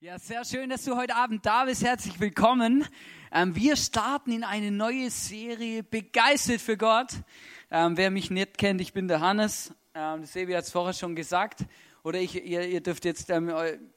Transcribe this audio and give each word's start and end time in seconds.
Ja, 0.00 0.16
sehr 0.16 0.44
schön, 0.44 0.70
dass 0.70 0.84
du 0.84 0.94
heute 0.94 1.16
Abend 1.16 1.44
da 1.44 1.64
bist. 1.64 1.82
Herzlich 1.82 2.20
willkommen. 2.20 2.86
Ähm, 3.32 3.56
wir 3.56 3.74
starten 3.74 4.30
in 4.30 4.44
eine 4.44 4.70
neue 4.70 5.10
Serie 5.10 5.82
Begeistert 5.82 6.60
für 6.60 6.76
Gott. 6.76 7.08
Ähm, 7.68 7.96
wer 7.96 8.12
mich 8.12 8.30
nicht 8.30 8.58
kennt, 8.58 8.80
ich 8.80 8.92
bin 8.92 9.08
der 9.08 9.20
Hannes. 9.20 9.74
Ähm, 9.96 10.20
das 10.20 10.34
Sebi 10.34 10.52
hat 10.52 10.62
es 10.62 10.70
vorher 10.70 10.92
schon 10.92 11.16
gesagt. 11.16 11.64
Oder 12.04 12.20
ich, 12.20 12.36
ihr, 12.46 12.68
ihr 12.68 12.80
dürft 12.80 13.04
jetzt 13.06 13.28
ähm, 13.30 13.52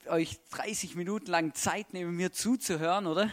euch 0.09 0.39
30 0.49 0.95
Minuten 0.95 1.29
lang 1.29 1.53
Zeit 1.53 1.93
nehmen, 1.93 2.15
mir 2.15 2.31
zuzuhören, 2.31 3.05
oder? 3.05 3.29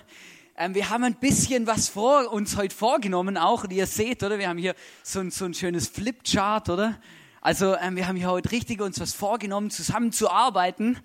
Wir 0.70 0.90
haben 0.90 1.04
ein 1.04 1.14
bisschen 1.14 1.66
was 1.66 1.88
vor 1.88 2.30
uns 2.30 2.58
heute 2.58 2.76
vorgenommen 2.76 3.38
auch. 3.38 3.64
Und 3.64 3.72
ihr 3.72 3.86
seht, 3.86 4.22
oder? 4.22 4.38
Wir 4.38 4.50
haben 4.50 4.58
hier 4.58 4.74
so 5.02 5.20
ein, 5.20 5.30
so 5.30 5.46
ein 5.46 5.54
schönes 5.54 5.88
Flipchart, 5.88 6.68
oder? 6.68 7.00
Also 7.40 7.76
wir 7.92 8.06
haben 8.06 8.16
hier 8.16 8.28
heute 8.28 8.50
richtig 8.50 8.82
uns 8.82 9.00
was 9.00 9.14
vorgenommen, 9.14 9.70
zusammenzuarbeiten. 9.70 10.98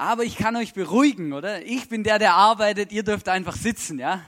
Aber 0.00 0.24
ich 0.24 0.36
kann 0.36 0.56
euch 0.56 0.72
beruhigen, 0.72 1.34
oder? 1.34 1.62
Ich 1.66 1.90
bin 1.90 2.04
der, 2.04 2.18
der 2.18 2.32
arbeitet, 2.32 2.90
ihr 2.90 3.02
dürft 3.02 3.28
einfach 3.28 3.54
sitzen, 3.54 3.98
ja? 3.98 4.22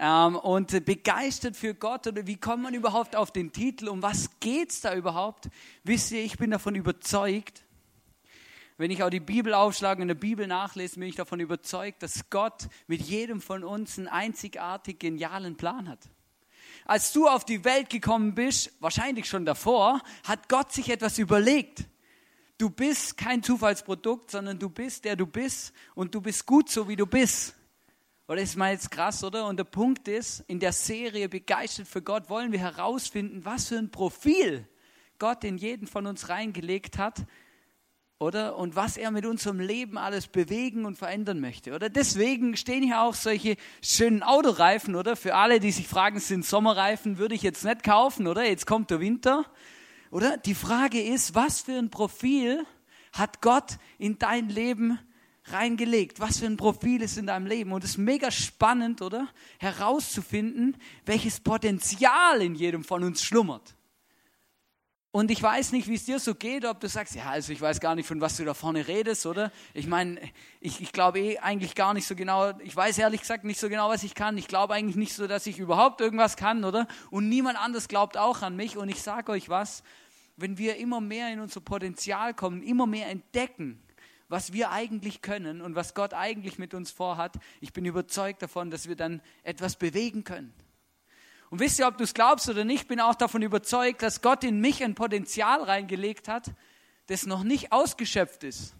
Ähm, 0.00 0.36
und 0.36 0.86
begeistert 0.86 1.54
für 1.54 1.74
Gott, 1.74 2.06
oder 2.06 2.26
wie 2.26 2.38
kommt 2.38 2.62
man 2.62 2.72
überhaupt 2.72 3.14
auf 3.14 3.30
den 3.30 3.52
Titel? 3.52 3.88
Um 3.88 4.00
was 4.00 4.30
geht's 4.40 4.80
da 4.80 4.94
überhaupt? 4.94 5.50
Wisst 5.84 6.12
ihr, 6.12 6.24
ich 6.24 6.38
bin 6.38 6.50
davon 6.50 6.74
überzeugt, 6.74 7.62
wenn 8.78 8.90
ich 8.90 9.02
auch 9.02 9.10
die 9.10 9.20
Bibel 9.20 9.52
aufschlage 9.52 9.98
und 9.98 10.04
in 10.04 10.08
der 10.08 10.14
Bibel 10.14 10.46
nachlese, 10.46 10.98
bin 10.98 11.10
ich 11.10 11.16
davon 11.16 11.40
überzeugt, 11.40 12.02
dass 12.02 12.30
Gott 12.30 12.66
mit 12.86 13.02
jedem 13.02 13.42
von 13.42 13.64
uns 13.64 13.98
einen 13.98 14.08
einzigartig 14.08 14.98
genialen 14.98 15.58
Plan 15.58 15.90
hat. 15.90 16.08
Als 16.86 17.12
du 17.12 17.28
auf 17.28 17.44
die 17.44 17.66
Welt 17.66 17.90
gekommen 17.90 18.34
bist, 18.34 18.72
wahrscheinlich 18.80 19.28
schon 19.28 19.44
davor, 19.44 20.00
hat 20.26 20.48
Gott 20.48 20.72
sich 20.72 20.88
etwas 20.88 21.18
überlegt. 21.18 21.84
Du 22.58 22.70
bist 22.70 23.18
kein 23.18 23.42
Zufallsprodukt, 23.42 24.30
sondern 24.30 24.58
du 24.58 24.70
bist 24.70 25.04
der 25.04 25.16
du 25.16 25.26
bist 25.26 25.74
und 25.94 26.14
du 26.14 26.20
bist 26.20 26.46
gut 26.46 26.70
so 26.70 26.88
wie 26.88 26.96
du 26.96 27.06
bist. 27.06 27.54
Oder 28.28 28.40
ist 28.40 28.56
mal 28.56 28.72
jetzt 28.72 28.90
krass, 28.90 29.22
oder? 29.22 29.46
Und 29.46 29.56
der 29.56 29.64
Punkt 29.64 30.08
ist, 30.08 30.40
in 30.48 30.58
der 30.58 30.72
Serie 30.72 31.28
Begeistert 31.28 31.86
für 31.86 32.02
Gott 32.02 32.28
wollen 32.28 32.50
wir 32.50 32.58
herausfinden, 32.58 33.44
was 33.44 33.68
für 33.68 33.78
ein 33.78 33.90
Profil 33.90 34.66
Gott 35.18 35.44
in 35.44 35.58
jeden 35.58 35.86
von 35.86 36.06
uns 36.06 36.28
reingelegt 36.28 36.98
hat, 36.98 37.24
oder? 38.18 38.56
Und 38.56 38.74
was 38.74 38.96
er 38.96 39.10
mit 39.10 39.26
unserem 39.26 39.60
Leben 39.60 39.98
alles 39.98 40.26
bewegen 40.26 40.86
und 40.86 40.96
verändern 40.96 41.40
möchte, 41.40 41.74
oder? 41.74 41.88
Deswegen 41.88 42.56
stehen 42.56 42.82
hier 42.82 43.02
auch 43.02 43.14
solche 43.14 43.56
schönen 43.82 44.22
Autoreifen, 44.22 44.96
oder? 44.96 45.14
Für 45.14 45.34
alle, 45.34 45.60
die 45.60 45.70
sich 45.70 45.86
fragen, 45.86 46.18
sind 46.18 46.44
Sommerreifen, 46.44 47.18
würde 47.18 47.34
ich 47.34 47.42
jetzt 47.42 47.64
nicht 47.64 47.84
kaufen, 47.84 48.26
oder? 48.26 48.44
Jetzt 48.44 48.66
kommt 48.66 48.90
der 48.90 49.00
Winter. 49.00 49.44
Oder? 50.16 50.38
Die 50.38 50.54
Frage 50.54 50.98
ist, 50.98 51.34
was 51.34 51.60
für 51.60 51.76
ein 51.76 51.90
Profil 51.90 52.64
hat 53.12 53.42
Gott 53.42 53.76
in 53.98 54.18
dein 54.18 54.48
Leben 54.48 54.98
reingelegt? 55.44 56.20
Was 56.20 56.38
für 56.38 56.46
ein 56.46 56.56
Profil 56.56 57.02
ist 57.02 57.18
in 57.18 57.26
deinem 57.26 57.44
Leben? 57.44 57.70
Und 57.70 57.84
es 57.84 57.90
ist 57.90 57.98
mega 57.98 58.30
spannend, 58.30 59.02
oder? 59.02 59.28
Herauszufinden, 59.58 60.78
welches 61.04 61.40
Potenzial 61.40 62.40
in 62.40 62.54
jedem 62.54 62.82
von 62.82 63.04
uns 63.04 63.22
schlummert. 63.22 63.76
Und 65.16 65.30
ich 65.30 65.42
weiß 65.42 65.72
nicht, 65.72 65.88
wie 65.88 65.94
es 65.94 66.04
dir 66.04 66.18
so 66.18 66.34
geht, 66.34 66.66
ob 66.66 66.78
du 66.78 66.90
sagst, 66.90 67.14
ja, 67.14 67.24
also 67.30 67.50
ich 67.50 67.58
weiß 67.58 67.80
gar 67.80 67.94
nicht, 67.94 68.06
von 68.06 68.20
was 68.20 68.36
du 68.36 68.44
da 68.44 68.52
vorne 68.52 68.86
redest, 68.86 69.24
oder? 69.24 69.50
Ich 69.72 69.86
meine, 69.86 70.20
ich, 70.60 70.82
ich 70.82 70.92
glaube 70.92 71.20
eh 71.20 71.38
eigentlich 71.38 71.74
gar 71.74 71.94
nicht 71.94 72.06
so 72.06 72.14
genau, 72.14 72.52
ich 72.58 72.76
weiß 72.76 72.98
ehrlich 72.98 73.22
gesagt 73.22 73.44
nicht 73.44 73.58
so 73.58 73.70
genau, 73.70 73.88
was 73.88 74.02
ich 74.02 74.14
kann. 74.14 74.36
Ich 74.36 74.46
glaube 74.46 74.74
eigentlich 74.74 74.96
nicht 74.96 75.14
so, 75.14 75.26
dass 75.26 75.46
ich 75.46 75.58
überhaupt 75.58 76.02
irgendwas 76.02 76.36
kann, 76.36 76.64
oder? 76.64 76.86
Und 77.10 77.30
niemand 77.30 77.58
anders 77.58 77.88
glaubt 77.88 78.18
auch 78.18 78.42
an 78.42 78.56
mich. 78.56 78.76
Und 78.76 78.90
ich 78.90 79.00
sage 79.00 79.32
euch 79.32 79.48
was, 79.48 79.82
wenn 80.36 80.58
wir 80.58 80.76
immer 80.76 81.00
mehr 81.00 81.32
in 81.32 81.40
unser 81.40 81.60
Potenzial 81.60 82.34
kommen, 82.34 82.62
immer 82.62 82.86
mehr 82.86 83.08
entdecken, 83.08 83.82
was 84.28 84.52
wir 84.52 84.70
eigentlich 84.70 85.22
können 85.22 85.60
und 85.60 85.74
was 85.74 85.94
Gott 85.94 86.12
eigentlich 86.12 86.58
mit 86.58 86.74
uns 86.74 86.90
vorhat, 86.90 87.36
ich 87.60 87.72
bin 87.72 87.84
überzeugt 87.84 88.42
davon, 88.42 88.70
dass 88.70 88.88
wir 88.88 88.96
dann 88.96 89.22
etwas 89.42 89.76
bewegen 89.76 90.24
können. 90.24 90.52
Und 91.48 91.60
wisst 91.60 91.78
ihr, 91.78 91.86
ob 91.86 91.96
du 91.96 92.04
es 92.04 92.12
glaubst 92.12 92.48
oder 92.48 92.64
nicht, 92.64 92.88
bin 92.88 93.00
auch 93.00 93.14
davon 93.14 93.42
überzeugt, 93.42 94.02
dass 94.02 94.20
Gott 94.20 94.42
in 94.42 94.60
mich 94.60 94.82
ein 94.82 94.94
Potenzial 94.96 95.62
reingelegt 95.62 96.28
hat, 96.28 96.52
das 97.06 97.24
noch 97.24 97.44
nicht 97.44 97.70
ausgeschöpft 97.70 98.42
ist. 98.42 98.74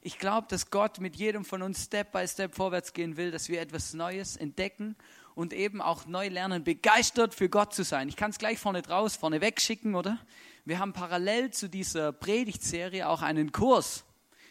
Ich 0.00 0.18
glaube, 0.18 0.46
dass 0.48 0.70
Gott 0.70 0.98
mit 0.98 1.16
jedem 1.16 1.44
von 1.44 1.60
uns 1.60 1.84
Step 1.84 2.10
by 2.12 2.26
Step 2.26 2.54
vorwärts 2.54 2.94
gehen 2.94 3.18
will, 3.18 3.30
dass 3.30 3.50
wir 3.50 3.60
etwas 3.60 3.92
Neues 3.92 4.36
entdecken 4.36 4.96
und 5.34 5.52
eben 5.52 5.80
auch 5.80 6.06
neu 6.06 6.28
lernen, 6.28 6.64
begeistert 6.64 7.34
für 7.34 7.48
Gott 7.48 7.74
zu 7.74 7.84
sein. 7.84 8.08
Ich 8.08 8.16
kann 8.16 8.30
es 8.30 8.38
gleich 8.38 8.58
vorne 8.58 8.82
draus, 8.82 9.16
vorne 9.16 9.40
wegschicken, 9.40 9.94
oder? 9.94 10.18
Wir 10.64 10.78
haben 10.78 10.92
parallel 10.92 11.50
zu 11.50 11.68
dieser 11.68 12.12
Predigtserie 12.12 13.08
auch 13.08 13.22
einen 13.22 13.52
Kurs. 13.52 14.04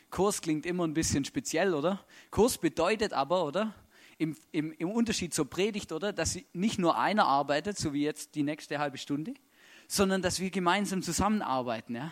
Kurs 0.10 0.42
klingt 0.42 0.66
immer 0.66 0.86
ein 0.86 0.94
bisschen 0.94 1.26
speziell, 1.26 1.74
oder? 1.74 2.04
Kurs 2.32 2.58
bedeutet 2.58 3.14
aber, 3.14 3.46
oder? 3.46 3.74
im, 4.20 4.36
im, 4.52 4.74
im 4.74 4.92
Unterschied 4.92 5.34
zur 5.34 5.50
Predigt, 5.50 5.92
oder? 5.92 6.14
Dass 6.14 6.38
nicht 6.54 6.78
nur 6.78 7.00
einer 7.00 7.26
arbeitet, 7.26 7.78
so 7.78 7.94
wie 7.94 8.04
jetzt 8.04 8.36
die 8.36 8.44
nächste 8.44 8.78
halbe 8.78 8.98
Stunde, 8.98 9.34
sondern 9.88 10.22
dass 10.22 10.40
wir 10.40 10.52
gemeinsam 10.52 11.02
zusammenarbeiten, 11.02 11.96
ja? 11.96 12.12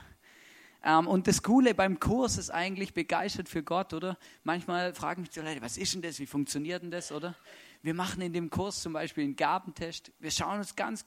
Ähm, 0.84 1.08
und 1.08 1.28
das 1.28 1.44
Coole 1.44 1.74
beim 1.76 2.00
Kurs 2.00 2.38
ist 2.38 2.50
eigentlich 2.50 2.94
begeistert 2.94 3.50
für 3.50 3.62
Gott, 3.62 3.94
oder? 3.94 4.18
Manchmal 4.44 4.94
fragen 4.94 5.22
mich 5.22 5.32
die 5.32 5.42
Leute, 5.42 5.62
was 5.62 5.78
ist 5.78 5.94
denn 5.94 6.02
das? 6.02 6.20
Wie 6.20 6.26
funktioniert 6.26 6.82
denn 6.82 6.92
das, 6.92 7.12
oder? 7.12 7.36
Wir 7.82 7.94
machen 7.94 8.22
in 8.22 8.34
dem 8.34 8.50
Kurs 8.50 8.82
zum 8.82 8.94
Beispiel 8.94 9.24
einen 9.24 9.36
Gabentest. 9.36 10.12
Wir 10.20 10.32
schauen 10.32 10.60
uns 10.60 10.76
ganz 10.76 11.06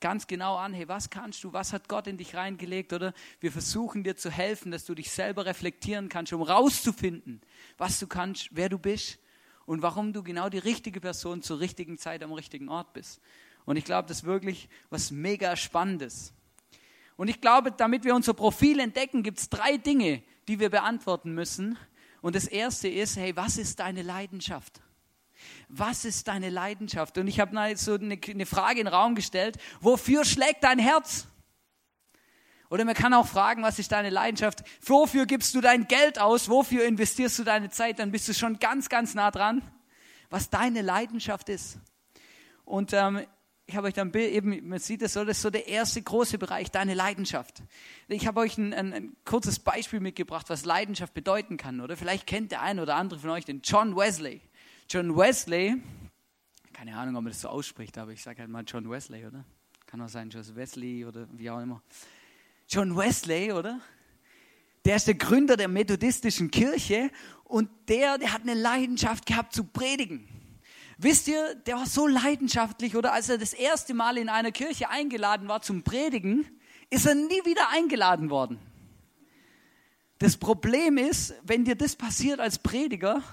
ganz 0.00 0.26
genau 0.26 0.56
an, 0.56 0.74
hey, 0.74 0.88
was 0.88 1.10
kannst 1.10 1.42
du, 1.44 1.52
was 1.52 1.72
hat 1.72 1.88
Gott 1.88 2.06
in 2.06 2.16
dich 2.16 2.34
reingelegt, 2.34 2.92
oder? 2.92 3.12
Wir 3.40 3.50
versuchen 3.50 4.04
dir 4.04 4.16
zu 4.16 4.30
helfen, 4.30 4.70
dass 4.70 4.84
du 4.84 4.94
dich 4.94 5.10
selber 5.10 5.46
reflektieren 5.46 6.08
kannst, 6.08 6.32
um 6.32 6.42
rauszufinden, 6.42 7.40
was 7.78 7.98
du 7.98 8.06
kannst, 8.06 8.50
wer 8.52 8.68
du 8.68 8.78
bist 8.78 9.18
und 9.64 9.82
warum 9.82 10.12
du 10.12 10.22
genau 10.22 10.48
die 10.48 10.58
richtige 10.58 11.00
Person 11.00 11.42
zur 11.42 11.60
richtigen 11.60 11.98
Zeit 11.98 12.22
am 12.22 12.32
richtigen 12.32 12.68
Ort 12.68 12.92
bist. 12.92 13.20
Und 13.64 13.76
ich 13.76 13.84
glaube, 13.84 14.08
das 14.08 14.18
ist 14.18 14.24
wirklich 14.24 14.68
was 14.90 15.10
mega 15.10 15.56
Spannendes. 15.56 16.32
Und 17.16 17.28
ich 17.28 17.40
glaube, 17.40 17.72
damit 17.72 18.04
wir 18.04 18.14
unser 18.14 18.34
Profil 18.34 18.78
entdecken, 18.78 19.22
gibt 19.22 19.38
es 19.38 19.48
drei 19.48 19.78
Dinge, 19.78 20.22
die 20.46 20.60
wir 20.60 20.70
beantworten 20.70 21.32
müssen. 21.32 21.78
Und 22.20 22.36
das 22.36 22.46
erste 22.46 22.88
ist, 22.88 23.16
hey, 23.16 23.34
was 23.34 23.56
ist 23.56 23.80
deine 23.80 24.02
Leidenschaft? 24.02 24.82
Was 25.68 26.04
ist 26.04 26.28
deine 26.28 26.48
Leidenschaft? 26.48 27.18
Und 27.18 27.26
ich 27.26 27.40
habe 27.40 27.76
so 27.76 27.94
eine, 27.94 28.18
eine 28.28 28.46
Frage 28.46 28.80
in 28.80 28.86
den 28.86 28.94
Raum 28.94 29.14
gestellt, 29.14 29.56
wofür 29.80 30.24
schlägt 30.24 30.62
dein 30.62 30.78
Herz? 30.78 31.26
Oder 32.68 32.84
man 32.84 32.94
kann 32.94 33.14
auch 33.14 33.26
fragen, 33.26 33.62
was 33.62 33.78
ist 33.78 33.92
deine 33.92 34.10
Leidenschaft? 34.10 34.64
Wofür 34.84 35.26
gibst 35.26 35.54
du 35.54 35.60
dein 35.60 35.86
Geld 35.86 36.20
aus? 36.20 36.48
Wofür 36.48 36.84
investierst 36.84 37.38
du 37.38 37.44
deine 37.44 37.70
Zeit? 37.70 37.98
Dann 37.98 38.10
bist 38.10 38.28
du 38.28 38.34
schon 38.34 38.58
ganz, 38.58 38.88
ganz 38.88 39.14
nah 39.14 39.30
dran, 39.30 39.62
was 40.30 40.50
deine 40.50 40.82
Leidenschaft 40.82 41.48
ist. 41.48 41.78
Und 42.64 42.92
ähm, 42.92 43.24
ich 43.66 43.76
habe 43.76 43.88
euch 43.88 43.94
dann 43.94 44.12
eben, 44.14 44.68
man 44.68 44.78
sieht 44.78 45.02
das 45.02 45.12
so, 45.12 45.24
das 45.24 45.38
ist 45.38 45.42
so 45.42 45.50
der 45.50 45.66
erste 45.66 46.00
große 46.00 46.38
Bereich, 46.38 46.70
deine 46.70 46.94
Leidenschaft. 46.94 47.62
Ich 48.08 48.26
habe 48.26 48.40
euch 48.40 48.58
ein, 48.58 48.72
ein, 48.72 48.92
ein, 48.92 49.16
kurzes 49.24 49.58
Beispiel 49.58 50.00
mitgebracht, 50.00 50.46
was 50.48 50.64
Leidenschaft 50.64 51.14
bedeuten 51.14 51.56
kann. 51.56 51.80
Oder 51.80 51.96
vielleicht 51.96 52.26
kennt 52.26 52.52
der 52.52 52.62
eine 52.62 52.82
oder 52.82 52.94
andere 52.94 53.20
von 53.20 53.30
euch 53.30 53.44
den 53.44 53.62
John 53.62 53.96
Wesley. 53.96 54.40
John 54.88 55.16
Wesley, 55.16 55.82
keine 56.72 56.96
Ahnung, 56.96 57.16
ob 57.16 57.24
man 57.24 57.32
das 57.32 57.40
so 57.40 57.48
ausspricht, 57.48 57.98
aber 57.98 58.12
ich 58.12 58.22
sage 58.22 58.42
halt 58.42 58.50
mal 58.50 58.62
John 58.64 58.88
Wesley, 58.88 59.26
oder? 59.26 59.44
Kann 59.84 60.00
auch 60.00 60.08
sein, 60.08 60.30
John 60.30 60.44
Wesley 60.54 61.04
oder 61.04 61.26
wie 61.32 61.50
auch 61.50 61.60
immer. 61.60 61.82
John 62.68 62.96
Wesley, 62.96 63.50
oder? 63.50 63.80
Der 64.84 64.94
ist 64.94 65.08
der 65.08 65.14
Gründer 65.14 65.56
der 65.56 65.66
methodistischen 65.66 66.52
Kirche 66.52 67.10
und 67.42 67.68
der, 67.88 68.18
der 68.18 68.32
hat 68.32 68.42
eine 68.42 68.54
Leidenschaft 68.54 69.26
gehabt 69.26 69.52
zu 69.52 69.64
predigen. 69.64 70.28
Wisst 70.98 71.26
ihr, 71.26 71.56
der 71.56 71.74
war 71.74 71.86
so 71.86 72.06
leidenschaftlich, 72.06 72.94
oder 72.94 73.12
als 73.12 73.28
er 73.28 73.38
das 73.38 73.54
erste 73.54 73.92
Mal 73.92 74.16
in 74.16 74.28
einer 74.28 74.52
Kirche 74.52 74.88
eingeladen 74.88 75.48
war 75.48 75.62
zum 75.62 75.82
Predigen, 75.82 76.46
ist 76.90 77.06
er 77.06 77.16
nie 77.16 77.44
wieder 77.44 77.70
eingeladen 77.70 78.30
worden. 78.30 78.60
Das 80.18 80.36
Problem 80.36 80.96
ist, 80.96 81.34
wenn 81.42 81.64
dir 81.64 81.74
das 81.74 81.96
passiert 81.96 82.38
als 82.38 82.60
Prediger, 82.60 83.24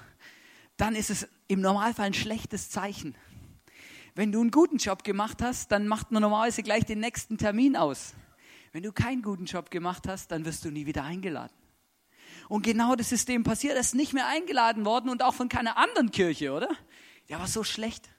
dann 0.78 0.96
ist 0.96 1.10
es 1.10 1.28
im 1.48 1.62
Normalfall 1.62 2.08
ein 2.08 2.14
schlechtes 2.14 2.70
Zeichen. 2.70 3.16
Wenn 4.16 4.32
du 4.32 4.42
einen 4.42 4.52
guten 4.52 4.78
Job 4.78 5.04
gemacht 5.04 5.42
hast, 5.42 5.72
dann 5.72 5.88
macht 5.88 6.12
man 6.12 6.22
normalerweise 6.22 6.64
gleich 6.64 6.86
den 6.86 7.00
nächsten 7.00 7.38
Termin 7.38 7.76
aus. 7.76 8.14
Wenn 8.72 8.84
du 8.84 8.92
keinen 8.92 9.22
guten 9.22 9.46
Job 9.46 9.72
gemacht 9.72 10.08
hast, 10.08 10.32
dann 10.32 10.46
wirst 10.46 10.66
du 10.66 10.72
nie 10.72 10.86
wieder 10.86 11.04
eingeladen. 11.04 11.56
Und 12.50 12.64
genau 12.64 12.96
das 12.96 13.12
ist 13.12 13.28
dem 13.30 13.44
passiert. 13.44 13.76
Er 13.76 13.80
ist 13.80 13.96
nicht 13.96 14.14
mehr 14.14 14.28
eingeladen 14.28 14.86
worden 14.86 15.10
und 15.10 15.24
auch 15.24 15.34
von 15.34 15.50
keiner 15.50 15.78
anderen 15.78 16.12
Kirche, 16.12 16.52
oder? 16.52 16.70
Der 17.30 17.40
war 17.40 17.48
so 17.48 17.64
schlecht. 17.64 18.10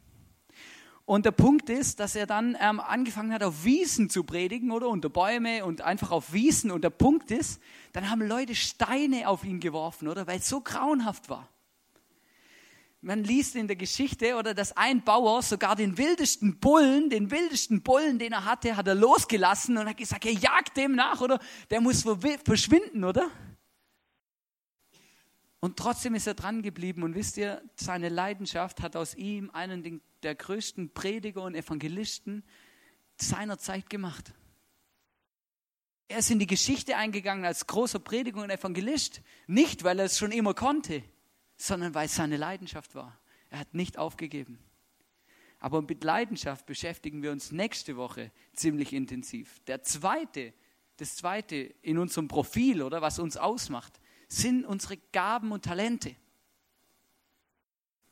Und 1.04 1.26
der 1.26 1.32
Punkt 1.32 1.68
ist, 1.68 2.00
dass 2.00 2.16
er 2.16 2.26
dann 2.26 2.56
ähm, 2.60 2.80
angefangen 2.80 3.32
hat, 3.32 3.42
auf 3.42 3.64
Wiesen 3.64 4.08
zu 4.08 4.24
predigen, 4.24 4.70
oder? 4.70 4.88
Unter 4.88 5.10
Bäume 5.10 5.64
und 5.64 5.82
einfach 5.82 6.10
auf 6.10 6.32
Wiesen. 6.32 6.70
Und 6.70 6.82
der 6.82 6.90
Punkt 6.90 7.30
ist, 7.30 7.60
dann 7.92 8.10
haben 8.10 8.22
Leute 8.22 8.54
Steine 8.54 9.28
auf 9.28 9.44
ihn 9.44 9.60
geworfen, 9.60 10.08
oder? 10.08 10.26
Weil 10.26 10.38
es 10.38 10.48
so 10.48 10.60
grauenhaft 10.60 11.28
war 11.28 11.48
man 13.04 13.22
liest 13.22 13.54
in 13.54 13.66
der 13.66 13.76
Geschichte, 13.76 14.36
oder 14.36 14.54
dass 14.54 14.76
ein 14.76 15.04
Bauer 15.04 15.42
sogar 15.42 15.76
den 15.76 15.98
wildesten 15.98 16.58
Bullen, 16.58 17.10
den 17.10 17.30
wildesten 17.30 17.82
Bullen, 17.82 18.18
den 18.18 18.32
er 18.32 18.44
hatte, 18.44 18.76
hat 18.76 18.88
er 18.88 18.94
losgelassen 18.94 19.76
und 19.76 19.86
hat 19.88 19.96
gesagt, 19.96 20.24
er 20.24 20.32
jagt 20.32 20.76
dem 20.76 20.94
nach, 20.94 21.20
oder? 21.20 21.38
Der 21.70 21.80
muss 21.80 22.04
verschwinden, 22.44 23.04
oder? 23.04 23.30
Und 25.60 25.78
trotzdem 25.78 26.14
ist 26.14 26.26
er 26.26 26.34
dran 26.34 26.62
geblieben. 26.62 27.02
Und 27.02 27.14
wisst 27.14 27.36
ihr, 27.36 27.62
seine 27.76 28.08
Leidenschaft 28.08 28.82
hat 28.82 28.96
aus 28.96 29.14
ihm 29.14 29.50
einen 29.50 30.02
der 30.22 30.34
größten 30.34 30.92
Prediger 30.92 31.42
und 31.42 31.54
Evangelisten 31.54 32.44
seiner 33.16 33.58
Zeit 33.58 33.88
gemacht. 33.88 34.34
Er 36.08 36.18
ist 36.18 36.30
in 36.30 36.38
die 36.38 36.46
Geschichte 36.46 36.96
eingegangen 36.96 37.44
als 37.44 37.66
großer 37.66 37.98
Prediger 37.98 38.42
und 38.42 38.50
Evangelist, 38.50 39.22
nicht 39.46 39.84
weil 39.84 39.98
er 39.98 40.04
es 40.04 40.18
schon 40.18 40.32
immer 40.32 40.52
konnte, 40.52 41.02
sondern 41.56 41.94
weil 41.94 42.06
es 42.06 42.16
seine 42.16 42.36
Leidenschaft 42.36 42.94
war. 42.94 43.18
Er 43.50 43.60
hat 43.60 43.74
nicht 43.74 43.98
aufgegeben. 43.98 44.58
Aber 45.58 45.80
mit 45.80 46.04
Leidenschaft 46.04 46.66
beschäftigen 46.66 47.22
wir 47.22 47.32
uns 47.32 47.52
nächste 47.52 47.96
Woche 47.96 48.32
ziemlich 48.52 48.92
intensiv. 48.92 49.60
Der 49.66 49.82
zweite, 49.82 50.52
das 50.98 51.16
zweite 51.16 51.56
in 51.56 51.98
unserem 51.98 52.28
Profil 52.28 52.82
oder 52.82 53.00
was 53.00 53.18
uns 53.18 53.36
ausmacht, 53.36 53.98
sind 54.28 54.66
unsere 54.66 54.98
Gaben 55.12 55.52
und 55.52 55.64
Talente. 55.64 56.16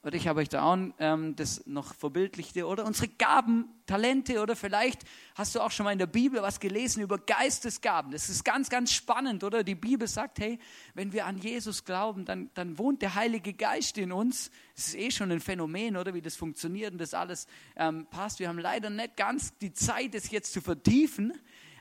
Oder 0.04 0.16
ich 0.16 0.26
habe 0.26 0.40
euch 0.40 0.48
da 0.48 0.62
auch 0.64 0.76
ähm, 0.98 1.36
das 1.36 1.64
noch 1.64 1.94
verbildlichte. 1.94 2.66
Oder 2.66 2.84
unsere 2.84 3.06
Gaben, 3.06 3.68
Talente. 3.86 4.42
Oder 4.42 4.56
vielleicht 4.56 5.02
hast 5.36 5.54
du 5.54 5.60
auch 5.60 5.70
schon 5.70 5.84
mal 5.84 5.92
in 5.92 5.98
der 6.00 6.08
Bibel 6.08 6.42
was 6.42 6.58
gelesen 6.58 7.04
über 7.04 7.18
Geistesgaben. 7.18 8.10
Das 8.10 8.28
ist 8.28 8.44
ganz, 8.44 8.68
ganz 8.68 8.92
spannend. 8.92 9.44
Oder 9.44 9.62
die 9.62 9.76
Bibel 9.76 10.08
sagt, 10.08 10.40
hey, 10.40 10.58
wenn 10.94 11.12
wir 11.12 11.26
an 11.26 11.38
Jesus 11.38 11.84
glauben, 11.84 12.24
dann, 12.24 12.50
dann 12.54 12.78
wohnt 12.78 13.00
der 13.00 13.14
Heilige 13.14 13.52
Geist 13.52 13.96
in 13.96 14.10
uns. 14.10 14.50
Das 14.74 14.88
ist 14.88 14.96
eh 14.96 15.10
schon 15.12 15.30
ein 15.30 15.40
Phänomen, 15.40 15.96
oder 15.96 16.14
wie 16.14 16.22
das 16.22 16.34
funktioniert 16.34 16.92
und 16.92 17.00
das 17.00 17.14
alles 17.14 17.46
ähm, 17.76 18.06
passt. 18.06 18.40
Wir 18.40 18.48
haben 18.48 18.58
leider 18.58 18.90
nicht 18.90 19.16
ganz 19.16 19.56
die 19.58 19.72
Zeit, 19.72 20.14
das 20.14 20.32
jetzt 20.32 20.52
zu 20.52 20.60
vertiefen. 20.60 21.32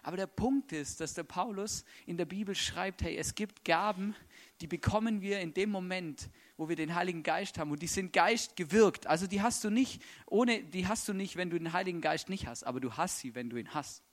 Aber 0.03 0.18
der 0.18 0.27
Punkt 0.27 0.71
ist, 0.71 1.00
dass 1.00 1.13
der 1.13 1.23
Paulus 1.23 1.85
in 2.07 2.18
der 2.18 2.25
Bibel 2.25 2.56
schreibt, 2.56 3.03
hey, 3.03 3.18
es 3.18 3.35
gibt 3.35 3.63
Gaben, 3.63 4.15
die 4.59 4.68
bekommen 4.68 5.21
wir 5.21 5.39
in 5.39 5.53
dem 5.53 5.69
Moment, 5.69 6.29
wo 6.62 6.69
wir 6.69 6.75
den 6.75 6.94
Heiligen 6.94 7.24
Geist 7.24 7.58
haben. 7.58 7.72
Und 7.72 7.81
die 7.81 7.88
sind 7.88 8.13
Geist 8.13 8.56
gewirkt. 8.56 9.08
Also 9.08 9.25
die 9.25 9.42
hast 9.42 9.63
du 9.63 9.72
nicht, 9.72 10.00
ohne, 10.28 10.62
die 10.62 10.88
hast 10.88 11.08
du 11.08 11.13
nicht, 11.13 11.36
wenn 11.36 11.50
du 11.50 11.58
den 11.58 11.74
Heiligen 11.74 12.02
Geist 12.02 12.30
nicht 12.30 12.46
hast, 12.46 12.68
aber 12.68 12.80
du 12.80 12.94
hast 12.98 13.18
sie, 13.18 13.34
wenn 13.34 13.50
du 13.50 13.58
ihn 13.58 13.74
hast. 13.74 14.04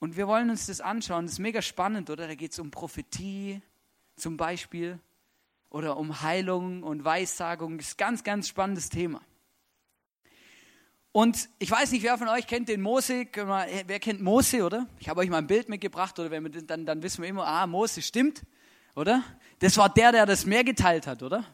Und 0.00 0.16
wir 0.16 0.26
wollen 0.26 0.50
uns 0.50 0.66
das 0.66 0.80
anschauen. 0.80 1.26
Das 1.26 1.34
ist 1.34 1.38
mega 1.38 1.62
spannend, 1.62 2.10
oder? 2.10 2.26
Da 2.26 2.34
geht 2.34 2.50
es 2.50 2.58
um 2.58 2.72
Prophetie 2.72 3.62
zum 4.16 4.36
Beispiel 4.36 4.98
oder 5.68 5.96
um 5.96 6.22
Heilung 6.22 6.82
und 6.82 7.04
Weissagung. 7.04 7.78
Das 7.78 7.86
ist 7.86 7.94
ein 7.94 7.98
ganz, 7.98 8.24
ganz 8.24 8.48
spannendes 8.48 8.88
Thema. 8.88 9.20
Und 11.12 11.48
ich 11.60 11.70
weiß 11.70 11.92
nicht, 11.92 12.02
wer 12.02 12.18
von 12.18 12.26
euch 12.26 12.48
kennt 12.48 12.68
den 12.68 12.80
Mose. 12.80 13.28
Wer 13.32 14.00
kennt 14.00 14.22
Mose, 14.22 14.64
oder? 14.64 14.88
Ich 14.98 15.08
habe 15.08 15.20
euch 15.20 15.30
mal 15.30 15.38
ein 15.38 15.46
Bild 15.46 15.68
mitgebracht, 15.68 16.18
oder 16.18 16.32
wenn 16.32 16.42
wir 16.42 16.62
dann, 16.62 16.84
dann 16.84 17.00
wissen 17.04 17.22
wir 17.22 17.28
immer, 17.28 17.46
ah, 17.46 17.68
Mose 17.68 18.02
stimmt, 18.02 18.42
oder? 18.96 19.22
Das 19.60 19.76
war 19.76 19.88
der, 19.88 20.10
der 20.10 20.26
das 20.26 20.46
Meer 20.46 20.64
geteilt 20.64 21.06
hat, 21.06 21.22
oder? 21.22 21.44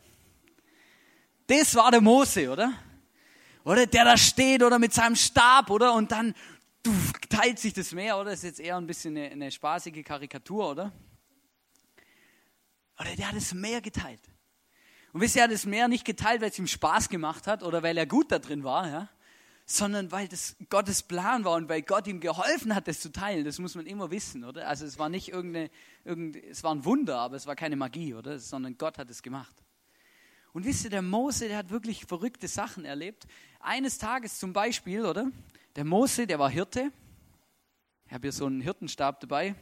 Das 1.49 1.75
war 1.75 1.91
der 1.91 2.01
Mose, 2.01 2.51
oder? 2.51 2.73
Oder 3.65 3.87
der 3.87 4.05
da 4.05 4.17
steht, 4.17 4.63
oder 4.63 4.79
mit 4.79 4.95
seinem 4.95 5.17
Stab, 5.17 5.71
oder? 5.71 5.93
Und 5.93 6.13
dann 6.13 6.33
teilt 7.29 7.59
sich 7.59 7.73
das 7.73 7.93
Meer, 7.93 8.17
oder? 8.17 8.31
Das 8.31 8.39
ist 8.39 8.45
jetzt 8.45 8.61
eher 8.61 8.77
ein 8.77 8.87
bisschen 8.87 9.17
eine, 9.17 9.31
eine 9.31 9.51
spaßige 9.51 10.05
Karikatur, 10.05 10.71
oder? 10.71 10.93
Oder 12.99 13.17
der 13.17 13.29
hat 13.29 13.37
das 13.37 13.53
Meer 13.53 13.81
geteilt. 13.81 14.23
Und 15.13 15.21
wisst 15.21 15.35
ihr, 15.35 15.43
er 15.43 15.49
hat 15.49 15.53
das 15.53 15.67
Meer 15.67 15.89
nicht 15.89 16.05
geteilt, 16.05 16.41
weil 16.41 16.51
es 16.51 16.59
ihm 16.61 16.69
Spaß 16.69 17.09
gemacht 17.09 17.49
hat 17.49 17.65
oder 17.65 17.83
weil 17.83 17.99
er 17.99 18.07
gut 18.07 18.31
da 18.31 18.39
drin 18.39 18.63
war, 18.63 18.89
ja? 18.89 19.09
Sondern 19.69 20.13
weil 20.13 20.29
das 20.29 20.55
Gottes 20.71 21.03
Plan 21.03 21.45
war 21.45 21.55
und 21.55 21.69
weil 21.69 21.83
Gott 21.83 22.07
ihm 22.07 22.21
geholfen 22.21 22.73
hat, 22.73 22.87
das 22.87 23.01
zu 23.01 23.11
teilen. 23.11 23.45
Das 23.45 23.59
muss 23.59 23.75
man 23.75 23.85
immer 23.85 24.13
wissen, 24.13 24.45
oder? 24.45 24.69
Also 24.69 24.87
es 24.87 24.97
war 24.97 25.09
nicht 25.09 25.29
irgendeine, 25.29 25.71
irgendeine, 26.05 26.47
es 26.47 26.63
war 26.63 26.73
ein 26.73 26.85
Wunder, 26.85 27.19
aber 27.19 27.35
es 27.35 27.49
war 27.49 27.57
keine 27.57 27.75
Magie, 27.75 28.15
oder? 28.15 28.39
Sondern 28.39 28.79
Gott 28.79 28.97
hat 28.97 29.11
es 29.11 29.23
gemacht. 29.23 29.55
Und 30.53 30.65
wisst 30.65 30.85
ihr, 30.85 30.91
der 30.91 31.03
Mose, 31.03 31.49
der 31.49 31.59
hat 31.59 31.71
wirklich 31.71 32.07
verrückte 32.07 32.47
Sachen 32.47 32.85
erlebt. 32.85 33.27
Eines 33.59 33.99
Tages 33.99 34.39
zum 34.39 34.53
Beispiel, 34.53 35.05
oder? 35.05 35.33
Der 35.75 35.85
Mose, 35.85 36.29
der 36.29 36.39
war 36.39 36.49
Hirte. 36.49 36.93
Ich 38.07 38.13
habe 38.13 38.23
hier 38.23 38.33
so 38.33 38.47
einen 38.47 38.61
Hirtenstab 38.61 39.19
dabei. 39.19 39.57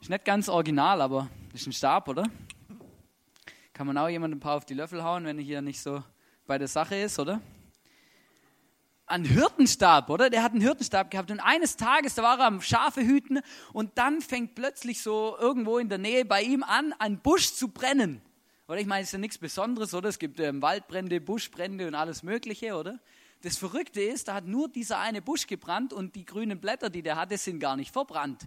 Ist 0.00 0.10
nicht 0.10 0.24
ganz 0.24 0.48
original, 0.48 1.02
aber 1.02 1.28
ist 1.52 1.66
ein 1.66 1.72
Stab, 1.72 2.06
oder? 2.06 2.22
Kann 3.72 3.88
man 3.88 3.98
auch 3.98 4.08
jemandem 4.08 4.38
ein 4.38 4.40
paar 4.40 4.56
auf 4.56 4.64
die 4.64 4.74
Löffel 4.74 5.02
hauen, 5.02 5.24
wenn 5.24 5.38
er 5.38 5.44
hier 5.44 5.60
nicht 5.60 5.80
so 5.80 6.04
bei 6.46 6.56
der 6.56 6.68
Sache 6.68 6.94
ist, 6.94 7.18
oder? 7.18 7.40
Einen 9.10 9.24
Hirtenstab, 9.24 10.10
oder? 10.10 10.30
Der 10.30 10.42
hat 10.42 10.52
einen 10.52 10.60
Hirtenstab 10.60 11.10
gehabt 11.10 11.30
und 11.30 11.40
eines 11.40 11.76
Tages, 11.76 12.14
da 12.14 12.22
war 12.22 12.38
er 12.38 12.46
am 12.46 12.62
Schafe 12.62 13.02
hüten 13.02 13.40
und 13.72 13.98
dann 13.98 14.20
fängt 14.20 14.54
plötzlich 14.54 15.02
so 15.02 15.36
irgendwo 15.38 15.78
in 15.78 15.88
der 15.88 15.98
Nähe 15.98 16.24
bei 16.24 16.42
ihm 16.42 16.62
an, 16.62 16.94
ein 16.98 17.18
Busch 17.20 17.52
zu 17.54 17.68
brennen. 17.68 18.22
Oder 18.68 18.78
ich 18.78 18.86
meine, 18.86 19.02
es 19.02 19.08
ist 19.08 19.12
ja 19.12 19.18
nichts 19.18 19.38
Besonderes, 19.38 19.94
oder? 19.94 20.08
Es 20.08 20.18
gibt 20.18 20.38
ähm, 20.38 20.62
Waldbrände, 20.62 21.20
Buschbrände 21.20 21.88
und 21.88 21.94
alles 21.94 22.22
Mögliche, 22.22 22.76
oder? 22.76 23.00
Das 23.42 23.56
Verrückte 23.56 24.00
ist, 24.00 24.28
da 24.28 24.34
hat 24.34 24.46
nur 24.46 24.68
dieser 24.68 24.98
eine 24.98 25.22
Busch 25.22 25.46
gebrannt 25.46 25.92
und 25.92 26.14
die 26.14 26.24
grünen 26.24 26.60
Blätter, 26.60 26.90
die 26.90 27.02
der 27.02 27.16
hatte, 27.16 27.36
sind 27.36 27.58
gar 27.58 27.74
nicht 27.74 27.90
verbrannt. 27.90 28.46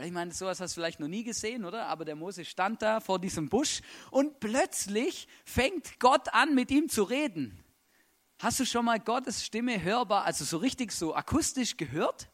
Ich 0.00 0.12
meine, 0.12 0.32
sowas 0.32 0.60
hast 0.60 0.76
du 0.76 0.80
vielleicht 0.80 1.00
noch 1.00 1.08
nie 1.08 1.24
gesehen, 1.24 1.64
oder? 1.64 1.86
Aber 1.86 2.04
der 2.04 2.14
Mose 2.14 2.44
stand 2.44 2.80
da 2.82 3.00
vor 3.00 3.18
diesem 3.18 3.48
Busch 3.48 3.80
und 4.12 4.38
plötzlich 4.38 5.26
fängt 5.44 5.98
Gott 5.98 6.32
an, 6.32 6.54
mit 6.54 6.70
ihm 6.70 6.88
zu 6.88 7.02
reden. 7.02 7.58
Hast 8.38 8.60
du 8.60 8.64
schon 8.64 8.84
mal 8.84 9.00
Gottes 9.00 9.44
Stimme 9.44 9.82
hörbar, 9.82 10.24
also 10.24 10.44
so 10.44 10.58
richtig 10.58 10.92
so 10.92 11.12
akustisch 11.12 11.76
gehört? 11.76 12.28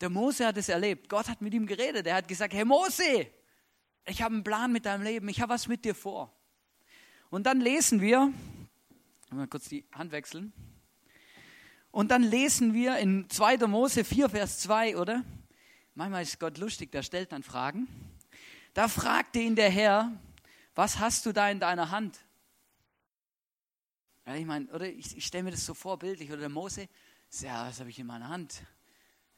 Der 0.00 0.10
Mose 0.10 0.44
hat 0.44 0.56
es 0.56 0.68
erlebt. 0.68 1.08
Gott 1.08 1.28
hat 1.28 1.40
mit 1.40 1.54
ihm 1.54 1.66
geredet. 1.66 2.08
Er 2.08 2.16
hat 2.16 2.26
gesagt, 2.26 2.52
hey 2.52 2.64
Mose, 2.64 3.28
ich 4.04 4.20
habe 4.20 4.34
einen 4.34 4.42
Plan 4.42 4.72
mit 4.72 4.84
deinem 4.84 5.04
Leben. 5.04 5.28
Ich 5.28 5.40
habe 5.40 5.54
was 5.54 5.68
mit 5.68 5.84
dir 5.84 5.94
vor. 5.94 6.34
Und 7.30 7.44
dann 7.44 7.60
lesen 7.60 8.00
wir, 8.00 8.32
mal 9.30 9.46
kurz 9.46 9.68
die 9.68 9.84
Hand 9.92 10.10
wechseln. 10.10 10.52
Und 11.92 12.10
dann 12.10 12.24
lesen 12.24 12.74
wir 12.74 12.98
in 12.98 13.30
2. 13.30 13.58
Mose 13.68 14.04
4, 14.04 14.28
Vers 14.28 14.58
2, 14.58 14.96
oder? 14.96 15.24
Manchmal 15.94 16.24
ist 16.24 16.40
Gott 16.40 16.58
lustig, 16.58 16.90
der 16.90 17.02
stellt 17.02 17.30
dann 17.30 17.44
Fragen. 17.44 17.86
Da 18.74 18.88
fragte 18.88 19.38
ihn 19.38 19.54
der 19.54 19.70
Herr, 19.70 20.12
was 20.74 20.98
hast 20.98 21.24
du 21.26 21.32
da 21.32 21.48
in 21.48 21.60
deiner 21.60 21.90
Hand? 21.92 22.25
Ja, 24.26 24.34
ich 24.34 24.44
meine, 24.44 24.66
oder 24.72 24.88
ich, 24.88 25.16
ich 25.16 25.24
stelle 25.24 25.44
mir 25.44 25.52
das 25.52 25.64
so 25.64 25.72
vorbildlich, 25.72 26.28
oder 26.30 26.40
der 26.40 26.48
Mose, 26.48 26.88
ja, 27.40 27.68
was 27.68 27.78
habe 27.78 27.90
ich 27.90 27.98
in 28.00 28.08
meiner 28.08 28.28
Hand? 28.28 28.60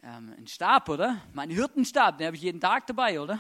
Ähm, 0.03 0.35
ein 0.39 0.47
Stab, 0.47 0.89
oder? 0.89 1.21
Mein 1.35 1.51
Hirtenstab, 1.51 2.17
den 2.17 2.29
habe 2.29 2.37
ich 2.37 2.43
jeden 2.43 2.61
Tag 2.61 2.87
dabei, 2.87 3.21
oder? 3.21 3.39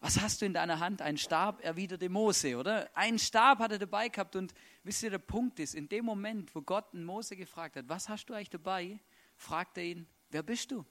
Was 0.00 0.18
hast 0.18 0.40
du 0.40 0.46
in 0.46 0.54
deiner 0.54 0.80
Hand? 0.80 1.02
Ein 1.02 1.18
Stab, 1.18 1.62
erwiderte 1.62 2.08
Mose, 2.08 2.56
oder? 2.56 2.88
Ein 2.96 3.18
Stab 3.18 3.58
hat 3.58 3.72
er 3.72 3.78
dabei 3.78 4.08
gehabt 4.08 4.34
und 4.34 4.54
wisst 4.82 5.02
ihr, 5.02 5.10
der 5.10 5.18
Punkt 5.18 5.58
ist, 5.60 5.74
in 5.74 5.88
dem 5.90 6.06
Moment, 6.06 6.54
wo 6.54 6.62
Gott 6.62 6.94
einen 6.94 7.04
Mose 7.04 7.36
gefragt 7.36 7.76
hat, 7.76 7.86
was 7.86 8.08
hast 8.08 8.26
du 8.26 8.34
eigentlich 8.34 8.48
dabei, 8.48 8.98
fragt 9.36 9.76
er 9.76 9.84
ihn, 9.84 10.06
wer 10.30 10.42
bist 10.42 10.70
du? 10.70 10.86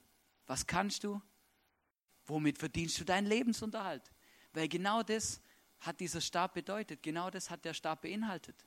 Was 0.46 0.64
kannst 0.64 1.02
du? 1.02 1.20
Womit 2.24 2.56
verdienst 2.56 3.00
du 3.00 3.04
deinen 3.04 3.26
Lebensunterhalt? 3.26 4.12
Weil 4.52 4.68
genau 4.68 5.02
das 5.02 5.42
hat 5.80 5.98
dieser 5.98 6.20
Stab 6.20 6.54
bedeutet, 6.54 7.02
genau 7.02 7.30
das 7.30 7.50
hat 7.50 7.64
der 7.64 7.74
Stab 7.74 8.02
beinhaltet. 8.02 8.64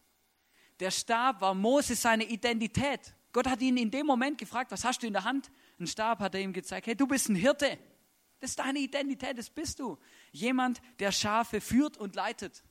Der 0.80 0.92
Stab 0.92 1.42
war 1.42 1.54
Moses 1.54 2.02
seine 2.02 2.26
Identität. 2.26 3.14
Gott 3.32 3.48
hat 3.48 3.62
ihn 3.62 3.78
in 3.78 3.92
dem 3.92 4.06
Moment 4.06 4.38
gefragt, 4.38 4.72
was 4.72 4.84
hast 4.84 5.04
du 5.04 5.08
in 5.08 5.14
der 5.14 5.24
Hand? 5.24 5.52
Ein 5.80 5.88
Stab 5.88 6.20
hat 6.20 6.36
er 6.36 6.42
ihm 6.42 6.54
gezeigt, 6.54 6.88
hey, 6.88 6.96
du 6.96 7.06
bist 7.06 7.30
ein 7.30 7.36
Hirte. 7.36 7.78
Das 8.40 8.52
ist 8.52 8.60
deine 8.60 8.80
Identität, 8.80 9.38
das 9.38 9.50
bist 9.50 9.80
du. 9.80 9.98
Jemand, 10.32 10.82
der 11.00 11.12
Schafe 11.12 11.60
führt 11.60 11.98
und 11.98 12.16
leitet. 12.16 12.64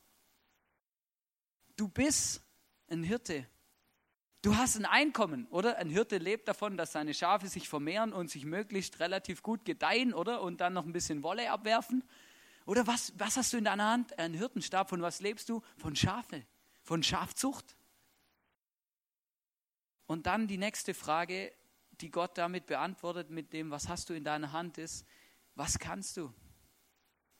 Du 1.76 1.88
bist 1.88 2.42
ein 2.88 3.02
Hirte. 3.02 3.46
Du 4.40 4.56
hast 4.56 4.76
ein 4.76 4.86
Einkommen, 4.86 5.46
oder? 5.48 5.76
Ein 5.78 5.90
Hirte 5.90 6.18
lebt 6.18 6.48
davon, 6.48 6.76
dass 6.76 6.92
seine 6.92 7.12
Schafe 7.12 7.48
sich 7.48 7.68
vermehren 7.68 8.12
und 8.12 8.30
sich 8.30 8.44
möglichst 8.44 8.98
relativ 9.00 9.42
gut 9.42 9.64
gedeihen, 9.64 10.14
oder? 10.14 10.42
Und 10.42 10.60
dann 10.60 10.72
noch 10.72 10.86
ein 10.86 10.92
bisschen 10.92 11.22
Wolle 11.22 11.50
abwerfen. 11.50 12.02
Oder 12.64 12.86
was, 12.86 13.12
was 13.18 13.36
hast 13.36 13.52
du 13.52 13.58
in 13.58 13.64
deiner 13.64 13.90
Hand? 13.90 14.18
Ein 14.18 14.34
Hirtenstab. 14.34 14.88
Von 14.90 15.02
was 15.02 15.20
lebst 15.20 15.48
du? 15.48 15.60
Von 15.76 15.94
Schafe. 15.96 16.46
Von 16.82 17.02
Schafzucht. 17.02 17.76
Und 20.08 20.26
dann 20.26 20.48
die 20.48 20.56
nächste 20.56 20.94
Frage, 20.94 21.52
die 22.00 22.10
Gott 22.10 22.38
damit 22.38 22.64
beantwortet 22.64 23.28
mit 23.28 23.52
dem, 23.52 23.70
was 23.70 23.90
hast 23.90 24.08
du 24.08 24.14
in 24.14 24.24
deiner 24.24 24.52
Hand, 24.52 24.78
ist, 24.78 25.06
was 25.54 25.78
kannst 25.78 26.16
du? 26.16 26.32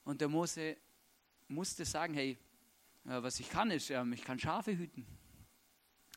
Und 0.05 0.21
der 0.21 0.29
Mose 0.29 0.77
musste 1.49 1.87
sagen, 1.87 2.13
hey, 2.13 2.37
was 3.05 3.41
ich 3.41 3.49
kann 3.49 3.71
ist, 3.71 3.91
ich 3.91 4.23
kann 4.23 4.39
Schafe 4.39 4.77
hüten. 4.77 5.07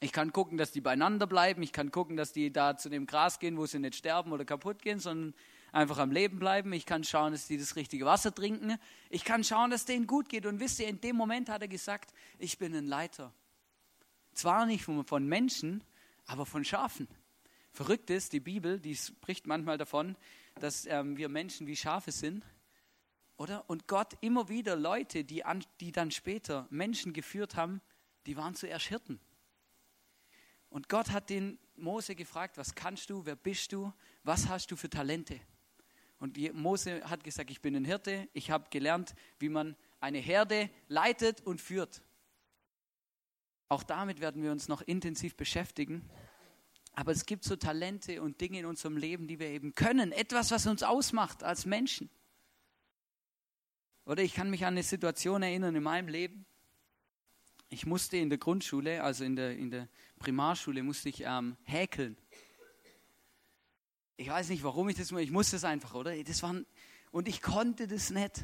Ich 0.01 0.11
kann 0.11 0.33
gucken, 0.33 0.57
dass 0.57 0.71
die 0.71 0.81
beieinander 0.81 1.25
bleiben. 1.25 1.63
Ich 1.63 1.71
kann 1.71 1.89
gucken, 1.89 2.17
dass 2.17 2.33
die 2.33 2.51
da 2.51 2.75
zu 2.75 2.89
dem 2.89 3.05
Gras 3.05 3.39
gehen, 3.39 3.55
wo 3.55 3.65
sie 3.65 3.79
nicht 3.79 3.95
sterben 3.95 4.33
oder 4.33 4.43
kaputt 4.43 4.81
gehen, 4.81 4.99
sondern 4.99 5.33
einfach 5.71 5.99
am 5.99 6.11
Leben 6.11 6.37
bleiben. 6.37 6.73
Ich 6.73 6.85
kann 6.85 7.05
schauen, 7.05 7.31
dass 7.31 7.47
die 7.47 7.57
das 7.57 7.77
richtige 7.77 8.05
Wasser 8.05 8.35
trinken. 8.35 8.77
Ich 9.09 9.23
kann 9.23 9.45
schauen, 9.45 9.71
dass 9.71 9.85
denen 9.85 10.05
gut 10.05 10.27
geht. 10.27 10.45
Und 10.45 10.59
wisst 10.59 10.81
ihr, 10.81 10.87
in 10.89 10.99
dem 10.99 11.15
Moment 11.15 11.47
hat 11.47 11.61
er 11.61 11.69
gesagt, 11.69 12.13
ich 12.39 12.57
bin 12.57 12.75
ein 12.75 12.87
Leiter. 12.87 13.31
Zwar 14.33 14.65
nicht 14.65 14.83
von 14.83 15.27
Menschen, 15.27 15.81
aber 16.25 16.45
von 16.45 16.63
Schafen. 16.63 17.07
Verrückt 17.71 18.09
ist, 18.09 18.33
die 18.33 18.39
Bibel, 18.39 18.79
die 18.79 18.95
spricht 18.95 19.47
manchmal 19.47 19.77
davon, 19.77 20.17
dass 20.55 20.85
ähm, 20.85 21.17
wir 21.17 21.29
Menschen 21.29 21.67
wie 21.67 21.75
Schafe 21.75 22.11
sind. 22.11 22.45
Oder? 23.37 23.69
Und 23.69 23.87
Gott 23.87 24.13
immer 24.21 24.49
wieder 24.49 24.75
Leute, 24.75 25.23
die, 25.23 25.45
an, 25.45 25.63
die 25.79 25.91
dann 25.91 26.11
später 26.11 26.67
Menschen 26.69 27.13
geführt 27.13 27.55
haben, 27.55 27.81
die 28.25 28.37
waren 28.37 28.55
zuerst 28.55 28.87
Hirten. 28.87 29.19
Und 30.69 30.89
Gott 30.89 31.11
hat 31.11 31.29
den 31.29 31.59
Mose 31.75 32.15
gefragt, 32.15 32.57
was 32.57 32.75
kannst 32.75 33.09
du, 33.09 33.25
wer 33.25 33.35
bist 33.35 33.73
du, 33.73 33.91
was 34.23 34.47
hast 34.47 34.71
du 34.71 34.75
für 34.75 34.89
Talente? 34.89 35.39
Und 36.19 36.37
Mose 36.53 37.03
hat 37.09 37.23
gesagt, 37.23 37.49
ich 37.49 37.61
bin 37.61 37.75
ein 37.75 37.83
Hirte, 37.83 38.29
ich 38.33 38.51
habe 38.51 38.69
gelernt, 38.69 39.15
wie 39.39 39.49
man 39.49 39.75
eine 39.99 40.19
Herde 40.19 40.69
leitet 40.87 41.41
und 41.41 41.59
führt. 41.59 42.03
Auch 43.71 43.83
damit 43.83 44.19
werden 44.19 44.43
wir 44.43 44.51
uns 44.51 44.67
noch 44.67 44.81
intensiv 44.81 45.37
beschäftigen. 45.37 46.01
Aber 46.91 47.13
es 47.13 47.25
gibt 47.25 47.45
so 47.45 47.55
Talente 47.55 48.21
und 48.21 48.41
Dinge 48.41 48.59
in 48.59 48.65
unserem 48.65 48.97
Leben, 48.97 49.29
die 49.29 49.39
wir 49.39 49.47
eben 49.47 49.75
können. 49.75 50.11
Etwas, 50.11 50.51
was 50.51 50.67
uns 50.67 50.83
ausmacht 50.83 51.41
als 51.41 51.65
Menschen. 51.65 52.09
Oder 54.03 54.23
ich 54.23 54.33
kann 54.33 54.49
mich 54.49 54.65
an 54.65 54.73
eine 54.73 54.83
Situation 54.83 55.41
erinnern 55.41 55.73
in 55.73 55.83
meinem 55.83 56.09
Leben. 56.09 56.45
Ich 57.69 57.85
musste 57.85 58.17
in 58.17 58.27
der 58.27 58.39
Grundschule, 58.39 59.01
also 59.03 59.23
in 59.23 59.37
der, 59.37 59.55
in 59.55 59.71
der 59.71 59.87
Primarschule, 60.19 60.83
musste 60.83 61.07
ich 61.07 61.23
ähm, 61.25 61.55
häkeln. 61.63 62.17
Ich 64.17 64.27
weiß 64.27 64.49
nicht, 64.49 64.63
warum 64.63 64.89
ich 64.89 64.97
das. 64.97 65.13
Ich 65.13 65.31
musste 65.31 65.55
es 65.55 65.63
einfach, 65.63 65.93
oder? 65.93 66.21
Das 66.25 66.43
waren, 66.43 66.65
und 67.11 67.29
ich 67.29 67.41
konnte 67.41 67.87
das 67.87 68.09
nicht. 68.09 68.43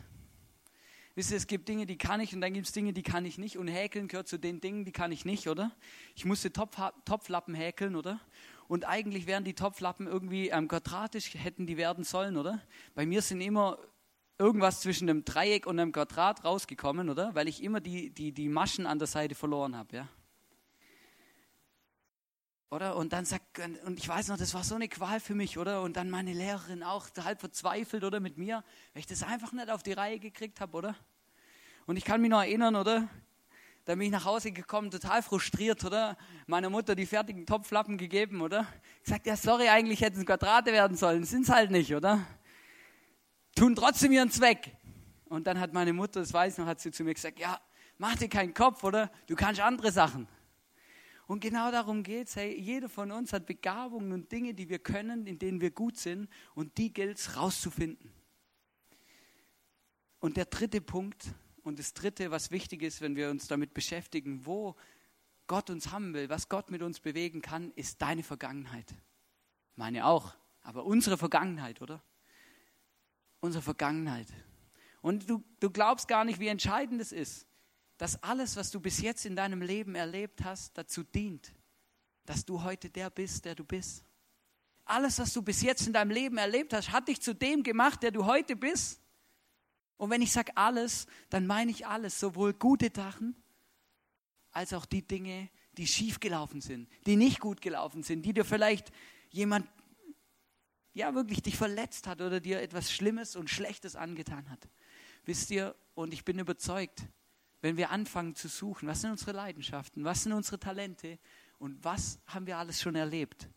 Wisst 1.17 1.31
ihr, 1.31 1.37
es 1.37 1.47
gibt 1.47 1.67
Dinge, 1.67 1.87
die 1.87 1.97
kann 1.97 2.19
ich 2.19 2.35
und 2.35 2.41
dann 2.41 2.53
gibt 2.53 2.67
es 2.67 2.73
Dinge, 2.73 2.93
die 2.93 3.01
kann 3.01 3.25
ich 3.25 3.39
nicht. 3.39 3.57
Und 3.57 3.67
häkeln 3.67 4.07
gehört 4.07 4.27
zu 4.27 4.37
den 4.37 4.61
Dingen, 4.61 4.85
die 4.85 4.91
kann 4.91 5.11
ich 5.11 5.25
nicht, 5.25 5.47
oder? 5.47 5.71
Ich 6.15 6.25
musste 6.25 6.53
Topf, 6.53 6.77
Topflappen 7.05 7.55
häkeln, 7.55 7.95
oder? 7.95 8.19
Und 8.67 8.87
eigentlich 8.87 9.25
wären 9.25 9.43
die 9.43 9.55
Topflappen 9.55 10.05
irgendwie 10.05 10.49
ähm, 10.49 10.67
quadratisch, 10.67 11.33
hätten 11.33 11.65
die 11.65 11.75
werden 11.75 12.03
sollen, 12.03 12.37
oder? 12.37 12.61
Bei 12.93 13.07
mir 13.07 13.23
sind 13.23 13.41
immer 13.41 13.79
irgendwas 14.37 14.81
zwischen 14.81 15.09
einem 15.09 15.25
Dreieck 15.25 15.65
und 15.65 15.79
einem 15.79 15.91
Quadrat 15.91 16.45
rausgekommen, 16.45 17.09
oder? 17.09 17.33
Weil 17.33 17.47
ich 17.47 17.63
immer 17.63 17.79
die, 17.79 18.11
die, 18.11 18.31
die 18.31 18.47
Maschen 18.47 18.85
an 18.85 18.99
der 18.99 19.07
Seite 19.07 19.33
verloren 19.33 19.75
habe, 19.75 19.95
ja? 19.95 20.07
Oder? 22.69 22.97
Und 22.97 23.13
dann 23.13 23.23
sagt, 23.23 23.59
und 23.85 23.97
ich 23.97 24.07
weiß 24.07 24.27
noch, 24.27 24.37
das 24.37 24.53
war 24.53 24.63
so 24.63 24.75
eine 24.75 24.89
Qual 24.89 25.19
für 25.21 25.35
mich, 25.35 25.57
oder? 25.57 25.81
Und 25.81 25.95
dann 25.95 26.09
meine 26.09 26.33
Lehrerin 26.33 26.83
auch 26.83 27.07
halb 27.23 27.39
verzweifelt, 27.39 28.03
oder? 28.03 28.19
Mit 28.19 28.37
mir, 28.37 28.63
weil 28.93 28.99
ich 28.99 29.05
das 29.05 29.23
einfach 29.23 29.53
nicht 29.53 29.69
auf 29.69 29.83
die 29.83 29.93
Reihe 29.93 30.19
gekriegt 30.19 30.59
habe, 30.59 30.75
oder? 30.75 30.95
Und 31.85 31.95
ich 31.95 32.03
kann 32.03 32.19
mich 32.19 32.29
noch 32.29 32.41
erinnern, 32.41 32.75
oder? 32.75 33.07
Da 33.85 33.95
bin 33.95 34.01
ich 34.01 34.11
nach 34.11 34.25
Hause 34.25 34.51
gekommen, 34.51 34.91
total 34.91 35.23
frustriert, 35.23 35.85
oder? 35.85 36.17
Meiner 36.45 36.69
Mutter 36.69 36.93
die 36.93 37.05
fertigen 37.05 37.45
Topflappen 37.45 37.97
gegeben, 37.97 38.41
oder? 38.41 38.67
Gesagt, 39.01 39.25
ja, 39.27 39.37
sorry, 39.37 39.69
eigentlich 39.69 40.01
hätten 40.01 40.19
es 40.19 40.25
Quadrate 40.25 40.73
werden 40.73 40.97
sollen, 40.97 41.23
sind 41.23 41.43
es 41.43 41.49
halt 41.49 41.71
nicht, 41.71 41.95
oder? 41.95 42.27
Tun 43.55 43.75
trotzdem 43.75 44.11
ihren 44.11 44.29
Zweck. 44.29 44.75
Und 45.29 45.47
dann 45.47 45.57
hat 45.57 45.71
meine 45.71 45.93
Mutter, 45.93 46.19
das 46.19 46.33
weiß 46.33 46.53
ich 46.53 46.59
noch, 46.59 46.67
hat 46.67 46.81
sie 46.81 46.91
zu 46.91 47.05
mir 47.05 47.13
gesagt, 47.13 47.39
ja, 47.39 47.61
mach 47.97 48.17
dir 48.17 48.27
keinen 48.27 48.53
Kopf, 48.53 48.83
oder? 48.83 49.09
Du 49.25 49.37
kannst 49.37 49.61
andere 49.61 49.93
Sachen. 49.93 50.27
Und 51.27 51.41
genau 51.41 51.71
darum 51.71 52.03
geht 52.03 52.29
es. 52.29 52.37
Hey, 52.37 52.57
jeder 52.57 52.87
von 52.87 53.11
uns 53.11 53.33
hat 53.33 53.45
Begabungen 53.45 54.13
und 54.13 54.31
Dinge, 54.31 54.53
die 54.53 54.69
wir 54.69 54.79
können, 54.79 55.27
in 55.27 55.37
denen 55.37 55.59
wir 55.59 55.71
gut 55.71 55.97
sind. 55.97 56.29
Und 56.55 56.77
die 56.77 56.93
gilt 56.93 57.19
es 57.19 57.35
rauszufinden. 57.35 58.11
Und 60.19 60.37
der 60.37 60.45
dritte 60.45 60.79
Punkt 60.79 61.25
und 61.63 61.79
das 61.79 61.93
dritte, 61.93 62.31
was 62.31 62.49
wichtig 62.49 62.81
ist, 62.81 63.01
wenn 63.01 63.17
wir 63.17 63.29
uns 63.29 63.47
damit 63.47 63.73
beschäftigen, 63.73 64.45
wo 64.45 64.75
Gott 65.47 65.69
uns 65.69 65.91
haben 65.91 66.13
will, 66.13 66.29
was 66.29 66.47
Gott 66.47 66.71
mit 66.71 66.81
uns 66.81 67.01
bewegen 67.01 67.41
kann, 67.41 67.71
ist 67.71 68.01
deine 68.01 68.23
Vergangenheit. 68.23 68.95
Meine 69.75 70.05
auch, 70.05 70.33
aber 70.61 70.85
unsere 70.85 71.17
Vergangenheit, 71.17 71.81
oder? 71.81 72.01
Unsere 73.41 73.61
Vergangenheit. 73.61 74.27
Und 75.01 75.29
du, 75.29 75.43
du 75.59 75.69
glaubst 75.69 76.07
gar 76.07 76.23
nicht, 76.23 76.39
wie 76.39 76.47
entscheidend 76.47 77.01
es 77.01 77.11
ist 77.11 77.46
dass 77.97 78.21
alles, 78.23 78.55
was 78.55 78.71
du 78.71 78.79
bis 78.79 79.01
jetzt 79.01 79.25
in 79.25 79.35
deinem 79.35 79.61
Leben 79.61 79.95
erlebt 79.95 80.43
hast, 80.43 80.77
dazu 80.77 81.03
dient, 81.03 81.53
dass 82.25 82.45
du 82.45 82.63
heute 82.63 82.89
der 82.89 83.09
bist, 83.09 83.45
der 83.45 83.55
du 83.55 83.63
bist. 83.63 84.03
Alles, 84.85 85.19
was 85.19 85.33
du 85.33 85.41
bis 85.41 85.61
jetzt 85.61 85.87
in 85.87 85.93
deinem 85.93 86.11
Leben 86.11 86.37
erlebt 86.37 86.73
hast, 86.73 86.91
hat 86.91 87.07
dich 87.07 87.21
zu 87.21 87.33
dem 87.33 87.63
gemacht, 87.63 88.03
der 88.03 88.11
du 88.11 88.25
heute 88.25 88.55
bist. 88.55 89.01
Und 89.97 90.11
wenn 90.11 90.21
ich 90.21 90.31
sage 90.31 90.55
alles, 90.55 91.07
dann 91.29 91.47
meine 91.47 91.71
ich 91.71 91.87
alles, 91.87 92.19
sowohl 92.19 92.53
gute 92.53 92.91
Sachen 92.95 93.35
als 94.51 94.73
auch 94.73 94.85
die 94.85 95.05
Dinge, 95.05 95.49
die 95.73 95.87
schiefgelaufen 95.87 96.61
sind, 96.61 96.89
die 97.05 97.15
nicht 97.15 97.39
gut 97.39 97.61
gelaufen 97.61 98.03
sind, 98.03 98.23
die 98.23 98.33
dir 98.33 98.45
vielleicht 98.45 98.91
jemand 99.29 99.67
ja 100.93 101.13
wirklich 101.13 101.43
dich 101.43 101.57
verletzt 101.57 102.07
hat 102.07 102.21
oder 102.21 102.39
dir 102.39 102.61
etwas 102.61 102.91
Schlimmes 102.91 103.35
und 103.35 103.49
Schlechtes 103.49 103.95
angetan 103.95 104.49
hat. 104.49 104.67
Wisst 105.25 105.51
ihr, 105.51 105.75
und 105.93 106.13
ich 106.13 106.25
bin 106.25 106.39
überzeugt, 106.39 107.03
wenn 107.67 107.75
wir 107.75 107.91
anfangen 107.91 108.33
zu 108.33 108.47
suchen, 108.47 108.87
was 108.87 109.01
sind 109.01 109.11
unsere 109.11 109.33
Leidenschaften, 109.33 110.05
was 110.05 110.23
sind 110.23 110.31
unsere 110.31 110.57
Talente 110.57 111.19
und 111.59 111.83
was 111.83 112.17
haben 112.25 112.47
wir 112.47 112.57
alles 112.57 112.81
schon 112.81 112.95
erlebt, 112.95 113.49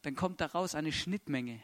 dann 0.00 0.14
kommt 0.14 0.40
daraus 0.40 0.74
eine 0.74 0.90
Schnittmenge. 0.90 1.60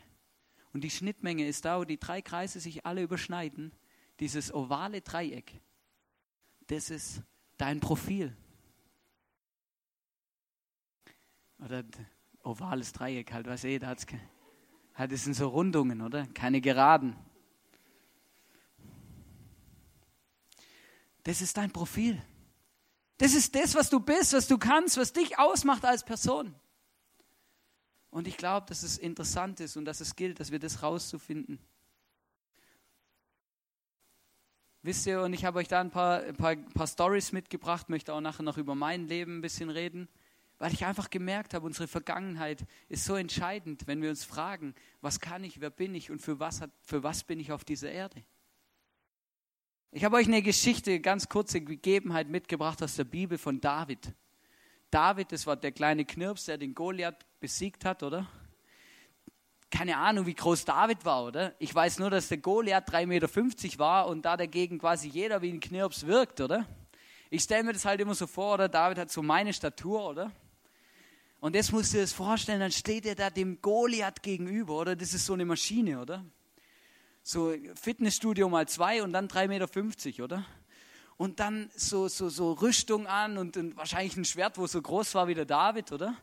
Und 0.75 0.85
die 0.85 0.91
Schnittmenge 0.91 1.49
ist 1.49 1.65
da, 1.65 1.79
wo 1.79 1.85
die 1.85 1.99
drei 1.99 2.21
Kreise 2.21 2.61
sich 2.61 2.85
alle 2.85 3.03
überschneiden, 3.03 3.73
dieses 4.21 4.53
ovale 4.53 5.01
Dreieck. 5.01 5.63
Das 6.67 6.91
ist 6.91 7.23
dein 7.57 7.81
Profil. 7.81 8.37
Oder 11.59 11.85
ovales 12.43 12.93
Dreieck, 12.93 13.33
halt, 13.33 13.47
was 13.47 13.65
eh, 13.65 13.79
da 13.79 13.87
hat's, 13.87 14.05
halt, 14.93 15.11
das 15.11 15.25
sind 15.25 15.33
so 15.33 15.49
Rundungen, 15.49 16.03
oder? 16.03 16.27
Keine 16.35 16.61
Geraden. 16.61 17.17
Das 21.23 21.41
ist 21.41 21.57
dein 21.57 21.71
Profil. 21.71 22.21
Das 23.19 23.35
ist 23.35 23.55
das, 23.55 23.75
was 23.75 23.89
du 23.89 24.01
bist, 24.01 24.33
was 24.33 24.49
du 24.49 24.59
kannst, 24.59 24.97
was 24.97 25.13
dich 25.13 25.39
ausmacht 25.39 25.85
als 25.85 26.05
Person. 26.05 26.55
Und 28.11 28.27
ich 28.27 28.37
glaube, 28.37 28.67
dass 28.67 28.83
es 28.83 28.99
interessant 28.99 29.61
ist 29.61 29.77
und 29.77 29.85
dass 29.85 30.01
es 30.01 30.17
gilt, 30.17 30.41
dass 30.41 30.51
wir 30.51 30.59
das 30.59 30.83
rauszufinden. 30.83 31.59
Wisst 34.83 35.07
ihr, 35.07 35.23
und 35.23 35.33
ich 35.33 35.45
habe 35.45 35.61
euch 35.61 35.69
da 35.69 35.81
ein 35.81 35.91
paar, 35.91 36.23
ein 36.23 36.37
paar, 36.37 36.57
paar 36.57 36.89
Stories 36.89 37.31
mitgebracht, 37.31 37.89
möchte 37.89 38.13
auch 38.13 38.21
nachher 38.21 38.43
noch 38.43 38.59
über 38.59 38.75
mein 38.75 39.07
Leben 39.07 39.39
ein 39.39 39.41
bisschen 39.41 39.71
reden, 39.71 40.09
weil 40.59 40.73
ich 40.73 40.85
einfach 40.85 41.09
gemerkt 41.09 41.55
habe, 41.55 41.65
unsere 41.65 41.87
Vergangenheit 41.87 42.67
ist 42.89 43.05
so 43.05 43.15
entscheidend, 43.15 43.87
wenn 43.87 44.03
wir 44.03 44.11
uns 44.11 44.25
fragen, 44.25 44.75
was 45.01 45.21
kann 45.21 45.45
ich, 45.45 45.61
wer 45.61 45.71
bin 45.71 45.95
ich 45.95 46.11
und 46.11 46.21
für 46.21 46.41
was, 46.41 46.61
hat, 46.61 46.73
für 46.83 47.05
was 47.05 47.23
bin 47.23 47.39
ich 47.39 47.53
auf 47.53 47.65
dieser 47.65 47.93
Erde. 47.93 48.25
Ich 49.95 50.05
habe 50.05 50.17
euch 50.17 50.27
eine 50.27 50.41
Geschichte, 50.41 51.01
ganz 51.01 51.29
kurze 51.29 51.61
Gegebenheit 51.61 52.27
mitgebracht 52.27 52.83
aus 52.83 52.97
der 52.97 53.05
Bibel 53.05 53.37
von 53.37 53.61
David. 53.61 54.15
David, 54.91 55.33
das 55.33 55.47
war 55.47 55.55
der 55.55 55.71
kleine 55.71 56.07
Knirps, 56.07 56.47
der 56.47 56.57
den 56.57 56.75
Goliath 56.75 57.27
besiegt 57.41 57.85
hat, 57.85 58.03
oder? 58.03 58.27
Keine 59.71 59.99
Ahnung, 59.99 60.25
wie 60.25 60.33
groß 60.33 60.65
David 60.65 61.05
war, 61.05 61.25
oder? 61.25 61.55
Ich 61.59 61.75
weiß 61.75 61.99
nur, 61.99 62.09
dass 62.09 62.29
der 62.29 62.39
Goliath 62.39 62.89
3,50 62.89 63.07
Meter 63.07 63.79
war 63.81 64.07
und 64.07 64.23
da 64.23 64.39
dagegen 64.39 64.79
quasi 64.79 65.09
jeder 65.09 65.43
wie 65.43 65.51
ein 65.51 65.61
Knirps 65.61 66.07
wirkt, 66.07 66.41
oder? 66.41 66.67
Ich 67.29 67.43
stelle 67.43 67.63
mir 67.63 67.75
das 67.75 67.85
halt 67.85 68.01
immer 68.01 68.15
so 68.15 68.27
vor, 68.27 68.55
oder? 68.55 68.71
David 68.71 68.97
hat 68.97 69.11
so 69.11 69.21
meine 69.21 69.53
Statur, 69.53 70.09
oder? 70.09 70.33
Und 71.39 71.55
jetzt 71.55 71.71
musst 71.71 71.93
du 71.93 71.99
dir 71.99 72.05
das 72.05 72.15
vorstellen, 72.15 72.61
dann 72.61 72.73
steht 72.73 73.05
er 73.05 73.15
da 73.15 73.29
dem 73.29 73.61
Goliath 73.61 74.23
gegenüber, 74.23 74.73
oder? 74.73 74.97
Das 74.97 75.13
ist 75.13 75.27
so 75.27 75.35
eine 75.35 75.45
Maschine, 75.45 76.01
oder? 76.01 76.25
So 77.23 77.55
Fitnessstudio 77.81 78.49
mal 78.49 78.67
zwei 78.69 79.03
und 79.03 79.13
dann 79.13 79.29
3,50 79.29 79.49
Meter, 79.49 80.25
oder? 80.25 80.45
Und 81.17 81.39
dann 81.39 81.71
so, 81.77 82.09
so, 82.09 82.29
so 82.29 82.53
Rüstung 82.53 83.07
an 83.07 83.39
und, 83.39 83.57
und 83.57 83.77
wahrscheinlich 83.77 84.17
ein 84.17 84.25
Schwert, 84.25 84.59
wo 84.59 84.67
so 84.67 84.83
groß 84.83 85.15
war 85.15 85.29
wie 85.29 85.35
der 85.35 85.45
David, 85.45 85.93
oder? 85.93 86.17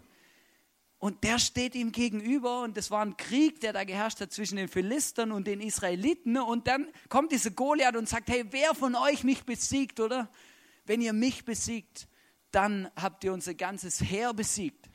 Und 0.97 1.23
der 1.23 1.39
steht 1.39 1.75
ihm 1.75 1.93
gegenüber 1.93 2.63
und 2.63 2.75
das 2.75 2.91
war 2.91 3.05
ein 3.05 3.15
Krieg, 3.15 3.61
der 3.61 3.71
da 3.71 3.85
geherrscht 3.85 4.19
hat 4.19 4.33
zwischen 4.33 4.57
den 4.57 4.67
Philistern 4.67 5.31
und 5.31 5.47
den 5.47 5.61
Israeliten. 5.61 6.37
Und 6.37 6.67
dann 6.67 6.89
kommt 7.07 7.31
dieser 7.31 7.51
Goliath 7.51 7.95
und 7.95 8.09
sagt, 8.09 8.29
hey, 8.29 8.45
wer 8.49 8.75
von 8.75 8.95
euch 8.95 9.23
mich 9.23 9.45
besiegt, 9.45 10.01
oder? 10.01 10.29
Wenn 10.85 10.99
ihr 10.99 11.13
mich 11.13 11.45
besiegt, 11.45 12.09
dann 12.51 12.91
habt 12.97 13.23
ihr 13.23 13.31
unser 13.31 13.53
ganzes 13.53 14.01
Heer 14.01 14.33
besiegt. 14.33 14.89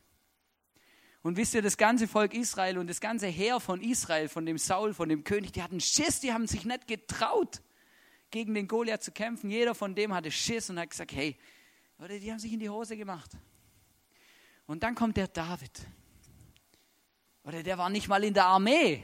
Und 1.25 1.39
wisst 1.39 1.55
ihr, 1.55 1.63
das 1.63 1.79
ganze 1.79 2.07
Volk 2.07 2.35
Israel 2.35 2.77
und 2.77 2.87
das 2.87 3.01
ganze 3.01 3.29
Heer 3.29 3.59
von 3.59 3.81
Israel, 3.81 4.29
von 4.29 4.45
dem 4.45 4.59
Saul, 4.59 4.93
von 4.93 5.09
dem 5.09 5.25
König, 5.25 5.55
die 5.55 5.63
hatten 5.63 5.81
Schiss, 5.81 6.21
die 6.21 6.35
haben 6.35 6.47
sich 6.47 6.67
nicht 6.67 6.87
getraut, 6.87 7.63
gegen 8.31 8.53
den 8.53 8.69
Goliath 8.69 9.03
zu 9.03 9.11
kämpfen. 9.11 9.49
Jeder 9.49 9.75
von 9.75 9.95
dem 9.95 10.13
hatte 10.13 10.31
Schiss 10.31 10.69
und 10.69 10.79
hat 10.79 10.91
gesagt, 10.91 11.15
hey, 11.15 11.35
oder 11.99 12.19
die 12.19 12.31
haben 12.31 12.39
sich 12.39 12.53
in 12.53 12.61
die 12.61 12.69
Hose 12.69 12.95
gemacht. 12.99 13.31
Und 14.67 14.83
dann 14.83 14.95
kommt 14.95 15.17
der 15.17 15.29
David. 15.29 15.73
Oder 17.45 17.63
der 17.63 17.79
war 17.79 17.89
nicht 17.89 18.07
mal 18.07 18.23
in 18.23 18.35
der 18.35 18.45
Armee. 18.45 19.03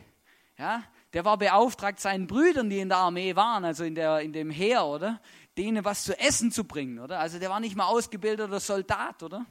Ja, 0.58 0.84
der 1.14 1.24
war 1.24 1.38
beauftragt, 1.38 2.00
seinen 2.00 2.26
Brüdern, 2.26 2.68
die 2.68 2.80
in 2.80 2.90
der 2.90 2.98
Armee 2.98 3.34
waren, 3.34 3.64
also 3.64 3.82
in, 3.82 3.94
der, 3.94 4.20
in 4.20 4.34
dem 4.34 4.50
Heer, 4.50 4.84
oder? 4.84 5.22
Denen 5.56 5.86
was 5.86 6.04
zu 6.04 6.18
essen 6.18 6.52
zu 6.52 6.64
bringen, 6.64 6.98
oder? 6.98 7.18
Also 7.18 7.38
der 7.38 7.48
war 7.48 7.60
nicht 7.60 7.76
mal 7.76 7.86
ausgebildeter 7.86 8.60
Soldat, 8.60 9.22
oder? 9.22 9.46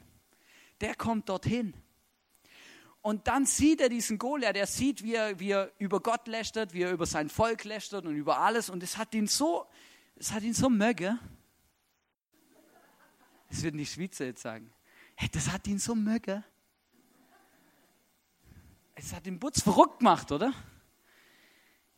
Der 0.80 0.94
kommt 0.94 1.28
dorthin 1.28 1.74
Und 3.02 3.28
dann 3.28 3.46
sieht 3.46 3.80
er 3.80 3.88
diesen 3.88 4.18
Goliath, 4.18 4.56
er 4.56 4.66
sieht, 4.66 5.02
wie 5.02 5.14
er, 5.14 5.40
wie 5.40 5.50
er 5.52 5.72
über 5.78 6.00
Gott 6.00 6.28
lästert, 6.28 6.74
wie 6.74 6.82
er 6.82 6.92
über 6.92 7.06
sein 7.06 7.30
Volk 7.30 7.64
lästert 7.64 8.04
und 8.04 8.14
über 8.14 8.38
alles. 8.38 8.68
Und 8.68 8.82
es 8.82 8.98
hat 8.98 9.14
ihn 9.14 9.26
so, 9.26 9.66
es 10.16 10.32
hat 10.32 10.42
ihn 10.42 10.52
so 10.52 10.68
möge. 10.68 11.18
Das 13.48 13.62
würden 13.62 13.78
die 13.78 13.86
Schweizer 13.86 14.26
jetzt 14.26 14.42
sagen. 14.42 14.70
Hey, 15.16 15.30
das 15.32 15.50
hat 15.50 15.66
ihn 15.66 15.78
so 15.78 15.94
möge. 15.94 16.44
Es 18.94 19.14
hat 19.14 19.24
den 19.24 19.38
Butz 19.38 19.62
verrückt 19.62 20.00
gemacht, 20.00 20.30
oder? 20.30 20.52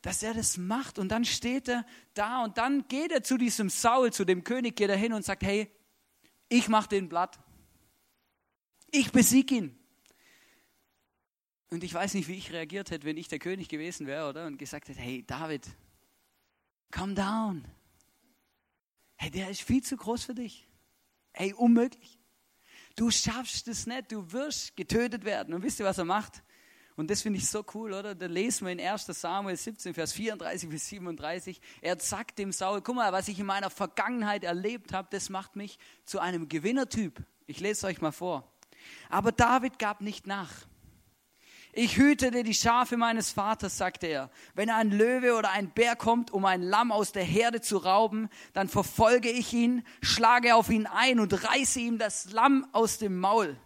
Dass 0.02 0.22
er 0.22 0.34
das 0.34 0.56
macht 0.56 1.00
und 1.00 1.08
dann 1.08 1.24
steht 1.24 1.68
er 1.68 1.84
da 2.14 2.44
und 2.44 2.58
dann 2.58 2.86
geht 2.86 3.10
er 3.10 3.24
zu 3.24 3.36
diesem 3.36 3.70
Saul, 3.70 4.12
zu 4.12 4.24
dem 4.24 4.44
König, 4.44 4.76
geht 4.76 4.88
er 4.88 4.96
hin 4.96 5.12
und 5.12 5.24
sagt, 5.24 5.42
hey, 5.42 5.68
ich 6.48 6.68
mache 6.68 6.88
den 6.88 7.08
Blatt. 7.08 7.40
Ich 8.92 9.10
besiege 9.10 9.54
ihn. 9.56 9.81
Und 11.72 11.82
ich 11.82 11.94
weiß 11.94 12.12
nicht, 12.12 12.28
wie 12.28 12.34
ich 12.34 12.52
reagiert 12.52 12.90
hätte, 12.90 13.06
wenn 13.06 13.16
ich 13.16 13.28
der 13.28 13.38
König 13.38 13.66
gewesen 13.70 14.06
wäre, 14.06 14.28
oder? 14.28 14.44
Und 14.44 14.58
gesagt 14.58 14.90
hätte, 14.90 15.00
hey 15.00 15.24
David, 15.26 15.66
calm 16.90 17.14
down. 17.14 17.64
Hey, 19.16 19.30
der 19.30 19.48
ist 19.48 19.62
viel 19.62 19.82
zu 19.82 19.96
groß 19.96 20.24
für 20.24 20.34
dich. 20.34 20.68
Hey, 21.32 21.54
unmöglich. 21.54 22.18
Du 22.94 23.10
schaffst 23.10 23.68
es 23.68 23.86
nicht, 23.86 24.12
du 24.12 24.32
wirst 24.32 24.76
getötet 24.76 25.24
werden. 25.24 25.54
Und 25.54 25.62
wisst 25.62 25.80
ihr, 25.80 25.86
was 25.86 25.96
er 25.96 26.04
macht? 26.04 26.42
Und 26.94 27.10
das 27.10 27.22
finde 27.22 27.38
ich 27.38 27.48
so 27.48 27.64
cool, 27.72 27.94
oder? 27.94 28.14
Da 28.14 28.26
lesen 28.26 28.66
wir 28.66 28.72
in 28.72 28.78
1 28.78 29.06
Samuel 29.06 29.56
17, 29.56 29.94
Vers 29.94 30.12
34 30.12 30.68
bis 30.68 30.86
37. 30.88 31.58
Er 31.80 31.98
sagt 31.98 32.38
dem 32.38 32.52
Saul, 32.52 32.82
guck 32.82 32.96
mal, 32.96 33.14
was 33.14 33.28
ich 33.28 33.38
in 33.38 33.46
meiner 33.46 33.70
Vergangenheit 33.70 34.44
erlebt 34.44 34.92
habe, 34.92 35.08
das 35.10 35.30
macht 35.30 35.56
mich 35.56 35.78
zu 36.04 36.20
einem 36.20 36.50
Gewinnertyp. 36.50 37.24
Ich 37.46 37.60
lese 37.60 37.86
euch 37.86 38.02
mal 38.02 38.12
vor. 38.12 38.52
Aber 39.08 39.32
David 39.32 39.78
gab 39.78 40.02
nicht 40.02 40.26
nach. 40.26 40.66
Ich 41.74 41.96
hütete 41.96 42.42
die 42.42 42.52
Schafe 42.52 42.98
meines 42.98 43.30
Vaters, 43.30 43.78
sagte 43.78 44.06
er. 44.06 44.30
Wenn 44.54 44.68
ein 44.68 44.90
Löwe 44.90 45.34
oder 45.34 45.50
ein 45.52 45.70
Bär 45.70 45.96
kommt, 45.96 46.30
um 46.30 46.44
ein 46.44 46.60
Lamm 46.60 46.92
aus 46.92 47.12
der 47.12 47.24
Herde 47.24 47.62
zu 47.62 47.78
rauben, 47.78 48.28
dann 48.52 48.68
verfolge 48.68 49.30
ich 49.30 49.54
ihn, 49.54 49.82
schlage 50.02 50.54
auf 50.54 50.68
ihn 50.68 50.86
ein 50.86 51.18
und 51.18 51.32
reiße 51.48 51.80
ihm 51.80 51.96
das 51.96 52.30
Lamm 52.30 52.66
aus 52.72 52.98
dem 52.98 53.18
Maul. 53.18 53.56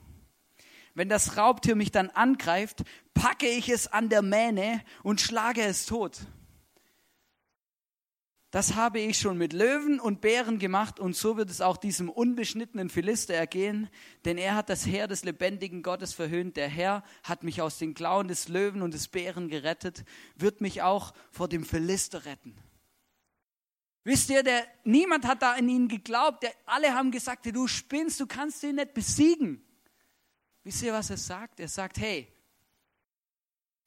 Wenn 0.94 1.08
das 1.08 1.36
Raubtier 1.36 1.74
mich 1.74 1.90
dann 1.90 2.08
angreift, 2.10 2.84
packe 3.12 3.48
ich 3.48 3.68
es 3.68 3.88
an 3.88 4.08
der 4.08 4.22
Mähne 4.22 4.82
und 5.02 5.20
schlage 5.20 5.62
es 5.62 5.84
tot. 5.84 6.20
Das 8.56 8.74
habe 8.74 9.00
ich 9.00 9.18
schon 9.18 9.36
mit 9.36 9.52
Löwen 9.52 10.00
und 10.00 10.22
Bären 10.22 10.58
gemacht 10.58 10.98
und 10.98 11.14
so 11.14 11.36
wird 11.36 11.50
es 11.50 11.60
auch 11.60 11.76
diesem 11.76 12.08
unbeschnittenen 12.08 12.88
Philister 12.88 13.34
ergehen, 13.34 13.90
denn 14.24 14.38
er 14.38 14.54
hat 14.54 14.70
das 14.70 14.86
Heer 14.86 15.06
des 15.08 15.24
lebendigen 15.24 15.82
Gottes 15.82 16.14
verhöhnt. 16.14 16.56
Der 16.56 16.66
Herr 16.66 17.04
hat 17.22 17.42
mich 17.42 17.60
aus 17.60 17.76
den 17.76 17.92
Klauen 17.92 18.28
des 18.28 18.48
Löwen 18.48 18.80
und 18.80 18.94
des 18.94 19.08
Bären 19.08 19.50
gerettet, 19.50 20.06
wird 20.36 20.62
mich 20.62 20.80
auch 20.80 21.12
vor 21.30 21.48
dem 21.48 21.66
Philister 21.66 22.24
retten. 22.24 22.56
Wisst 24.04 24.30
ihr, 24.30 24.42
der, 24.42 24.66
niemand 24.84 25.26
hat 25.26 25.42
da 25.42 25.52
an 25.52 25.68
ihn 25.68 25.86
geglaubt. 25.86 26.42
Der, 26.42 26.54
alle 26.64 26.94
haben 26.94 27.10
gesagt, 27.10 27.44
du 27.54 27.66
spinnst, 27.66 28.20
du 28.20 28.26
kannst 28.26 28.62
ihn 28.62 28.76
nicht 28.76 28.94
besiegen. 28.94 29.62
Wisst 30.64 30.82
ihr, 30.82 30.94
was 30.94 31.10
er 31.10 31.18
sagt? 31.18 31.60
Er 31.60 31.68
sagt, 31.68 31.98
hey, 31.98 32.26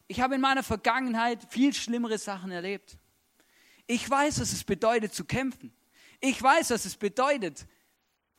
ich 0.07 0.21
habe 0.21 0.35
in 0.35 0.41
meiner 0.41 0.61
Vergangenheit 0.61 1.43
viel 1.49 1.73
schlimmere 1.73 2.19
Sachen 2.19 2.51
erlebt. 2.51 2.98
Ich 3.91 4.08
weiß, 4.08 4.39
was 4.39 4.53
es 4.53 4.63
bedeutet 4.63 5.15
zu 5.15 5.25
kämpfen. 5.25 5.74
Ich 6.19 6.39
weiß, 6.39 6.69
was 6.69 6.86
es 6.86 6.96
bedeutet, 6.96 7.65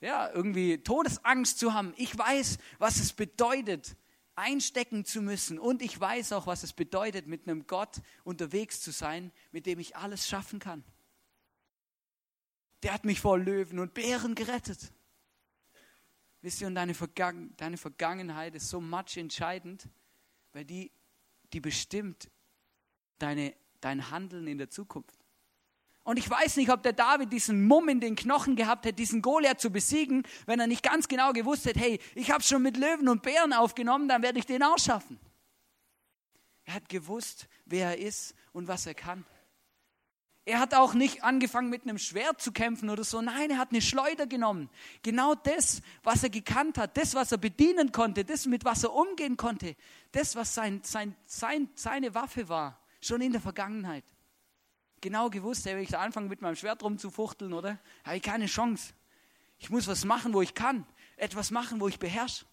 ja, 0.01 0.31
irgendwie 0.31 0.79
Todesangst 0.79 1.59
zu 1.59 1.75
haben. 1.75 1.93
Ich 1.97 2.17
weiß, 2.17 2.59
was 2.79 2.99
es 2.99 3.13
bedeutet, 3.13 3.97
einstecken 4.37 5.05
zu 5.05 5.21
müssen. 5.21 5.59
Und 5.59 5.83
ich 5.83 5.99
weiß 5.99 6.35
auch, 6.35 6.47
was 6.47 6.63
es 6.63 6.73
bedeutet, 6.73 7.27
mit 7.27 7.49
einem 7.49 7.67
Gott 7.67 8.01
unterwegs 8.23 8.81
zu 8.81 8.93
sein, 8.93 9.33
mit 9.51 9.67
dem 9.67 9.81
ich 9.81 9.97
alles 9.97 10.29
schaffen 10.29 10.61
kann. 10.61 10.85
Der 12.85 12.95
hat 12.95 13.05
mich 13.05 13.21
vor 13.21 13.37
Löwen 13.37 13.81
und 13.81 13.93
Bären 13.93 14.37
gerettet. 14.37 14.93
Wisst 16.43 16.61
ihr, 16.61 16.69
und 16.69 16.77
deine, 16.77 16.95
Vergangen 16.95 17.57
deine 17.57 17.77
Vergangenheit 17.77 18.55
ist 18.55 18.69
so 18.69 18.81
much 18.81 19.17
entscheidend, 19.17 19.89
weil 20.53 20.65
die, 20.65 20.93
die 21.53 21.59
bestimmt 21.59 22.31
deine, 23.19 23.57
dein 23.81 24.13
Handeln 24.13 24.47
in 24.47 24.57
der 24.57 24.71
Zukunft. 24.71 25.20
Und 26.03 26.19
ich 26.19 26.29
weiß 26.29 26.57
nicht, 26.57 26.71
ob 26.71 26.83
der 26.83 26.93
David 26.93 27.33
diesen 27.33 27.67
Mumm 27.67 27.89
in 27.89 28.01
den 28.01 28.17
Knochen 28.17 28.57
gehabt 28.57 28.85
hätte, 28.87 28.97
diesen 28.97 29.21
Goliath 29.23 29.61
zu 29.61 29.71
besiegen, 29.71 30.23
wenn 30.47 30.59
er 30.59 30.67
nicht 30.67 30.83
ganz 30.83 31.09
genau 31.09 31.33
gewusst 31.33 31.67
hätte, 31.67 31.79
hey, 31.79 32.01
ich 32.15 32.31
habe 32.31 32.43
schon 32.43 32.63
mit 32.63 32.77
Löwen 32.77 33.09
und 33.09 33.23
Bären 33.23 33.53
aufgenommen, 33.53 34.09
dann 34.09 34.23
werde 34.23 34.39
ich 34.39 34.47
den 34.47 34.63
auch 34.63 34.79
schaffen. 34.79 35.21
Er 36.65 36.75
hat 36.75 36.89
gewusst, 36.89 37.49
wer 37.67 37.89
er 37.89 37.99
ist 37.99 38.35
und 38.53 38.67
was 38.67 38.87
er 38.87 38.95
kann. 38.95 39.27
Er 40.47 40.59
hat 40.59 40.75
auch 40.75 40.95
nicht 40.95 41.23
angefangen 41.23 41.69
mit 41.69 41.83
einem 41.83 41.99
Schwert 41.99 42.41
zu 42.41 42.51
kämpfen 42.51 42.89
oder 42.89 43.05
so. 43.05 43.21
Nein, 43.21 43.51
er 43.51 43.59
hat 43.59 43.71
eine 43.71 43.83
Schleuder 43.83 44.27
genommen. 44.27 44.71
Genau 45.03 45.35
das, 45.35 45.83
was 46.03 46.23
er 46.23 46.31
gekannt 46.31 46.79
hat, 46.79 46.97
das, 46.97 47.15
was 47.15 47.31
er 47.31 47.39
bedienen 47.39 47.93
konnte, 47.93 48.25
das, 48.25 48.47
mit 48.47 48.65
was 48.65 48.83
er 48.85 48.95
umgehen 48.95 49.37
konnte, 49.37 49.77
das, 50.13 50.35
was 50.35 50.55
sein, 50.55 50.81
sein, 50.83 51.15
sein, 51.27 51.69
seine 51.75 52.15
Waffe 52.15 52.49
war, 52.49 52.81
schon 53.01 53.21
in 53.21 53.33
der 53.33 53.41
Vergangenheit 53.41 54.05
genau 55.01 55.31
gewusst, 55.31 55.65
wenn 55.65 55.79
ich 55.79 55.97
anfange 55.97 56.29
mit 56.29 56.41
meinem 56.43 56.57
Schwert 56.57 56.83
rumzufuchteln, 56.83 57.53
oder? 57.53 57.79
Habe 58.05 58.17
ich 58.17 58.23
keine 58.23 58.47
Chance. 58.47 58.93
Ich 59.59 59.71
muss 59.71 59.87
was 59.87 60.05
machen, 60.05 60.33
wo 60.33 60.43
ich 60.43 60.55
kann. 60.55 60.87
Etwas 61.17 61.51
machen, 61.51 61.81
wo 61.81 61.89
ich 61.89 61.99
beherrsche. 61.99 62.47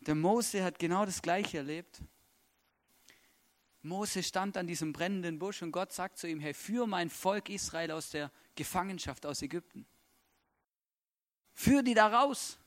Der 0.00 0.14
Mose 0.14 0.62
hat 0.62 0.78
genau 0.78 1.04
das 1.04 1.20
Gleiche 1.20 1.58
erlebt. 1.58 2.00
Mose 3.82 4.22
stand 4.22 4.56
an 4.56 4.66
diesem 4.66 4.92
brennenden 4.92 5.38
Busch 5.38 5.62
und 5.62 5.72
Gott 5.72 5.92
sagt 5.92 6.18
zu 6.18 6.28
ihm, 6.28 6.40
hey, 6.40 6.54
führ 6.54 6.86
mein 6.86 7.08
Volk 7.08 7.48
Israel 7.48 7.92
aus 7.92 8.10
der 8.10 8.30
Gefangenschaft 8.54 9.24
aus 9.26 9.42
Ägypten. 9.42 9.86
Führ 11.54 11.82
die 11.82 11.94
da 11.94 12.08
raus. 12.08 12.58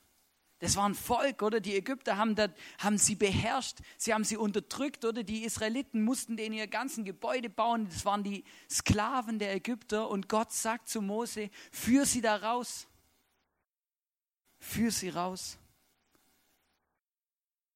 Das 0.60 0.76
war 0.76 0.88
ein 0.88 0.96
Volk, 0.96 1.42
oder? 1.42 1.62
Die 1.62 1.76
Ägypter 1.76 2.18
haben, 2.18 2.36
das, 2.36 2.52
haben 2.80 2.98
sie 2.98 3.16
beherrscht, 3.16 3.78
sie 3.98 4.14
haben 4.14 4.26
sie 4.26 4.36
unterdrückt, 4.36 5.06
oder? 5.06 5.24
Die 5.24 5.46
Israeliten 5.46 6.04
mussten 6.04 6.36
denen 6.36 6.54
ihr 6.54 6.68
ganzen 6.68 7.06
Gebäude 7.06 7.50
bauen. 7.50 7.88
Das 7.90 8.04
waren 8.04 8.24
die 8.24 8.44
Sklaven 8.70 9.40
der 9.40 9.56
Ägypter. 9.56 10.10
Und 10.10 10.28
Gott 10.28 10.52
sagt 10.52 10.90
zu 10.90 11.02
Mose: 11.02 11.50
Führ 11.72 12.06
sie 12.06 12.20
da 12.20 12.36
raus. 12.36 12.88
Führ 14.60 14.92
sie 14.92 15.10
raus. 15.10 15.58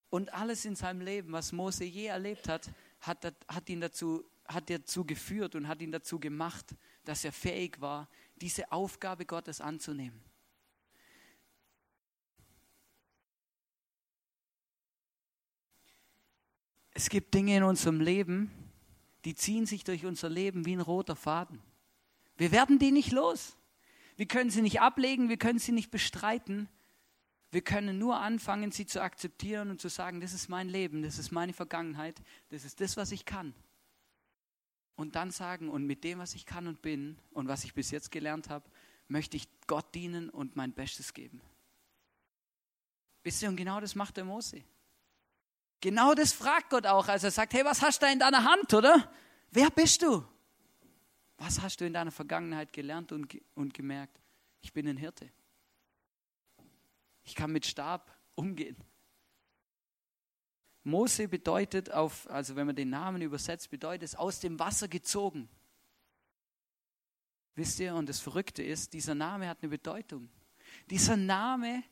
Und 0.10 0.34
alles 0.34 0.65
in 0.65 0.76
seinem 0.76 1.02
Leben, 1.02 1.32
was 1.32 1.54
Mose 1.54 1.86
je 1.86 2.08
erlebt 2.08 2.50
hat, 2.50 2.69
hat, 3.00 3.34
hat 3.48 3.69
ihn 3.69 3.80
dazu, 3.80 4.24
hat 4.46 4.69
dazu 4.69 5.06
geführt 5.06 5.56
und 5.56 5.69
hat 5.69 5.82
ihn 5.82 5.91
dazu 5.91 6.19
gemacht, 6.19 6.76
dass 7.06 7.24
er 7.24 7.32
fähig 7.32 7.80
war, 7.80 8.10
diese 8.36 8.72
Aufgabe 8.72 9.26
Gottes 9.26 9.62
anzunehmen. 9.62 10.22
Es 16.93 17.10
gibt 17.10 17.34
Dinge 17.34 17.58
in 17.58 17.63
unserem 17.63 17.99
Leben, 17.99 18.51
die 19.25 19.36
ziehen 19.36 19.65
sich 19.65 19.84
durch 19.84 20.06
unser 20.06 20.29
Leben 20.29 20.65
wie 20.65 20.75
ein 20.75 20.82
roter 20.82 21.15
Faden. 21.15 21.60
Wir 22.38 22.51
werden 22.51 22.79
die 22.79 22.91
nicht 22.91 23.12
los. 23.12 23.58
Wir 24.15 24.27
können 24.27 24.51
sie 24.51 24.62
nicht 24.62 24.82
ablegen, 24.82 25.29
wir 25.29 25.38
können 25.38 25.60
sie 25.60 25.71
nicht 25.71 25.89
bestreiten. 25.89 26.69
Wir 27.51 27.62
können 27.62 27.99
nur 27.99 28.19
anfangen, 28.19 28.71
sie 28.71 28.86
zu 28.86 29.01
akzeptieren 29.01 29.69
und 29.69 29.79
zu 29.79 29.88
sagen, 29.88 30.21
das 30.21 30.34
ist 30.34 30.49
mein 30.49 30.69
Leben, 30.69 31.03
das 31.03 31.19
ist 31.19 31.32
meine 31.32 31.53
Vergangenheit, 31.53 32.21
das 32.49 32.65
ist 32.65 32.82
das, 32.82 32.97
was 32.97 33.12
ich 33.12 33.25
kann. 33.25 33.53
Und 34.95 35.15
dann 35.15 35.32
sagen, 35.32 35.69
und 35.69 35.86
mit 35.86 36.03
dem, 36.03 36.19
was 36.19 36.36
ich 36.36 36.45
kann 36.45 36.67
und 36.67 36.82
bin 36.82 37.17
und 37.32 37.47
was 37.47 37.63
ich 37.63 37.73
bis 37.73 37.91
jetzt 37.91 38.12
gelernt 38.12 38.49
habe, 38.49 38.69
möchte 39.08 39.38
ich 39.38 39.47
Gott 39.67 39.93
dienen 39.93 40.29
und 40.29 40.56
mein 40.56 40.73
Bestes 40.73 41.13
geben. 41.13 41.41
Wisst 43.23 43.41
ihr, 43.41 43.49
und 43.49 43.56
genau 43.56 43.79
das 43.79 43.95
macht 43.95 44.17
der 44.17 44.25
Mose. 44.25 44.63
Genau 45.84 46.13
das 46.13 46.32
fragt 46.32 46.69
Gott 46.69 46.88
auch, 46.88 47.10
als 47.10 47.26
er 47.26 47.32
sagt, 47.32 47.54
hey, 47.54 47.65
was 47.65 47.82
hast 47.82 48.02
du 48.02 48.06
da 48.06 48.12
in 48.13 48.17
deiner 48.17 48.46
Hand, 48.46 48.74
oder? 48.74 49.12
Wer 49.52 49.69
bist 49.69 50.02
du? 50.02 50.24
Was 51.36 51.62
hast 51.62 51.82
du 51.82 51.86
in 51.86 51.91
deiner 51.91 52.10
Vergangenheit 52.10 52.72
gelernt 52.72 53.12
und, 53.12 53.38
und 53.54 53.74
gemerkt? 53.74 54.17
Ich 54.62 54.72
bin 54.72 54.88
ein 54.88 54.96
Hirte. 54.96 55.30
Ich 57.26 57.36
kann 57.36 57.52
mit 57.52 57.65
Stab 57.65 58.17
umgehen. 58.36 58.78
Mose 60.86 61.28
bedeutet 61.28 61.91
auf, 61.91 62.30
also 62.30 62.56
wenn 62.56 62.65
man 62.65 62.78
den 62.78 62.89
Namen 62.89 63.22
übersetzt, 63.22 63.69
bedeutet 63.69 64.04
es 64.04 64.15
aus 64.15 64.39
dem 64.39 64.60
Wasser 64.60 64.88
gezogen. 64.88 65.50
Wisst 67.56 67.82
ihr, 67.82 67.93
und 67.93 68.08
das 68.08 68.22
Verrückte 68.22 68.63
ist, 68.63 68.93
dieser 68.93 69.15
Name 69.15 69.50
hat 69.50 69.58
eine 69.62 69.69
Bedeutung. 69.69 70.30
Dieser 70.89 71.17
Name 71.17 71.84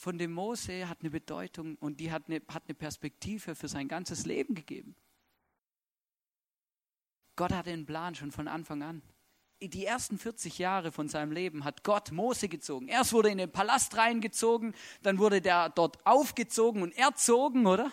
von 0.00 0.16
dem 0.16 0.32
Mose 0.32 0.88
hat 0.88 1.02
eine 1.02 1.10
Bedeutung 1.10 1.76
und 1.76 2.00
die 2.00 2.10
hat 2.10 2.22
eine, 2.26 2.40
hat 2.48 2.62
eine 2.66 2.74
Perspektive 2.74 3.54
für 3.54 3.68
sein 3.68 3.86
ganzes 3.86 4.24
Leben 4.24 4.54
gegeben. 4.54 4.96
Gott 7.36 7.52
hatte 7.52 7.70
einen 7.70 7.84
Plan 7.84 8.14
schon 8.14 8.32
von 8.32 8.48
Anfang 8.48 8.82
an. 8.82 9.02
die 9.60 9.84
ersten 9.84 10.16
40 10.16 10.56
Jahre 10.56 10.90
von 10.90 11.10
seinem 11.10 11.32
Leben 11.32 11.64
hat 11.64 11.84
Gott 11.84 12.12
Mose 12.12 12.48
gezogen. 12.48 12.88
Erst 12.88 13.12
wurde 13.12 13.28
in 13.28 13.36
den 13.36 13.52
Palast 13.52 13.94
reingezogen, 13.94 14.74
dann 15.02 15.18
wurde 15.18 15.42
der 15.42 15.68
dort 15.68 16.06
aufgezogen 16.06 16.82
und 16.82 16.96
erzogen, 16.96 17.66
oder? 17.66 17.92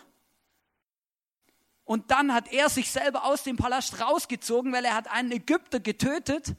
Und 1.83 2.09
dann 2.11 2.33
hat 2.33 2.53
er 2.53 2.69
sich 2.69 2.89
selber 2.89 3.25
aus 3.25 3.43
dem 3.43 3.57
Palast 3.57 3.99
rausgezogen, 3.99 4.71
weil 4.71 4.85
er 4.85 4.95
hat 4.95 5.11
einen 5.11 5.33
Ägypter 5.33 5.81
getötet, 5.81 6.55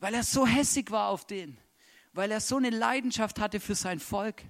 weil 0.00 0.14
er 0.14 0.24
so 0.24 0.48
hässig 0.48 0.90
war 0.90 1.10
auf 1.10 1.24
den, 1.24 1.58
weil 2.12 2.32
er 2.32 2.40
so 2.40 2.56
eine 2.56 2.70
Leidenschaft 2.70 3.38
hatte 3.38 3.60
für 3.60 3.76
sein 3.76 4.00
Volk. 4.00 4.42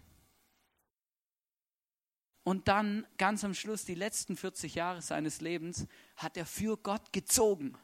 Und 2.45 2.69
dann 2.69 3.07
ganz 3.17 3.43
am 3.43 3.55
Schluss, 3.55 3.87
die 3.87 3.95
letzten 3.95 4.37
40 4.37 4.75
Jahre 4.75 5.01
seines 5.01 5.41
Lebens, 5.41 5.87
hat 6.17 6.37
er 6.37 6.45
für 6.45 6.77
Gott 6.77 7.13
gezogen, 7.13 7.77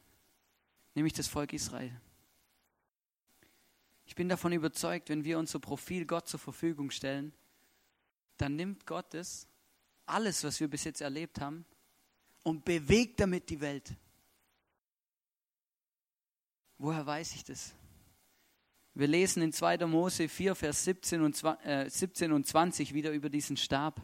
nämlich 0.94 1.14
das 1.14 1.28
Volk 1.28 1.54
Israel. 1.54 1.98
Ich 4.04 4.14
bin 4.14 4.28
davon 4.28 4.52
überzeugt, 4.52 5.08
wenn 5.08 5.24
wir 5.24 5.38
unser 5.38 5.60
Profil 5.60 6.04
Gott 6.04 6.28
zur 6.28 6.40
Verfügung 6.40 6.90
stellen, 6.90 7.32
dann 8.36 8.54
nimmt 8.56 8.86
Gott 8.86 9.14
es, 9.14 9.48
alles, 10.04 10.44
was 10.44 10.60
wir 10.60 10.68
bis 10.68 10.84
jetzt 10.84 11.00
erlebt 11.00 11.40
haben, 11.40 11.64
und 12.42 12.64
bewegt 12.64 13.20
damit 13.20 13.48
die 13.48 13.60
Welt. 13.60 13.94
Woher 16.76 17.06
weiß 17.06 17.34
ich 17.34 17.44
das? 17.44 17.74
Wir 18.94 19.06
lesen 19.06 19.42
in 19.42 19.52
2. 19.52 19.86
Mose 19.86 20.28
4, 20.28 20.54
Vers 20.54 20.84
17 20.84 21.22
und, 21.22 21.36
17 21.36 22.30
äh, 22.30 22.34
und 22.34 22.46
20 22.46 22.92
wieder 22.92 23.12
über 23.12 23.30
diesen 23.30 23.56
Stab. 23.56 24.02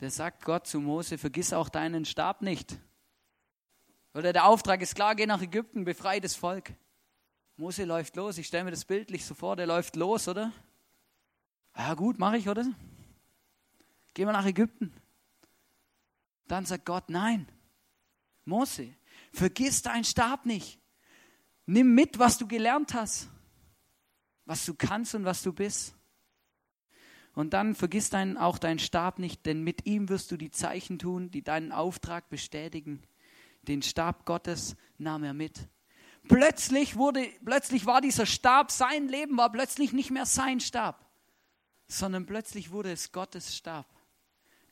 Da 0.00 0.08
sagt 0.08 0.46
Gott 0.46 0.66
zu 0.66 0.80
Mose, 0.80 1.18
vergiss 1.18 1.52
auch 1.52 1.68
deinen 1.68 2.06
Stab 2.06 2.40
nicht. 2.40 2.78
Oder 4.14 4.32
der 4.32 4.46
Auftrag 4.46 4.80
ist 4.80 4.94
klar, 4.94 5.14
geh 5.14 5.26
nach 5.26 5.42
Ägypten, 5.42 5.84
befreie 5.84 6.22
das 6.22 6.34
Volk. 6.34 6.72
Mose 7.58 7.84
läuft 7.84 8.16
los, 8.16 8.38
ich 8.38 8.46
stelle 8.46 8.64
mir 8.64 8.70
das 8.70 8.86
bildlich 8.86 9.26
so 9.26 9.34
vor, 9.34 9.56
der 9.56 9.66
läuft 9.66 9.96
los, 9.96 10.26
oder? 10.26 10.52
Ja 11.76 11.92
gut, 11.92 12.18
mache 12.18 12.38
ich, 12.38 12.48
oder? 12.48 12.64
Gehen 14.14 14.26
wir 14.26 14.32
nach 14.32 14.46
Ägypten. 14.46 14.90
Dann 16.48 16.64
sagt 16.64 16.86
Gott, 16.86 17.10
nein, 17.10 17.46
Mose, 18.46 18.94
vergiss 19.32 19.82
deinen 19.82 20.04
Stab 20.04 20.46
nicht. 20.46 20.80
Nimm 21.66 21.94
mit, 21.94 22.18
was 22.18 22.38
du 22.38 22.48
gelernt 22.48 22.94
hast, 22.94 23.28
was 24.46 24.64
du 24.64 24.72
kannst 24.74 25.14
und 25.14 25.26
was 25.26 25.42
du 25.42 25.52
bist. 25.52 25.94
Und 27.34 27.54
dann 27.54 27.74
vergiss 27.74 28.10
dein, 28.10 28.36
auch 28.36 28.58
deinen 28.58 28.78
Stab 28.78 29.18
nicht, 29.18 29.46
denn 29.46 29.62
mit 29.62 29.86
ihm 29.86 30.08
wirst 30.08 30.30
du 30.32 30.36
die 30.36 30.50
Zeichen 30.50 30.98
tun, 30.98 31.30
die 31.30 31.42
deinen 31.42 31.72
Auftrag 31.72 32.28
bestätigen. 32.28 33.02
Den 33.62 33.82
Stab 33.82 34.26
Gottes 34.26 34.76
nahm 34.98 35.22
er 35.22 35.34
mit. 35.34 35.68
Plötzlich 36.28 36.96
wurde, 36.96 37.26
plötzlich 37.44 37.86
war 37.86 38.00
dieser 38.00 38.26
Stab, 38.26 38.70
sein 38.70 39.08
Leben 39.08 39.36
war 39.36 39.50
plötzlich 39.50 39.92
nicht 39.92 40.10
mehr 40.10 40.26
sein 40.26 40.60
Stab, 40.60 41.06
sondern 41.86 42.26
plötzlich 42.26 42.70
wurde 42.70 42.92
es 42.92 43.12
Gottes 43.12 43.56
Stab. 43.56 43.86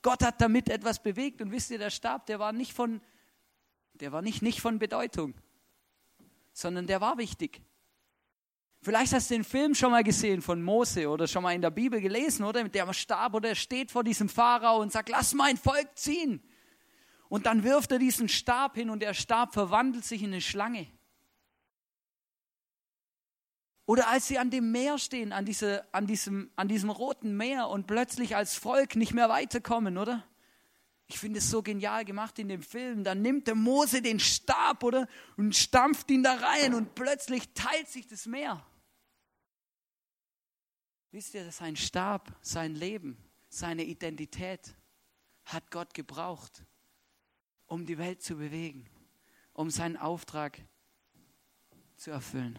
Gott 0.03 0.23
hat 0.23 0.40
damit 0.40 0.68
etwas 0.68 1.03
bewegt 1.03 1.40
und 1.40 1.51
wisst 1.51 1.71
ihr, 1.71 1.79
der 1.79 1.90
Stab, 1.90 2.27
der 2.27 2.38
war 2.38 2.53
nicht 2.53 2.73
von, 2.73 3.01
der 3.94 4.12
war 4.12 4.23
nicht, 4.23 4.42
nicht 4.42 4.61
von 4.61 4.79
Bedeutung, 4.79 5.35
sondern 6.53 6.87
der 6.87 7.01
war 7.01 7.18
wichtig. 7.18 7.62
Vielleicht 8.88 9.12
hast 9.12 9.29
du 9.29 9.35
den 9.35 9.44
Film 9.44 9.74
schon 9.74 9.90
mal 9.90 10.03
gesehen 10.03 10.40
von 10.40 10.62
Mose 10.62 11.11
oder 11.11 11.27
schon 11.27 11.42
mal 11.42 11.53
in 11.53 11.61
der 11.61 11.68
Bibel 11.68 12.01
gelesen, 12.01 12.42
oder? 12.42 12.62
Mit 12.62 12.74
dem 12.74 12.90
Stab 12.94 13.35
oder 13.35 13.51
er 13.51 13.55
steht 13.55 13.90
vor 13.90 14.03
diesem 14.03 14.31
Pharao 14.31 14.81
und 14.81 14.90
sagt, 14.90 15.11
lass 15.11 15.35
mein 15.35 15.59
Volk 15.59 15.90
ziehen. 15.94 16.42
Und 17.29 17.44
dann 17.44 17.64
wirft 17.64 17.92
er 17.92 17.98
diesen 17.98 18.31
Stab 18.31 18.77
hin 18.77 18.88
und 18.88 19.01
der 19.01 19.12
Stab 19.12 19.53
verwandelt 19.53 20.07
sich 20.07 20.22
in 20.22 20.33
eine 20.33 20.40
Schlange. 20.40 20.87
Oder 23.85 24.09
als 24.09 24.27
sie 24.27 24.38
an 24.38 24.48
dem 24.48 24.72
Meer 24.72 24.96
stehen, 24.96 25.35
an, 25.35 25.44
diese, 25.44 25.85
an, 25.92 26.07
diesem, 26.07 26.51
an 26.57 26.68
diesem 26.68 26.88
roten 26.88 27.37
Meer 27.37 27.68
und 27.68 27.87
plötzlich 27.87 28.37
als 28.37 28.55
Volk 28.55 28.96
nicht 28.96 29.12
mehr 29.12 29.29
weiterkommen, 29.29 29.98
oder? 29.98 30.24
Ich 31.09 31.18
finde 31.18 31.40
es 31.40 31.51
so 31.51 31.62
genial 31.62 32.07
gemacht 32.07 32.38
in 32.38 32.48
dem 32.48 32.62
Film. 32.62 33.05
Dann 33.05 33.20
nimmt 33.20 33.48
der 33.48 33.55
Mose 33.55 34.01
den 34.01 34.18
Stab, 34.18 34.83
oder? 34.83 35.07
Und 35.37 35.55
stampft 35.55 36.11
ihn 36.11 36.22
da 36.22 36.37
rein 36.37 36.72
und 36.72 36.94
plötzlich 36.94 37.53
teilt 37.53 37.88
sich 37.88 38.07
das 38.07 38.24
Meer. 38.24 38.64
Wisst 41.11 41.35
ihr, 41.35 41.51
sein 41.51 41.77
Stab, 41.77 42.37
sein 42.42 42.75
Leben, 42.75 43.16
seine 43.49 43.85
Identität 43.85 44.77
hat 45.44 45.71
Gott 45.71 45.94
gebraucht, 45.94 46.64
um 47.66 47.87
die 47.87 47.97
Welt 47.97 48.23
zu 48.23 48.37
bewegen, 48.37 48.87
um 49.55 49.71
seinen 49.71 49.97
Auftrag 49.97 50.61
zu 51.97 52.11
erfüllen. 52.11 52.59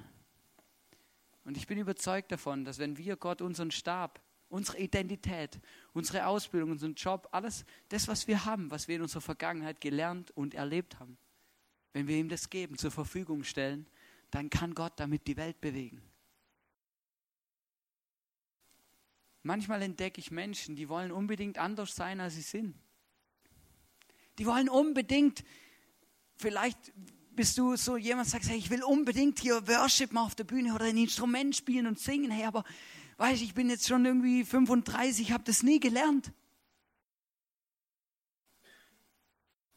Und 1.44 1.58
ich 1.58 1.68
bin 1.68 1.78
überzeugt 1.78 2.32
davon, 2.32 2.66
dass 2.66 2.80
wenn 2.80 2.98
wir 2.98 3.16
Gott 3.16 3.42
unseren 3.42 3.72
Stab, 3.72 4.22
unsere 4.50 4.80
Identität, 4.80 5.60
unsere 5.94 6.26
Ausbildung, 6.26 6.72
unseren 6.72 6.96
Job, 6.96 7.30
alles, 7.32 7.66
das, 7.90 8.08
was 8.08 8.28
wir 8.28 8.46
haben, 8.46 8.72
was 8.72 8.88
wir 8.88 8.96
in 8.96 9.04
unserer 9.04 9.22
Vergangenheit 9.22 9.80
gelernt 9.80 10.32
und 10.32 10.56
erlebt 10.56 11.00
haben, 11.00 11.18
wenn 11.94 12.08
wir 12.08 12.18
ihm 12.18 12.30
das 12.30 12.50
geben, 12.50 12.78
zur 12.78 12.92
Verfügung 12.92 13.44
stellen, 13.44 13.88
dann 14.32 14.50
kann 14.50 14.74
Gott 14.74 14.94
damit 15.00 15.28
die 15.28 15.38
Welt 15.38 15.62
bewegen. 15.62 16.02
Manchmal 19.50 19.82
entdecke 19.82 20.22
ich 20.22 20.30
Menschen, 20.30 20.76
die 20.76 20.90
wollen 20.90 21.12
unbedingt 21.12 21.58
anders 21.58 21.96
sein, 21.96 22.20
als 22.20 22.36
sie 22.36 22.44
sind. 22.44 22.76
Die 24.38 24.46
wollen 24.46 24.70
unbedingt, 24.70 25.44
vielleicht 26.36 26.94
bist 27.32 27.58
du 27.58 27.76
so 27.76 27.98
jemand, 27.98 28.28
der 28.28 28.34
sagt, 28.34 28.48
hey, 28.48 28.60
ich 28.60 28.70
will 28.70 28.84
unbedingt 28.84 29.40
hier 29.40 29.68
Worship 29.68 30.12
mal 30.12 30.22
auf 30.22 30.36
der 30.36 30.44
Bühne 30.44 30.76
oder 30.76 30.86
ein 30.86 30.98
Instrument 30.98 31.56
spielen 31.56 31.88
und 31.88 31.98
singen, 31.98 32.30
hey, 32.30 32.46
aber 32.46 32.64
weißt, 33.18 33.42
ich 33.42 33.56
bin 33.56 33.72
jetzt 33.72 33.88
schon 33.88 34.06
irgendwie 34.06 34.46
35, 34.46 35.32
habe 35.32 35.46
das 35.46 35.64
nie 35.64 35.80
gelernt. 35.80 36.32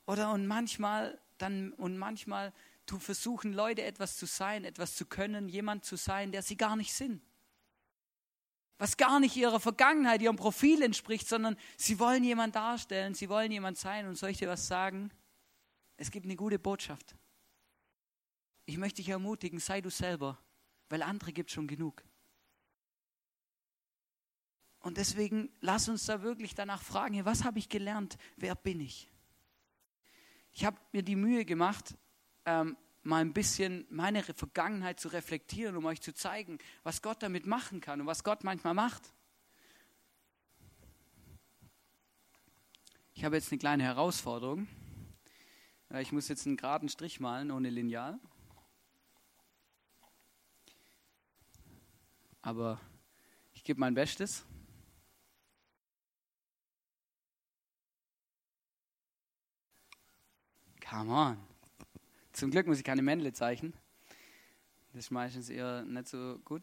Oder 0.05 0.33
und 0.33 0.47
manchmal 0.47 1.19
dann 1.39 1.73
und 1.73 1.97
manchmal 1.97 2.53
versuchen 2.99 3.55
Leute 3.55 3.81
etwas 3.81 4.19
zu 4.19 4.27
sein, 4.27 4.67
etwas 4.67 4.97
zu 4.97 5.07
können, 5.07 5.49
jemand 5.49 5.87
zu 5.87 5.97
sein, 5.97 6.31
der 6.31 6.43
sie 6.43 6.59
gar 6.59 6.77
nicht 6.77 6.93
sind. 6.93 7.23
Was 8.83 8.97
gar 8.97 9.21
nicht 9.21 9.37
ihrer 9.37 9.61
Vergangenheit, 9.61 10.23
ihrem 10.23 10.35
Profil 10.35 10.83
entspricht, 10.83 11.29
sondern 11.29 11.57
sie 11.77 12.01
wollen 12.01 12.25
jemand 12.25 12.57
darstellen, 12.57 13.15
sie 13.15 13.29
wollen 13.29 13.53
jemand 13.53 13.79
sein 13.79 14.09
und 14.09 14.17
soll 14.17 14.31
ich 14.31 14.39
dir 14.39 14.49
was 14.49 14.67
sagen? 14.67 15.13
Es 15.97 16.11
gibt 16.11 16.27
eine 16.27 16.35
gute 16.35 16.59
Botschaft. 16.59 17.15
Ich 18.65 18.79
möchte 18.79 18.97
dich 18.97 19.11
ermutigen, 19.11 19.61
sei 19.61 19.81
du 19.81 19.89
selber, 19.89 20.37
weil 20.89 21.01
andere 21.05 21.33
gibt 21.33 21.53
schon 21.53 21.69
genug. 21.69 22.03
Und 24.81 24.97
deswegen 24.97 25.49
lass 25.61 25.89
uns 25.89 26.07
da 26.07 26.23
wirklich 26.23 26.57
danach 26.57 26.83
fragen, 26.83 27.25
was 27.25 27.45
habe 27.45 27.61
ich 27.61 27.69
gelernt, 27.69 28.19
wer 28.37 28.57
bin 28.57 28.81
ich? 28.81 29.09
Ich 30.51 30.65
habe 30.65 30.77
mir 30.91 31.05
die 31.05 31.15
Mühe 31.15 31.45
gemacht, 31.45 31.95
ähm, 32.47 32.77
mal 33.03 33.21
ein 33.21 33.33
bisschen 33.33 33.87
meine 33.91 34.23
Vergangenheit 34.23 35.01
zu 35.01 35.09
reflektieren, 35.09 35.77
um 35.77 35.85
euch 35.85 36.01
zu 36.01 36.15
zeigen, 36.15 36.59
was 36.83 37.03
Gott 37.03 37.23
damit 37.23 37.47
machen 37.47 37.81
kann 37.81 38.01
und 38.01 38.07
was 38.07 38.25
Gott 38.25 38.45
manchmal 38.45 38.75
macht. 38.75 39.03
Ich 43.15 43.25
habe 43.25 43.37
jetzt 43.37 43.53
eine 43.53 43.59
kleine 43.59 43.83
Herausforderung. 43.83 44.67
Ich 46.01 46.13
muss 46.13 46.29
jetzt 46.29 46.47
einen 46.47 46.57
geraden 46.57 46.89
Strich 46.89 47.21
malen 47.21 47.51
ohne 47.51 47.69
Lineal. 47.69 48.19
aber 52.43 52.81
ich 53.53 53.63
gebe 53.63 53.81
mein 53.81 53.95
Bestes. 53.95 54.45
Come 60.81 61.11
on. 61.11 61.52
Zum 62.33 62.51
Glück 62.51 62.67
muss 62.67 62.79
ich 62.79 62.85
keine 62.85 63.03
Männle 63.03 63.33
zeichnen. 63.33 63.75
Das 64.93 65.05
ist 65.05 65.11
meistens 65.11 65.49
eher 65.49 65.83
nicht 65.83 66.09
so 66.09 66.39
gut. 66.45 66.63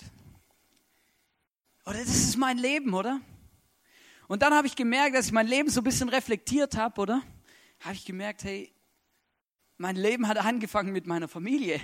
Oder 1.85 1.99
das 1.99 2.09
ist 2.09 2.37
mein 2.37 2.57
Leben, 2.57 2.93
oder? 2.93 3.21
Und 4.27 4.41
dann 4.41 4.53
habe 4.53 4.67
ich 4.67 4.75
gemerkt, 4.75 5.15
dass 5.15 5.27
ich 5.27 5.31
mein 5.31 5.47
Leben 5.47 5.69
so 5.69 5.81
ein 5.81 5.83
bisschen 5.83 6.09
reflektiert 6.09 6.75
habe, 6.75 7.01
oder? 7.01 7.21
Habe 7.79 7.95
ich 7.95 8.05
gemerkt, 8.05 8.43
hey, 8.43 8.71
mein 9.77 9.95
Leben 9.95 10.27
hat 10.27 10.37
angefangen 10.37 10.91
mit 10.91 11.07
meiner 11.07 11.27
Familie. 11.27 11.79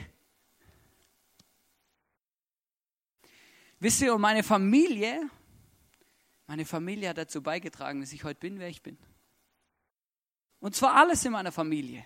Wisst 3.79 4.01
ihr, 4.01 4.17
meine 4.17 4.43
Familie, 4.43 5.29
meine 6.47 6.65
Familie 6.65 7.09
hat 7.09 7.17
dazu 7.17 7.41
beigetragen, 7.41 8.01
dass 8.01 8.13
ich 8.13 8.23
heute 8.23 8.39
bin, 8.39 8.59
wer 8.59 8.69
ich 8.69 8.81
bin. 8.81 8.97
Und 10.59 10.75
zwar 10.75 10.95
alles 10.95 11.23
in 11.25 11.31
meiner 11.31 11.51
Familie. 11.51 12.03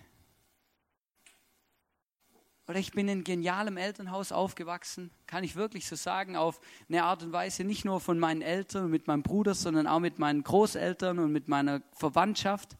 Oder 2.69 2.77
ich 2.77 2.91
bin 2.91 3.07
in 3.07 3.23
genialem 3.23 3.77
Elternhaus 3.77 4.31
aufgewachsen, 4.31 5.09
kann 5.25 5.43
ich 5.43 5.55
wirklich 5.55 5.87
so 5.87 5.95
sagen, 5.95 6.35
auf 6.35 6.61
eine 6.87 7.03
Art 7.03 7.23
und 7.23 7.31
Weise, 7.31 7.63
nicht 7.63 7.83
nur 7.83 7.99
von 7.99 8.19
meinen 8.19 8.43
Eltern 8.43 8.85
und 8.85 8.91
mit 8.91 9.07
meinem 9.07 9.23
Bruder, 9.23 9.55
sondern 9.55 9.87
auch 9.87 9.99
mit 9.99 10.19
meinen 10.19 10.43
Großeltern 10.43 11.17
und 11.17 11.31
mit 11.31 11.47
meiner 11.47 11.81
Verwandtschaft. 11.93 12.77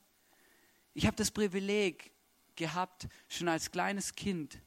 Ich 0.94 1.08
habe 1.08 1.16
das 1.16 1.32
Privileg 1.32 2.12
gehabt, 2.56 3.08
schon 3.30 3.48
als 3.48 3.72
kleines 3.72 4.14
Kind, 4.14 4.62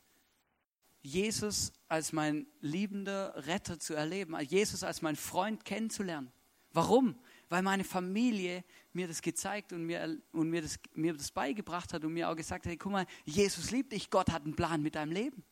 Jesus 1.03 1.73
als 1.87 2.13
mein 2.13 2.49
liebender 2.61 3.47
Retter 3.47 3.79
zu 3.79 3.95
erleben, 3.95 4.37
Jesus 4.41 4.83
als 4.83 5.03
mein 5.03 5.15
Freund 5.15 5.65
kennenzulernen. 5.65 6.33
Warum? 6.73 7.15
Weil 7.53 7.61
meine 7.61 7.85
Familie 7.85 8.65
mir 8.95 9.07
das 9.07 9.21
gezeigt 9.21 9.75
und 9.75 9.85
mir, 9.85 10.19
und 10.33 10.49
mir, 10.49 10.63
das, 10.63 10.81
mir 10.95 11.13
das 11.13 11.31
beigebracht 11.31 11.93
hat 11.93 12.03
und 12.03 12.15
mir 12.15 12.31
auch 12.31 12.35
gesagt 12.35 12.65
hat, 12.65 12.71
hey, 12.71 12.79
guck 12.79 12.93
mal, 12.93 13.07
Jesus 13.27 13.71
liebt 13.71 13.93
dich, 13.93 14.09
Gott 14.09 14.31
hat 14.31 14.45
einen 14.45 14.57
Plan 14.57 14.81
mit 14.81 14.95
deinem 14.95 15.13
Leben. 15.13 15.45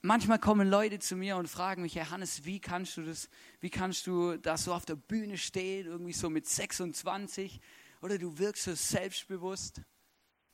Manchmal 0.00 0.38
kommen 0.38 0.70
Leute 0.70 0.98
zu 1.00 1.16
mir 1.16 1.36
und 1.36 1.48
fragen 1.48 1.82
mich, 1.82 1.96
Herr 1.96 2.08
Hannes, 2.08 2.46
wie 2.46 2.58
kannst 2.58 2.96
du 2.96 3.02
das, 3.02 3.28
wie 3.60 3.68
kannst 3.68 4.06
du 4.06 4.38
da 4.38 4.56
so 4.56 4.72
auf 4.72 4.86
der 4.86 4.96
Bühne 4.96 5.36
stehen, 5.36 5.86
irgendwie 5.86 6.14
so 6.14 6.30
mit 6.30 6.46
26 6.46 7.60
oder 8.00 8.16
du 8.16 8.38
wirkst 8.38 8.64
so 8.64 8.74
selbstbewusst. 8.74 9.82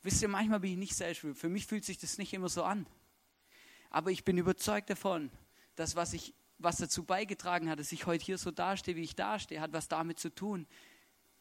Wisst 0.02 0.22
ihr, 0.22 0.28
manchmal 0.28 0.58
bin 0.58 0.72
ich 0.72 0.78
nicht 0.78 0.96
selbstbewusst. 0.96 1.40
Für 1.40 1.48
mich 1.48 1.68
fühlt 1.68 1.84
sich 1.84 1.98
das 1.98 2.18
nicht 2.18 2.32
immer 2.32 2.48
so 2.48 2.64
an. 2.64 2.84
Aber 3.90 4.10
ich 4.10 4.24
bin 4.24 4.38
überzeugt 4.38 4.90
davon, 4.90 5.30
dass 5.76 5.94
was, 5.94 6.14
ich, 6.14 6.34
was 6.62 6.76
dazu 6.76 7.04
beigetragen 7.04 7.68
hat, 7.68 7.78
dass 7.78 7.92
ich 7.92 8.06
heute 8.06 8.24
hier 8.24 8.38
so 8.38 8.50
dastehe, 8.50 8.96
wie 8.96 9.02
ich 9.02 9.14
dastehe, 9.14 9.60
hat 9.60 9.72
was 9.72 9.88
damit 9.88 10.18
zu 10.18 10.34
tun. 10.34 10.66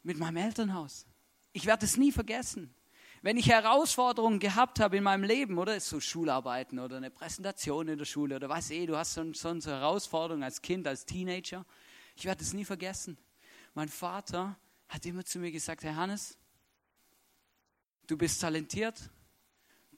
Mit 0.04 0.18
meinem 0.18 0.38
Elternhaus. 0.38 1.06
Ich 1.54 1.66
werde 1.66 1.86
es 1.86 1.98
nie 1.98 2.12
vergessen. 2.12 2.74
Wenn 3.22 3.38
ich 3.38 3.50
Herausforderungen 3.50 4.40
gehabt 4.40 4.80
habe 4.80 4.98
in 4.98 5.04
meinem 5.04 5.24
Leben, 5.24 5.60
oder 5.60 5.80
so 5.80 6.00
Schularbeiten 6.00 6.80
oder 6.80 6.98
eine 6.98 7.12
Präsentation 7.12 7.88
in 7.88 8.00
der 8.00 8.06
Schule 8.06 8.36
oder 8.36 8.50
was 8.50 8.72
eh, 8.72 8.88
du 8.88 8.98
hast 8.98 9.14
so, 9.14 9.32
so 9.34 9.50
eine 9.50 9.62
Herausforderung 9.62 10.44
als 10.44 10.62
Kind, 10.62 10.88
als 10.88 11.06
Teenager, 11.06 11.66
ich 12.16 12.26
werde 12.26 12.44
es 12.44 12.54
nie 12.54 12.66
vergessen. 12.66 13.18
Mein 13.76 13.90
Vater 13.90 14.58
hat 14.90 15.06
immer 15.06 15.24
zu 15.24 15.38
mir 15.38 15.52
gesagt, 15.52 15.84
Herr 15.84 15.96
Hannes, 15.96 16.38
du 18.08 18.18
bist 18.18 18.42
talentiert, 18.42 19.10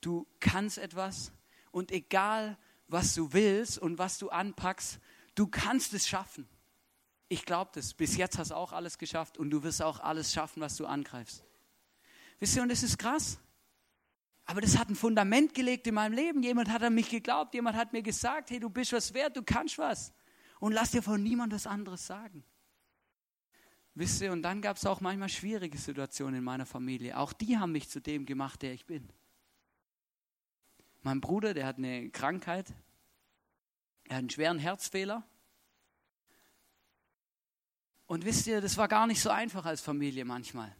du 0.02 0.28
kannst 0.42 0.78
etwas 0.78 1.32
und 1.72 1.92
egal 1.92 2.58
was 2.88 3.16
du 3.16 3.32
willst 3.34 3.80
und 3.80 3.98
was 3.98 4.18
du 4.18 4.30
anpackst, 4.30 5.00
du 5.36 5.48
kannst 5.48 5.94
es 5.94 6.08
schaffen. 6.08 6.48
Ich 7.30 7.46
glaube 7.46 7.72
das. 7.74 7.94
Bis 7.94 8.18
jetzt 8.18 8.38
hast 8.38 8.52
du 8.52 8.56
auch 8.56 8.74
alles 8.74 8.98
geschafft 8.98 9.38
und 9.38 9.50
du 9.50 9.64
wirst 9.64 9.82
auch 9.82 10.00
alles 10.00 10.34
schaffen, 10.34 10.62
was 10.62 10.76
du 10.76 10.86
angreifst. 10.86 11.44
Wisst 12.40 12.56
ihr, 12.56 12.62
und 12.62 12.70
das 12.70 12.84
ist 12.84 12.98
krass. 12.98 13.40
Aber 14.46 14.62
das 14.62 14.78
hat 14.78 14.90
ein 14.90 14.96
Fundament 14.96 15.54
gelegt 15.54 15.88
in 15.88 15.96
meinem 15.96 16.14
Leben. 16.14 16.44
Jemand 16.44 16.70
hat 16.70 16.84
an 16.84 16.94
mich 16.94 17.10
geglaubt, 17.10 17.54
jemand 17.54 17.78
hat 17.78 17.94
mir 17.94 18.02
gesagt, 18.02 18.50
hey, 18.50 18.60
du 18.60 18.70
bist 18.70 18.92
was 18.92 19.14
wert, 19.14 19.38
du 19.38 19.44
kannst 19.44 19.78
was. 19.78 20.14
Und 20.60 20.74
lass 20.74 20.92
dir 20.92 21.02
von 21.02 21.22
niemand 21.24 21.54
was 21.54 21.66
anderes 21.66 22.06
sagen. 22.06 22.44
Wisst 23.96 24.22
ihr, 24.22 24.32
und 24.32 24.42
dann 24.42 24.62
gab 24.62 24.78
es 24.78 24.86
auch 24.86 25.02
manchmal 25.02 25.30
schwierige 25.30 25.78
Situationen 25.78 26.36
in 26.36 26.44
meiner 26.44 26.66
Familie. 26.66 27.18
Auch 27.18 27.32
die 27.32 27.58
haben 27.58 27.72
mich 27.72 27.90
zu 27.90 28.02
dem 28.02 28.26
gemacht, 28.26 28.62
der 28.62 28.74
ich 28.74 28.86
bin. 28.86 29.08
Mein 31.04 31.22
Bruder, 31.22 31.54
der 31.54 31.66
hat 31.66 31.78
eine 31.78 32.10
Krankheit. 32.10 32.74
Er 34.06 34.16
hat 34.16 34.20
einen 34.20 34.30
schweren 34.30 34.60
Herzfehler. 34.60 35.24
Und 38.06 38.26
wisst 38.26 38.48
ihr, 38.48 38.62
das 38.62 38.78
war 38.78 38.88
gar 38.88 39.08
nicht 39.08 39.22
so 39.22 39.30
einfach 39.30 39.66
als 39.66 39.82
Familie 39.82 40.26
manchmal. 40.26 40.76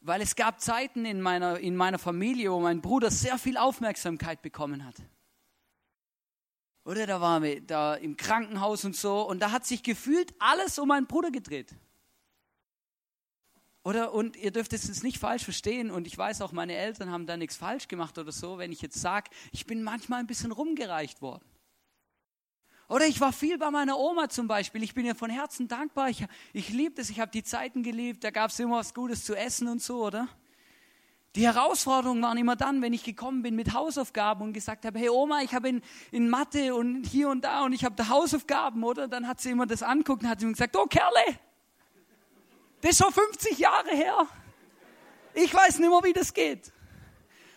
Weil 0.00 0.20
es 0.20 0.36
gab 0.36 0.60
Zeiten 0.60 1.04
in 1.04 1.20
meiner, 1.20 1.58
in 1.58 1.76
meiner 1.76 1.98
Familie, 1.98 2.52
wo 2.52 2.60
mein 2.60 2.80
Bruder 2.80 3.10
sehr 3.10 3.38
viel 3.38 3.56
Aufmerksamkeit 3.56 4.42
bekommen 4.42 4.84
hat. 4.84 4.96
Oder 6.84 7.06
da 7.06 7.20
waren 7.20 7.42
wir 7.42 7.60
da 7.60 7.94
im 7.94 8.16
Krankenhaus 8.16 8.84
und 8.84 8.94
so 8.94 9.28
und 9.28 9.40
da 9.40 9.50
hat 9.50 9.66
sich 9.66 9.82
gefühlt 9.82 10.32
alles 10.38 10.78
um 10.78 10.88
meinen 10.88 11.08
Bruder 11.08 11.32
gedreht. 11.32 11.74
Oder, 13.82 14.12
und 14.12 14.36
ihr 14.36 14.52
dürft 14.52 14.72
es 14.72 14.86
jetzt 14.86 15.04
nicht 15.04 15.18
falsch 15.18 15.44
verstehen 15.44 15.90
und 15.90 16.06
ich 16.06 16.16
weiß 16.16 16.42
auch, 16.42 16.52
meine 16.52 16.74
Eltern 16.74 17.10
haben 17.10 17.26
da 17.26 17.36
nichts 17.36 17.56
falsch 17.56 17.86
gemacht 17.86 18.18
oder 18.18 18.32
so, 18.32 18.58
wenn 18.58 18.72
ich 18.72 18.82
jetzt 18.82 19.00
sage, 19.00 19.30
ich 19.52 19.66
bin 19.66 19.82
manchmal 19.82 20.20
ein 20.20 20.26
bisschen 20.26 20.52
rumgereicht 20.52 21.22
worden. 21.22 21.44
Oder 22.88 23.06
ich 23.06 23.20
war 23.20 23.32
viel 23.32 23.58
bei 23.58 23.70
meiner 23.70 23.98
Oma 23.98 24.28
zum 24.28 24.46
Beispiel. 24.46 24.82
Ich 24.82 24.94
bin 24.94 25.04
ihr 25.04 25.16
von 25.16 25.28
Herzen 25.28 25.66
dankbar. 25.66 26.08
Ich, 26.08 26.24
ich 26.52 26.68
liebe 26.68 26.94
das. 26.94 27.10
Ich 27.10 27.18
habe 27.18 27.30
die 27.30 27.42
Zeiten 27.42 27.82
geliebt. 27.82 28.22
Da 28.22 28.30
gab 28.30 28.50
es 28.50 28.58
immer 28.60 28.76
was 28.76 28.94
Gutes 28.94 29.24
zu 29.24 29.34
essen 29.34 29.66
und 29.66 29.82
so, 29.82 30.04
oder? 30.04 30.28
Die 31.34 31.44
Herausforderungen 31.44 32.22
waren 32.22 32.38
immer 32.38 32.56
dann, 32.56 32.80
wenn 32.80 32.94
ich 32.94 33.04
gekommen 33.04 33.42
bin 33.42 33.56
mit 33.56 33.74
Hausaufgaben 33.74 34.42
und 34.42 34.52
gesagt 34.54 34.86
habe, 34.86 34.98
hey 34.98 35.10
Oma, 35.10 35.42
ich 35.42 35.52
habe 35.52 35.68
in, 35.68 35.82
in 36.10 36.30
Mathe 36.30 36.74
und 36.74 37.04
hier 37.04 37.28
und 37.28 37.44
da 37.44 37.64
und 37.64 37.74
ich 37.74 37.84
habe 37.84 37.94
da 37.94 38.08
Hausaufgaben, 38.08 38.82
oder? 38.84 39.06
Dann 39.06 39.28
hat 39.28 39.40
sie 39.40 39.50
immer 39.50 39.66
das 39.66 39.82
anguckt 39.82 40.22
und 40.22 40.30
hat 40.30 40.40
sie 40.40 40.46
gesagt, 40.46 40.74
oh 40.76 40.86
Kerle, 40.86 41.38
das 42.80 42.92
ist 42.92 42.98
schon 43.04 43.12
50 43.12 43.58
Jahre 43.58 43.90
her. 43.90 44.26
Ich 45.34 45.52
weiß 45.52 45.78
nicht 45.78 45.90
mehr, 45.90 46.00
wie 46.04 46.14
das 46.14 46.32
geht. 46.32 46.72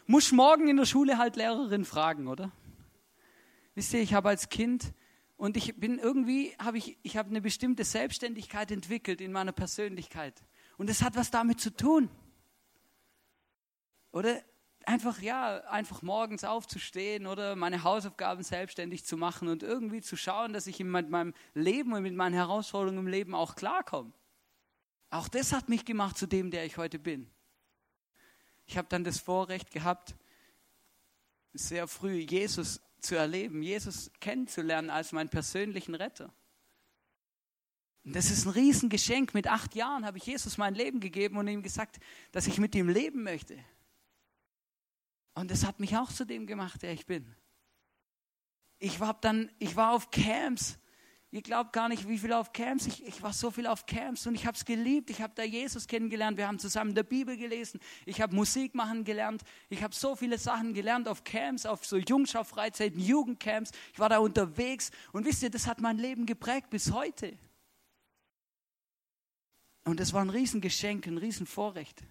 Muss 0.08 0.34
morgen 0.34 0.68
in 0.68 0.76
der 0.76 0.86
Schule 0.86 1.18
halt 1.18 1.38
Lehrerin 1.38 1.86
fragen, 1.86 2.28
oder? 2.28 2.52
Wisst 3.76 3.94
ihr, 3.94 4.02
ich 4.02 4.14
habe 4.14 4.28
als 4.28 4.50
Kind 4.50 4.92
und 5.40 5.56
ich 5.56 5.74
bin 5.78 6.00
irgendwie, 6.00 6.54
habe 6.60 6.78
ich, 6.78 6.98
ich 7.02 7.16
habe 7.16 7.30
eine 7.30 7.40
bestimmte 7.40 7.86
Selbstständigkeit 7.86 8.72
entwickelt 8.72 9.22
in 9.22 9.32
meiner 9.32 9.54
Persönlichkeit. 9.54 10.44
Und 10.78 10.90
das 10.90 11.02
hat 11.02 11.16
was 11.16 11.32
damit 11.32 11.62
zu 11.62 11.74
tun. 11.74 12.10
Oder 14.12 14.44
einfach, 14.84 15.22
ja, 15.22 15.60
einfach 15.70 16.02
morgens 16.02 16.44
aufzustehen 16.44 17.26
oder 17.26 17.56
meine 17.56 17.86
Hausaufgaben 17.86 18.44
selbstständig 18.44 19.06
zu 19.06 19.16
machen 19.16 19.48
und 19.48 19.64
irgendwie 19.64 20.02
zu 20.02 20.18
schauen, 20.18 20.52
dass 20.52 20.68
ich 20.68 20.78
mit 20.84 21.10
meinem 21.10 21.34
Leben 21.54 21.94
und 21.94 22.04
mit 22.04 22.16
meinen 22.16 22.34
Herausforderungen 22.34 23.00
im 23.00 23.08
Leben 23.08 23.34
auch 23.34 23.56
klarkomme. 23.56 24.12
Auch 25.10 25.30
das 25.30 25.54
hat 25.54 25.70
mich 25.70 25.86
gemacht 25.86 26.18
zu 26.18 26.28
dem, 26.28 26.52
der 26.52 26.66
ich 26.66 26.76
heute 26.76 27.00
bin. 27.00 27.32
Ich 28.66 28.78
habe 28.78 28.90
dann 28.90 29.06
das 29.06 29.20
Vorrecht 29.22 29.72
gehabt, 29.72 30.18
sehr 31.54 31.88
früh 31.88 32.18
Jesus 32.18 32.82
zu 33.04 33.16
erleben, 33.16 33.62
Jesus 33.62 34.12
kennenzulernen 34.20 34.90
als 34.90 35.12
meinen 35.12 35.30
persönlichen 35.30 35.96
Retter. 35.96 36.34
Das 38.04 38.32
ist 38.32 38.46
ein 38.46 38.52
Riesengeschenk. 38.52 39.34
Mit 39.34 39.48
acht 39.48 39.76
Jahren 39.76 40.06
habe 40.06 40.18
ich 40.18 40.26
Jesus 40.26 40.58
mein 40.58 40.74
Leben 40.74 41.00
gegeben 41.00 41.38
und 41.38 41.48
ihm 41.48 41.62
gesagt, 41.62 42.00
dass 42.32 42.48
ich 42.48 42.58
mit 42.58 42.74
ihm 42.76 42.90
leben 42.90 43.24
möchte. 43.24 43.58
Und 45.34 45.52
das 45.52 45.66
hat 45.66 45.80
mich 45.80 45.96
auch 45.98 46.12
zu 46.12 46.26
dem 46.26 46.48
gemacht, 46.48 46.82
der 46.82 46.94
ich 46.94 47.06
bin. 47.06 47.36
Ich 48.80 49.00
war, 49.00 49.14
dann, 49.20 49.52
ich 49.60 49.76
war 49.76 49.94
auf 49.94 50.10
Camps. 50.12 50.80
Ihr 51.32 51.42
glaubt 51.44 51.74
gar 51.74 51.90
nicht, 51.90 52.08
wie 52.08 52.18
viel 52.18 52.34
auf 52.34 52.54
Camps. 52.54 52.88
Ich, 52.88 53.06
ich 53.06 53.22
war 53.22 53.34
so 53.34 53.52
viel 53.52 53.68
auf 53.68 53.86
Camps 53.86 54.26
und 54.26 54.36
ich 54.36 54.48
habe 54.48 54.58
es 54.58 54.66
geliebt. 54.66 55.10
Ich 55.10 55.22
habe 55.22 55.34
da 55.36 55.44
Jesus 55.44 55.88
kennengelernt. 55.88 56.38
Wir 56.38 56.48
haben 56.48 56.58
zusammen 56.58 56.96
der 56.96 57.04
Bibel 57.04 57.38
gelesen. 57.38 57.80
Ich 58.06 58.20
habe 58.22 58.36
Musik 58.36 58.74
machen 58.74 59.04
gelernt. 59.04 59.44
Ich 59.70 59.84
habe 59.84 59.94
so 59.94 60.16
viele 60.16 60.38
Sachen 60.40 60.74
gelernt 60.74 61.08
auf 61.08 61.24
Camps, 61.24 61.66
auf 61.66 61.86
so 61.86 61.98
Jungschau-Freizeiten, 61.98 63.00
Jugendcamps. 63.00 63.72
Ich 63.94 64.00
war 64.00 64.10
da 64.10 64.18
unterwegs. 64.18 64.90
Und 65.12 65.26
wisst 65.26 65.44
ihr, 65.44 65.52
das 65.52 65.68
hat 65.68 65.82
mein 65.82 65.98
Leben 65.98 66.26
geprägt 66.26 66.70
bis 66.72 66.92
heute. 66.92 67.38
Und 69.86 70.00
das 70.00 70.14
war 70.14 70.22
ein 70.22 70.30
Riesengeschenk, 70.30 71.06
ein 71.06 71.18
Riesenvorrecht 71.18 72.04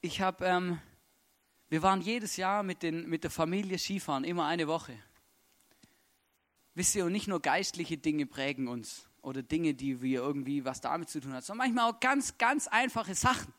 ich 0.00 0.20
habe, 0.20 0.44
ähm, 0.46 0.78
wir 1.68 1.82
waren 1.82 2.00
jedes 2.00 2.36
Jahr 2.36 2.62
mit, 2.62 2.82
den, 2.82 3.08
mit 3.08 3.24
der 3.24 3.30
Familie 3.30 3.78
Skifahren, 3.78 4.24
immer 4.24 4.46
eine 4.46 4.66
Woche. 4.66 4.98
Wisst 6.74 6.94
ihr, 6.94 7.04
und 7.04 7.12
nicht 7.12 7.28
nur 7.28 7.40
geistliche 7.40 7.98
Dinge 7.98 8.26
prägen 8.26 8.68
uns 8.68 9.08
oder 9.22 9.42
Dinge, 9.42 9.74
die 9.74 10.00
wir 10.00 10.20
irgendwie 10.20 10.64
was 10.64 10.80
damit 10.80 11.08
zu 11.08 11.20
tun 11.20 11.32
haben, 11.32 11.42
sondern 11.42 11.66
manchmal 11.66 11.90
auch 11.90 12.00
ganz, 12.00 12.38
ganz 12.38 12.68
einfache 12.68 13.14
Sachen. 13.14 13.52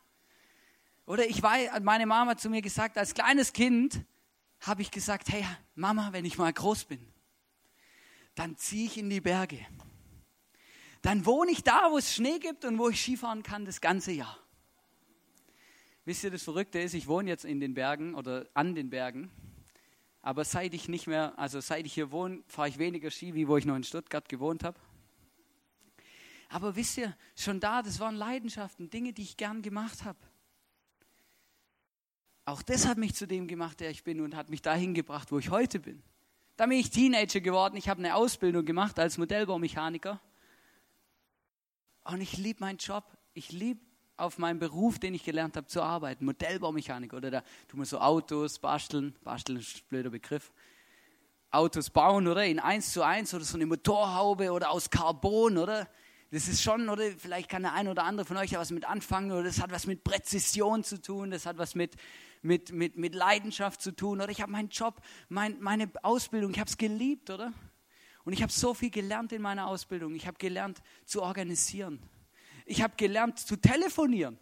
Oder 1.06 1.28
ich 1.28 1.42
weiß, 1.42 1.82
meine 1.82 2.06
Mama 2.06 2.32
hat 2.32 2.40
zu 2.40 2.50
mir 2.50 2.62
gesagt, 2.62 2.98
als 2.98 3.14
kleines 3.14 3.54
Kind 3.54 4.06
habe 4.62 4.82
ich 4.82 4.92
gesagt, 4.92 5.30
hey 5.30 5.46
Mama, 5.76 6.14
wenn 6.14 6.26
ich 6.26 6.38
mal 6.38 6.54
groß 6.54 6.86
bin, 6.86 7.06
dann 8.36 8.56
ziehe 8.58 8.86
ich 8.86 8.98
in 8.98 9.10
die 9.10 9.22
Berge. 9.22 9.60
Dann 11.02 11.26
wohne 11.26 11.52
ich 11.52 11.64
da, 11.64 11.90
wo 11.92 11.98
es 11.98 12.14
Schnee 12.14 12.40
gibt 12.40 12.64
und 12.64 12.78
wo 12.78 12.90
ich 12.90 13.02
Skifahren 13.02 13.44
kann 13.44 13.66
das 13.66 13.82
ganze 13.82 14.12
Jahr. 14.12 14.38
Wisst 16.06 16.24
ihr, 16.24 16.32
das 16.32 16.44
Verrückte 16.44 16.80
ist, 16.80 16.94
ich 16.94 17.08
wohne 17.08 17.30
jetzt 17.30 17.46
in 17.46 17.60
den 17.60 17.74
Bergen 17.74 18.16
oder 18.16 18.48
an 18.54 18.76
den 18.76 18.90
Bergen. 18.90 19.32
Aber 20.22 20.46
seit 20.46 20.74
ich 20.74 20.88
nicht 20.88 21.08
mehr, 21.08 21.38
also 21.38 21.60
seit 21.62 21.86
ich 21.86 21.94
hier 21.94 22.12
wohne, 22.12 22.44
fahre 22.48 22.70
ich 22.70 22.78
weniger 22.78 23.10
Ski, 23.10 23.34
wie 23.34 23.48
wo 23.48 23.58
ich 23.58 23.66
noch 23.66 23.76
in 23.76 23.84
Stuttgart 23.84 24.28
gewohnt 24.30 24.64
habe. 24.64 24.80
Aber 26.50 26.76
wisst 26.76 26.98
ihr, 26.98 27.16
schon 27.36 27.60
da, 27.60 27.82
das 27.82 28.00
waren 28.00 28.16
Leidenschaften, 28.16 28.90
Dinge, 28.90 29.14
die 29.14 29.24
ich 29.24 29.38
gern 29.38 29.62
gemacht 29.62 30.04
habe. 30.04 30.20
Auch 32.46 32.62
das 32.62 32.86
hat 32.86 32.98
mich 32.98 33.16
zu 33.16 33.26
dem 33.26 33.48
gemacht, 33.48 33.80
der 33.80 33.90
ich 33.90 34.04
bin 34.04 34.20
und 34.20 34.36
hat 34.36 34.50
mich 34.50 34.62
dahin 34.62 34.94
gebracht, 34.94 35.32
wo 35.32 35.40
ich 35.40 35.50
heute 35.50 35.80
bin. 35.80 36.04
Dann 36.58 36.70
bin 36.70 36.80
ich 36.80 36.90
Teenager 36.90 37.40
geworden, 37.40 37.78
ich 37.78 37.88
habe 37.88 38.00
eine 38.00 38.16
Ausbildung 38.16 38.66
gemacht 38.66 39.00
als 39.00 39.18
Modellbaumechaniker. 39.18 40.20
Und 42.04 42.22
ich 42.22 42.38
liebe 42.38 42.60
meinen 42.60 42.78
Job. 42.78 43.06
Ich 43.34 43.52
liebe 43.52 43.80
auf 44.18 44.38
meinen 44.38 44.60
Beruf, 44.60 45.00
den 45.00 45.14
ich 45.14 45.24
gelernt 45.24 45.58
habe, 45.58 45.68
zu 45.68 45.82
arbeiten. 45.82 46.26
Modellbaumechaniker 46.26 47.18
oder 47.18 47.32
da 47.32 47.44
tun 47.68 47.80
wir 47.80 47.86
so 47.86 48.00
Autos 48.00 48.60
basteln. 48.60 49.16
Basteln 49.24 49.60
ist 49.60 49.78
ein 49.78 49.82
blöder 49.90 50.10
Begriff. 50.10 50.52
Autos 51.50 51.90
bauen, 51.90 52.28
oder? 52.28 52.46
In 52.46 52.60
eins 52.60 52.94
zu 52.94 53.04
eins 53.04 53.34
oder 53.34 53.44
so 53.44 53.58
eine 53.58 53.66
Motorhaube 53.66 54.52
oder 54.52 54.72
aus 54.72 54.90
Carbon, 54.90 55.58
oder? 55.58 55.88
Das 56.32 56.48
ist 56.48 56.62
schon, 56.62 56.88
oder 56.88 57.12
vielleicht 57.18 57.50
kann 57.50 57.64
der 57.64 57.74
ein 57.74 57.90
oder 57.90 58.04
andere 58.06 58.26
von 58.26 58.38
euch 58.38 58.52
ja 58.52 58.60
was 58.60 58.72
mit 58.72 58.86
anfangen, 58.86 59.32
oder 59.32 59.44
das 59.44 59.62
hat 59.62 59.72
was 59.72 59.86
mit 59.86 60.06
Präzision 60.06 60.84
zu 60.86 61.02
tun, 61.02 61.32
das 61.32 61.46
hat 61.46 61.58
was 61.58 61.76
mit, 61.76 61.96
mit, 62.42 62.72
mit, 62.72 62.96
mit 62.96 63.16
Leidenschaft 63.16 63.82
zu 63.82 63.94
tun, 63.94 64.22
oder 64.22 64.30
ich 64.30 64.42
habe 64.42 64.50
meinen 64.50 64.70
Job, 64.70 65.02
mein, 65.28 65.60
meine 65.60 65.92
Ausbildung, 66.04 66.52
ich 66.52 66.60
habe 66.60 66.70
es 66.70 66.78
geliebt, 66.78 67.30
oder? 67.30 67.52
Und 68.24 68.34
ich 68.34 68.42
habe 68.42 68.52
so 68.52 68.74
viel 68.74 68.90
gelernt 68.90 69.32
in 69.32 69.42
meiner 69.42 69.68
Ausbildung. 69.68 70.16
Ich 70.16 70.28
habe 70.28 70.38
gelernt 70.38 70.82
zu 71.06 71.24
organisieren. 71.24 72.00
Ich 72.72 72.82
habe 72.82 72.94
gelernt 72.96 73.38
zu 73.38 73.58
telefonieren. 73.58 74.40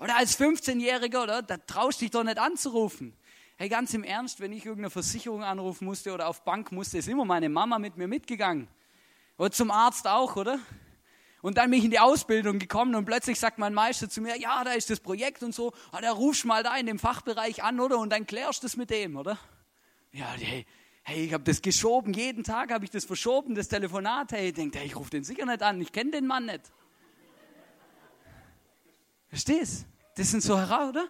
Oder 0.00 0.16
als 0.16 0.36
15-Jähriger, 0.40 1.22
oder? 1.22 1.40
Da 1.40 1.56
traust 1.56 2.00
dich 2.00 2.10
doch 2.10 2.24
nicht 2.24 2.36
anzurufen. 2.36 3.16
Hey, 3.56 3.68
ganz 3.68 3.94
im 3.94 4.02
Ernst, 4.02 4.40
wenn 4.40 4.52
ich 4.52 4.66
irgendeine 4.66 4.90
Versicherung 4.90 5.44
anrufen 5.44 5.84
musste 5.84 6.12
oder 6.12 6.26
auf 6.26 6.42
Bank 6.42 6.72
musste, 6.72 6.98
ist 6.98 7.06
immer 7.06 7.24
meine 7.24 7.48
Mama 7.48 7.78
mit 7.78 7.96
mir 7.96 8.08
mitgegangen. 8.08 8.66
Oder 9.36 9.52
zum 9.52 9.70
Arzt 9.70 10.08
auch, 10.08 10.34
oder? 10.34 10.58
Und 11.40 11.58
dann 11.58 11.70
bin 11.70 11.78
ich 11.78 11.84
in 11.84 11.92
die 11.92 12.00
Ausbildung 12.00 12.58
gekommen 12.58 12.96
und 12.96 13.04
plötzlich 13.04 13.38
sagt 13.38 13.58
mein 13.58 13.72
Meister 13.72 14.10
zu 14.10 14.20
mir, 14.20 14.36
ja, 14.36 14.64
da 14.64 14.72
ist 14.72 14.90
das 14.90 14.98
Projekt 14.98 15.44
und 15.44 15.54
so, 15.54 15.72
ah, 15.92 16.00
da 16.00 16.10
rufst 16.10 16.44
mal 16.44 16.64
da 16.64 16.76
in 16.76 16.86
dem 16.86 16.98
Fachbereich 16.98 17.62
an, 17.62 17.78
oder? 17.78 17.98
Und 17.98 18.10
dann 18.10 18.26
klärst 18.26 18.64
du 18.64 18.66
es 18.66 18.76
mit 18.76 18.90
dem, 18.90 19.16
oder? 19.16 19.38
Ja, 20.10 20.26
hey, 20.36 20.66
hey 21.04 21.24
ich 21.26 21.32
habe 21.32 21.44
das 21.44 21.62
geschoben, 21.62 22.12
jeden 22.14 22.42
Tag 22.42 22.72
habe 22.72 22.84
ich 22.84 22.90
das 22.90 23.04
verschoben, 23.04 23.54
das 23.54 23.68
Telefonat. 23.68 24.32
Hey, 24.32 24.48
ich 24.48 24.54
denke, 24.54 24.78
hey, 24.78 24.88
ich 24.88 24.96
rufe 24.96 25.10
den 25.10 25.22
sicher 25.22 25.46
nicht 25.46 25.62
an, 25.62 25.80
ich 25.80 25.92
kenne 25.92 26.10
den 26.10 26.26
Mann 26.26 26.46
nicht. 26.46 26.72
Verstehst? 29.28 29.86
Das 30.16 30.30
sind 30.30 30.42
so 30.42 30.58
heraus, 30.58 30.90
oder? 30.90 31.08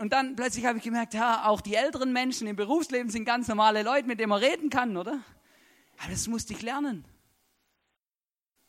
Und 0.00 0.12
dann 0.12 0.34
plötzlich 0.34 0.64
habe 0.64 0.78
ich 0.78 0.84
gemerkt, 0.84 1.14
ja, 1.14 1.46
auch 1.46 1.60
die 1.60 1.74
älteren 1.74 2.12
Menschen 2.12 2.46
im 2.46 2.56
Berufsleben 2.56 3.10
sind 3.10 3.24
ganz 3.24 3.46
normale 3.48 3.82
Leute, 3.82 4.08
mit 4.08 4.18
denen 4.18 4.30
man 4.30 4.42
reden 4.42 4.70
kann, 4.70 4.96
oder? 4.96 5.20
Aber 5.98 6.10
das 6.10 6.26
musste 6.26 6.52
ich 6.52 6.62
lernen. 6.62 7.04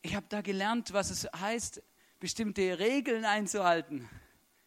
Ich 0.03 0.15
habe 0.15 0.25
da 0.29 0.41
gelernt, 0.41 0.93
was 0.93 1.09
es 1.09 1.27
heißt, 1.35 1.81
bestimmte 2.19 2.77
Regeln 2.77 3.25
einzuhalten. 3.25 4.07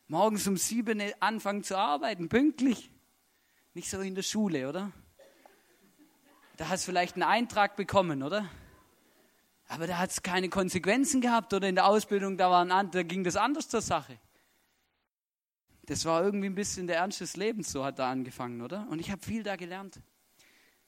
Morgens 0.08 0.46
um 0.48 0.56
sieben 0.56 1.00
anfangen 1.20 1.62
zu 1.62 1.76
arbeiten, 1.76 2.28
pünktlich. 2.28 2.90
Nicht 3.74 3.90
so 3.90 4.00
in 4.00 4.14
der 4.14 4.22
Schule, 4.22 4.68
oder? 4.68 4.92
Da 6.56 6.68
hast 6.68 6.86
du 6.86 6.90
vielleicht 6.90 7.14
einen 7.14 7.22
Eintrag 7.22 7.76
bekommen, 7.76 8.22
oder? 8.22 8.48
Aber 9.68 9.86
da 9.86 9.98
hat 9.98 10.10
es 10.10 10.22
keine 10.22 10.48
Konsequenzen 10.48 11.20
gehabt 11.20 11.52
oder 11.52 11.68
in 11.68 11.74
der 11.74 11.86
Ausbildung, 11.86 12.36
da, 12.36 12.50
waren, 12.50 12.90
da 12.90 13.02
ging 13.02 13.24
das 13.24 13.36
anders 13.36 13.68
zur 13.68 13.80
Sache. 13.80 14.18
Das 15.86 16.04
war 16.04 16.22
irgendwie 16.22 16.46
ein 16.46 16.54
bisschen 16.54 16.86
der 16.86 16.96
Ernst 16.96 17.20
des 17.20 17.36
Lebens, 17.36 17.70
so 17.70 17.84
hat 17.84 17.98
da 17.98 18.10
angefangen, 18.10 18.60
oder? 18.60 18.86
Und 18.90 18.98
ich 18.98 19.10
habe 19.10 19.22
viel 19.22 19.42
da 19.42 19.56
gelernt. 19.56 20.00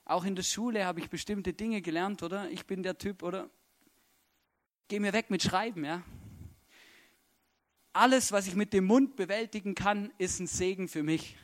Auch 0.05 0.25
in 0.25 0.35
der 0.35 0.43
Schule 0.43 0.85
habe 0.85 0.99
ich 0.99 1.09
bestimmte 1.09 1.53
Dinge 1.53 1.81
gelernt, 1.81 2.23
oder? 2.23 2.49
Ich 2.49 2.65
bin 2.65 2.83
der 2.83 2.97
Typ, 2.97 3.23
oder? 3.23 3.49
Geh 4.87 4.99
mir 4.99 5.13
weg 5.13 5.29
mit 5.29 5.43
Schreiben, 5.43 5.85
ja? 5.85 6.03
Alles, 7.93 8.31
was 8.31 8.47
ich 8.47 8.55
mit 8.55 8.73
dem 8.73 8.85
Mund 8.85 9.15
bewältigen 9.15 9.75
kann, 9.75 10.11
ist 10.17 10.39
ein 10.39 10.47
Segen 10.47 10.87
für 10.87 11.03
mich. 11.03 11.37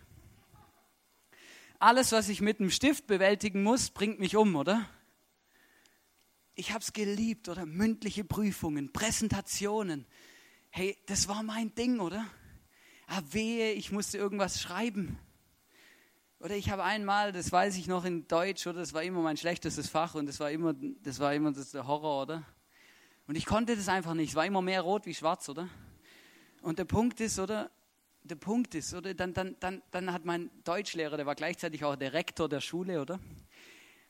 Alles, 1.79 2.11
was 2.11 2.29
ich 2.29 2.41
mit 2.41 2.59
dem 2.59 2.71
Stift 2.71 3.07
bewältigen 3.07 3.61
muss, 3.61 3.89
bringt 3.89 4.19
mich 4.19 4.35
um, 4.35 4.55
oder? 4.55 4.89
Ich 6.55 6.71
habe 6.71 6.79
es 6.79 6.93
geliebt, 6.93 7.49
oder? 7.49 7.65
Mündliche 7.65 8.23
Prüfungen, 8.23 8.91
Präsentationen. 8.91 10.05
Hey, 10.69 10.97
das 11.05 11.27
war 11.27 11.43
mein 11.43 11.75
Ding, 11.75 11.99
oder? 11.99 12.25
Ah, 13.07 13.21
wehe, 13.29 13.73
ich 13.73 13.91
musste 13.91 14.17
irgendwas 14.17 14.61
schreiben. 14.61 15.19
Oder 16.39 16.55
ich 16.55 16.69
habe 16.69 16.83
einmal, 16.83 17.31
das 17.31 17.51
weiß 17.51 17.77
ich 17.77 17.87
noch 17.87 18.05
in 18.05 18.27
Deutsch, 18.27 18.67
oder 18.67 18.79
das 18.79 18.93
war 18.93 19.03
immer 19.03 19.21
mein 19.21 19.37
schlechtestes 19.37 19.89
Fach 19.89 20.15
und 20.15 20.27
das 20.27 20.39
war 20.39 20.51
immer, 20.51 20.73
das 20.73 21.19
war 21.19 21.33
immer 21.33 21.51
das 21.51 21.71
der 21.71 21.87
Horror, 21.87 22.23
oder? 22.23 22.43
Und 23.27 23.35
ich 23.35 23.45
konnte 23.45 23.75
das 23.75 23.89
einfach 23.89 24.13
nicht. 24.13 24.29
Es 24.29 24.35
war 24.35 24.45
immer 24.45 24.61
mehr 24.61 24.81
rot 24.81 25.05
wie 25.05 25.13
schwarz, 25.13 25.49
oder? 25.49 25.67
Und 26.61 26.79
der 26.79 26.85
Punkt 26.85 27.19
ist, 27.19 27.39
oder? 27.39 27.71
Der 28.23 28.35
Punkt 28.35 28.75
ist, 28.75 28.93
oder? 28.93 29.13
Dann, 29.13 29.33
dann, 29.33 29.55
dann, 29.59 29.81
dann 29.91 30.11
hat 30.11 30.25
mein 30.25 30.49
Deutschlehrer, 30.63 31.17
der 31.17 31.25
war 31.25 31.35
gleichzeitig 31.35 31.83
auch 31.83 31.95
der 31.95 32.13
Rektor 32.13 32.47
der 32.47 32.61
Schule, 32.61 33.01
oder? 33.01 33.19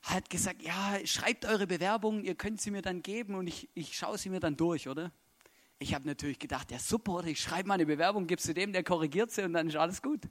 Hat 0.06 0.30
gesagt, 0.30 0.62
ja, 0.62 1.00
schreibt 1.06 1.46
eure 1.46 1.66
Bewerbung, 1.66 2.24
ihr 2.24 2.36
könnt 2.36 2.62
sie 2.62 2.72
mir 2.72 2.82
dann 2.82 3.02
geben 3.02 3.36
und 3.36 3.48
ich, 3.48 3.70
ich 3.74 3.98
schaue 3.98 4.18
sie 4.18 4.30
mir 4.30 4.40
dann 4.40 4.56
durch, 4.56 4.88
oder? 4.88 5.12
Ich 5.80 5.94
habe 5.94 6.08
natürlich 6.08 6.40
gedacht, 6.40 6.72
ja 6.72 6.80
super, 6.80 7.14
oder? 7.14 7.28
Ich 7.28 7.42
schreibe 7.42 7.68
meine 7.68 7.86
Bewerbung, 7.86 8.28
gebe 8.28 8.42
sie 8.42 8.54
dem, 8.54 8.72
der 8.72 8.84
korrigiert 8.84 9.32
sie 9.32 9.42
und 9.44 9.54
dann 9.54 9.68
ist 9.68 9.76
alles 9.76 10.02
gut. 10.02 10.22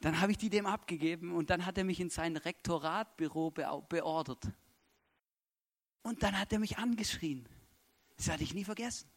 Dann 0.00 0.20
habe 0.20 0.30
ich 0.30 0.38
die 0.38 0.50
dem 0.50 0.66
abgegeben 0.66 1.32
und 1.32 1.50
dann 1.50 1.66
hat 1.66 1.76
er 1.78 1.84
mich 1.84 2.00
in 2.00 2.10
sein 2.10 2.36
Rektoratbüro 2.36 3.50
beordert. 3.50 4.44
Und 6.02 6.22
dann 6.22 6.38
hat 6.38 6.52
er 6.52 6.60
mich 6.60 6.78
angeschrien. 6.78 7.48
Das 8.16 8.28
werde 8.28 8.44
ich 8.44 8.54
nie 8.54 8.64
vergessen. 8.64 9.10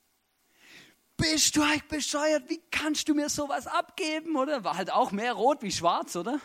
Bist 1.15 1.55
du 1.55 1.62
eigentlich 1.62 1.88
bescheuert? 1.88 2.49
Wie 2.49 2.62
kannst 2.71 3.08
du 3.08 3.13
mir 3.13 3.29
sowas 3.29 3.67
abgeben, 3.67 4.36
oder? 4.36 4.63
War 4.63 4.77
halt 4.77 4.91
auch 4.91 5.12
mehr 5.12 5.34
rot 5.34 5.62
wie 5.62 5.71
schwarz, 5.71 6.15
oder? 6.15 6.39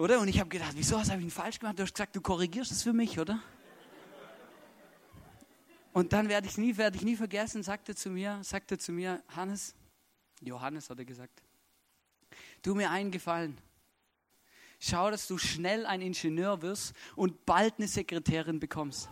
Oder? 0.00 0.18
Und 0.18 0.28
ich 0.28 0.40
habe 0.40 0.48
gedacht, 0.48 0.72
wieso 0.76 0.98
habe 0.98 1.18
ich 1.18 1.24
ihn 1.24 1.30
falsch 1.30 1.58
gemacht? 1.58 1.78
Du 1.78 1.82
hast 1.82 1.92
gesagt, 1.92 2.16
du 2.16 2.22
korrigierst 2.22 2.72
es 2.72 2.82
für 2.82 2.94
mich, 2.94 3.18
oder? 3.18 3.38
Und 5.92 6.14
dann 6.14 6.30
werde 6.30 6.46
ich 6.46 6.56
nie, 6.56 6.74
werde 6.78 6.96
ich 6.96 7.02
nie 7.02 7.16
vergessen, 7.16 7.62
sagte 7.62 7.94
zu 7.94 8.08
mir, 8.08 8.40
sagte 8.42 8.78
zu 8.78 8.92
mir, 8.92 9.22
Hannes, 9.28 9.74
Johannes 10.40 10.88
hat 10.88 11.00
er 11.00 11.04
gesagt, 11.04 11.42
tu 12.62 12.74
mir 12.74 12.90
einen 12.90 13.10
Gefallen. 13.10 13.58
Schau, 14.78 15.10
dass 15.10 15.26
du 15.26 15.36
schnell 15.36 15.84
ein 15.84 16.00
Ingenieur 16.00 16.62
wirst 16.62 16.94
und 17.14 17.44
bald 17.44 17.74
eine 17.76 17.86
Sekretärin 17.86 18.58
bekommst. 18.58 19.10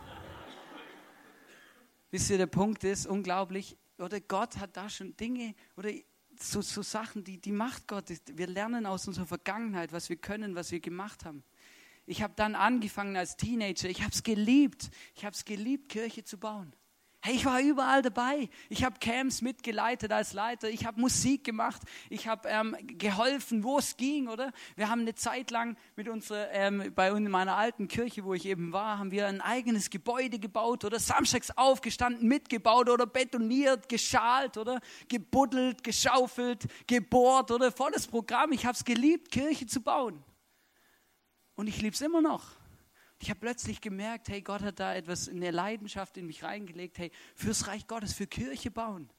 Wisst 2.09 2.31
ihr, 2.31 2.39
der 2.39 2.47
Punkt 2.47 2.83
ist 2.83 3.05
unglaublich, 3.05 3.77
oder 3.99 4.19
Gott 4.19 4.57
hat 4.57 4.75
da 4.75 4.89
schon 4.89 5.15
Dinge, 5.15 5.53
oder 5.75 5.91
so, 6.41 6.61
so 6.61 6.81
Sachen, 6.81 7.23
die, 7.23 7.39
die 7.39 7.51
macht 7.51 7.87
Gott. 7.87 8.05
Wir 8.33 8.47
lernen 8.47 8.85
aus 8.85 9.07
unserer 9.07 9.25
Vergangenheit, 9.25 9.91
was 9.91 10.09
wir 10.09 10.15
können, 10.15 10.55
was 10.55 10.71
wir 10.71 10.79
gemacht 10.79 11.25
haben. 11.25 11.43
Ich 12.05 12.23
habe 12.23 12.33
dann 12.35 12.55
angefangen 12.55 13.15
als 13.15 13.35
Teenager. 13.35 13.89
Ich 13.89 14.01
habe 14.01 14.11
es 14.11 14.23
geliebt. 14.23 14.89
Ich 15.15 15.25
habe 15.25 15.35
es 15.35 15.45
geliebt, 15.45 15.89
Kirche 15.89 16.23
zu 16.23 16.37
bauen. 16.37 16.73
Hey, 17.21 17.35
ich 17.35 17.43
war 17.43 17.59
überall 17.59 18.01
dabei. 18.01 18.49
Ich 18.69 18.85
habe 18.85 18.97
Camps 18.97 19.41
mitgeleitet 19.41 20.09
als 20.13 20.31
Leiter. 20.31 20.69
Ich 20.69 20.85
habe 20.85 21.01
Musik 21.01 21.43
gemacht. 21.43 21.81
Ich 22.09 22.29
habe 22.29 22.47
ähm, 22.47 22.77
geholfen, 22.79 23.61
wo 23.65 23.77
es 23.77 23.97
ging, 23.97 24.29
oder? 24.29 24.53
Wir 24.77 24.89
haben 24.89 25.01
eine 25.01 25.15
Zeit 25.15 25.51
lang 25.51 25.75
mit 25.97 26.07
unserer, 26.07 26.49
ähm, 26.51 26.93
bei 26.95 27.09
in 27.09 27.29
meiner 27.29 27.57
alten 27.57 27.89
Kirche, 27.89 28.23
wo 28.23 28.33
ich 28.33 28.45
eben 28.45 28.71
war, 28.71 28.99
haben 28.99 29.11
wir 29.11 29.27
ein 29.27 29.41
eigenes 29.41 29.89
Gebäude 29.89 30.39
gebaut 30.39 30.85
oder 30.85 30.97
samstags 30.97 31.51
aufgestanden, 31.51 32.25
mitgebaut 32.25 32.87
oder 32.87 33.05
betoniert, 33.05 33.89
geschalt 33.89 34.57
oder 34.57 34.79
gebuddelt, 35.09 35.83
geschaufelt, 35.83 36.67
gebohrt 36.87 37.51
oder 37.51 37.73
volles 37.73 38.07
Programm. 38.07 38.53
Ich 38.53 38.65
habe 38.65 38.77
es 38.77 38.85
geliebt, 38.85 39.29
Kirche 39.29 39.67
zu 39.67 39.81
bauen. 39.81 40.23
Und 41.55 41.67
ich 41.67 41.81
liebe 41.81 41.93
es 41.93 41.99
immer 41.99 42.21
noch. 42.21 42.58
Ich 43.21 43.29
habe 43.29 43.39
plötzlich 43.41 43.81
gemerkt, 43.81 44.29
hey, 44.29 44.41
Gott 44.41 44.61
hat 44.61 44.79
da 44.79 44.95
etwas 44.95 45.27
in 45.27 45.41
der 45.41 45.51
Leidenschaft 45.51 46.15
in 46.15 46.25
mich 46.25 46.43
reingelegt, 46.43 46.97
hey, 46.97 47.11
fürs 47.35 47.67
Reich 47.67 47.85
Gottes, 47.85 48.13
für 48.13 48.27
Kirche 48.27 48.71
bauen. 48.71 49.11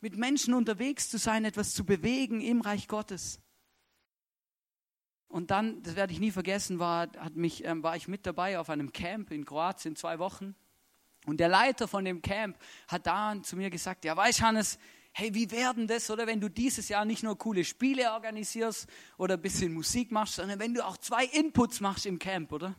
Mit 0.00 0.16
Menschen 0.16 0.52
unterwegs 0.52 1.08
zu 1.08 1.16
sein, 1.16 1.44
etwas 1.44 1.72
zu 1.72 1.84
bewegen 1.84 2.40
im 2.40 2.60
Reich 2.60 2.88
Gottes. 2.88 3.40
Und 5.28 5.52
dann, 5.52 5.80
das 5.84 5.94
werde 5.94 6.12
ich 6.12 6.18
nie 6.18 6.32
vergessen, 6.32 6.80
war, 6.80 7.08
hat 7.18 7.36
mich, 7.36 7.64
ähm, 7.64 7.84
war 7.84 7.94
ich 7.94 8.08
mit 8.08 8.26
dabei 8.26 8.58
auf 8.58 8.68
einem 8.68 8.92
Camp 8.92 9.30
in 9.30 9.44
Kroatien, 9.44 9.94
zwei 9.94 10.18
Wochen. 10.18 10.56
Und 11.24 11.38
der 11.38 11.48
Leiter 11.48 11.86
von 11.86 12.04
dem 12.04 12.22
Camp 12.22 12.58
hat 12.88 13.06
da 13.06 13.40
zu 13.40 13.56
mir 13.56 13.70
gesagt, 13.70 14.04
ja, 14.04 14.16
weißt 14.16 14.42
Hannes, 14.42 14.76
hey, 15.12 15.32
wie 15.32 15.50
werden 15.52 15.86
das, 15.86 16.10
oder 16.10 16.26
wenn 16.26 16.40
du 16.40 16.48
dieses 16.48 16.88
Jahr 16.88 17.04
nicht 17.04 17.22
nur 17.22 17.38
coole 17.38 17.64
Spiele 17.64 18.12
organisierst 18.12 18.88
oder 19.18 19.34
ein 19.34 19.42
bisschen 19.42 19.72
Musik 19.72 20.10
machst, 20.10 20.34
sondern 20.34 20.58
wenn 20.58 20.74
du 20.74 20.84
auch 20.84 20.96
zwei 20.96 21.26
Inputs 21.26 21.80
machst 21.80 22.06
im 22.06 22.18
Camp, 22.18 22.50
oder? 22.50 22.74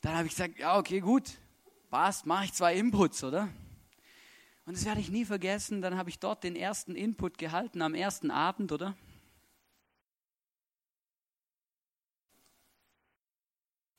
Dann 0.00 0.14
habe 0.14 0.26
ich 0.26 0.34
gesagt, 0.34 0.58
ja, 0.58 0.78
okay, 0.78 1.00
gut, 1.00 1.38
passt, 1.90 2.26
mache 2.26 2.44
ich 2.44 2.52
zwei 2.52 2.76
Inputs, 2.76 3.24
oder? 3.24 3.48
Und 4.64 4.76
das 4.76 4.84
werde 4.84 5.00
ich 5.00 5.10
nie 5.10 5.24
vergessen. 5.24 5.80
Dann 5.80 5.96
habe 5.96 6.10
ich 6.10 6.18
dort 6.18 6.44
den 6.44 6.54
ersten 6.54 6.94
Input 6.94 7.38
gehalten 7.38 7.80
am 7.82 7.94
ersten 7.94 8.30
Abend, 8.30 8.70
oder? 8.70 8.94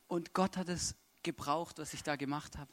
Und 0.07 0.33
Gott 0.33 0.57
hat 0.57 0.69
es 0.69 0.95
gebraucht, 1.23 1.79
was 1.79 1.93
ich 1.93 2.03
da 2.03 2.15
gemacht 2.15 2.57
habe. 2.57 2.71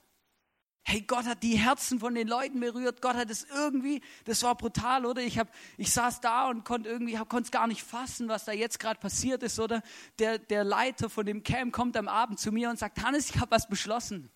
Hey, 0.88 1.00
Gott 1.00 1.24
hat 1.24 1.42
die 1.42 1.58
Herzen 1.58 1.98
von 1.98 2.14
den 2.14 2.28
Leuten 2.28 2.60
berührt. 2.60 3.02
Gott 3.02 3.16
hat 3.16 3.28
es 3.28 3.44
irgendwie, 3.52 4.02
das 4.24 4.44
war 4.44 4.54
brutal, 4.54 5.04
oder? 5.04 5.20
Ich, 5.20 5.36
hab, 5.36 5.52
ich 5.76 5.90
saß 5.90 6.20
da 6.20 6.48
und 6.48 6.64
konnte 6.64 6.88
irgendwie, 6.88 7.16
konnte 7.16 7.42
es 7.46 7.50
gar 7.50 7.66
nicht 7.66 7.82
fassen, 7.82 8.28
was 8.28 8.44
da 8.44 8.52
jetzt 8.52 8.78
gerade 8.78 9.00
passiert 9.00 9.42
ist, 9.42 9.58
oder? 9.58 9.82
Der, 10.20 10.38
der 10.38 10.62
Leiter 10.62 11.10
von 11.10 11.26
dem 11.26 11.42
Camp 11.42 11.72
kommt 11.72 11.96
am 11.96 12.06
Abend 12.06 12.38
zu 12.38 12.52
mir 12.52 12.70
und 12.70 12.78
sagt, 12.78 13.02
Hannes, 13.02 13.28
ich 13.30 13.40
habe 13.40 13.50
was 13.50 13.68
beschlossen. 13.68 14.30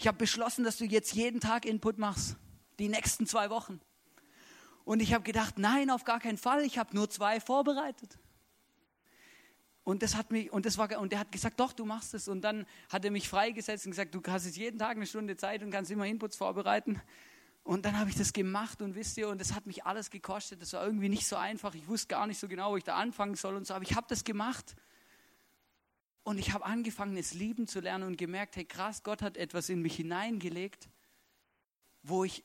Ich 0.00 0.08
habe 0.08 0.18
beschlossen, 0.18 0.64
dass 0.64 0.76
du 0.76 0.86
jetzt 0.86 1.14
jeden 1.14 1.38
Tag 1.38 1.64
Input 1.64 1.98
machst. 1.98 2.34
Die 2.80 2.88
nächsten 2.88 3.28
zwei 3.28 3.48
Wochen. 3.48 3.80
Und 4.84 4.98
ich 4.98 5.14
habe 5.14 5.22
gedacht, 5.22 5.56
nein, 5.56 5.90
auf 5.90 6.02
gar 6.02 6.18
keinen 6.18 6.38
Fall. 6.38 6.64
Ich 6.64 6.78
habe 6.78 6.96
nur 6.96 7.08
zwei 7.10 7.38
vorbereitet. 7.38 8.18
Und 9.90 10.04
das 10.04 10.14
hat 10.14 10.30
mich, 10.30 10.52
und 10.52 10.66
das 10.66 10.78
war, 10.78 11.00
und 11.00 11.10
der 11.10 11.18
hat 11.18 11.32
gesagt, 11.32 11.58
doch, 11.58 11.72
du 11.72 11.84
machst 11.84 12.14
es. 12.14 12.28
Und 12.28 12.42
dann 12.42 12.64
hat 12.90 13.04
er 13.04 13.10
mich 13.10 13.28
freigesetzt 13.28 13.86
und 13.86 13.90
gesagt, 13.90 14.14
du 14.14 14.22
hast 14.28 14.46
jetzt 14.46 14.56
jeden 14.56 14.78
Tag 14.78 14.96
eine 14.96 15.04
Stunde 15.04 15.36
Zeit 15.36 15.64
und 15.64 15.72
kannst 15.72 15.90
immer 15.90 16.06
Inputs 16.06 16.36
vorbereiten. 16.36 17.02
Und 17.64 17.84
dann 17.84 17.98
habe 17.98 18.08
ich 18.08 18.14
das 18.14 18.32
gemacht 18.32 18.82
und 18.82 18.94
wisst 18.94 19.18
ihr, 19.18 19.28
und 19.28 19.40
das 19.40 19.52
hat 19.52 19.66
mich 19.66 19.84
alles 19.84 20.08
gekostet. 20.10 20.62
Das 20.62 20.74
war 20.74 20.86
irgendwie 20.86 21.08
nicht 21.08 21.26
so 21.26 21.34
einfach. 21.34 21.74
Ich 21.74 21.88
wusste 21.88 22.06
gar 22.06 22.28
nicht 22.28 22.38
so 22.38 22.46
genau, 22.46 22.70
wo 22.70 22.76
ich 22.76 22.84
da 22.84 22.94
anfangen 22.94 23.34
soll 23.34 23.56
und 23.56 23.66
so. 23.66 23.74
Aber 23.74 23.82
ich 23.82 23.96
habe 23.96 24.06
das 24.08 24.22
gemacht. 24.22 24.76
Und 26.22 26.38
ich 26.38 26.52
habe 26.52 26.64
angefangen, 26.64 27.16
es 27.16 27.34
lieben 27.34 27.66
zu 27.66 27.80
lernen 27.80 28.04
und 28.04 28.16
gemerkt, 28.16 28.54
hey 28.54 28.64
krass, 28.64 29.02
Gott 29.02 29.22
hat 29.22 29.36
etwas 29.36 29.68
in 29.70 29.82
mich 29.82 29.96
hineingelegt, 29.96 30.88
wo 32.04 32.22
ich, 32.22 32.44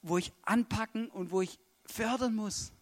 wo 0.00 0.16
ich 0.16 0.32
anpacken 0.42 1.08
und 1.08 1.32
wo 1.32 1.40
ich 1.40 1.58
fördern 1.86 2.36
muss. 2.36 2.72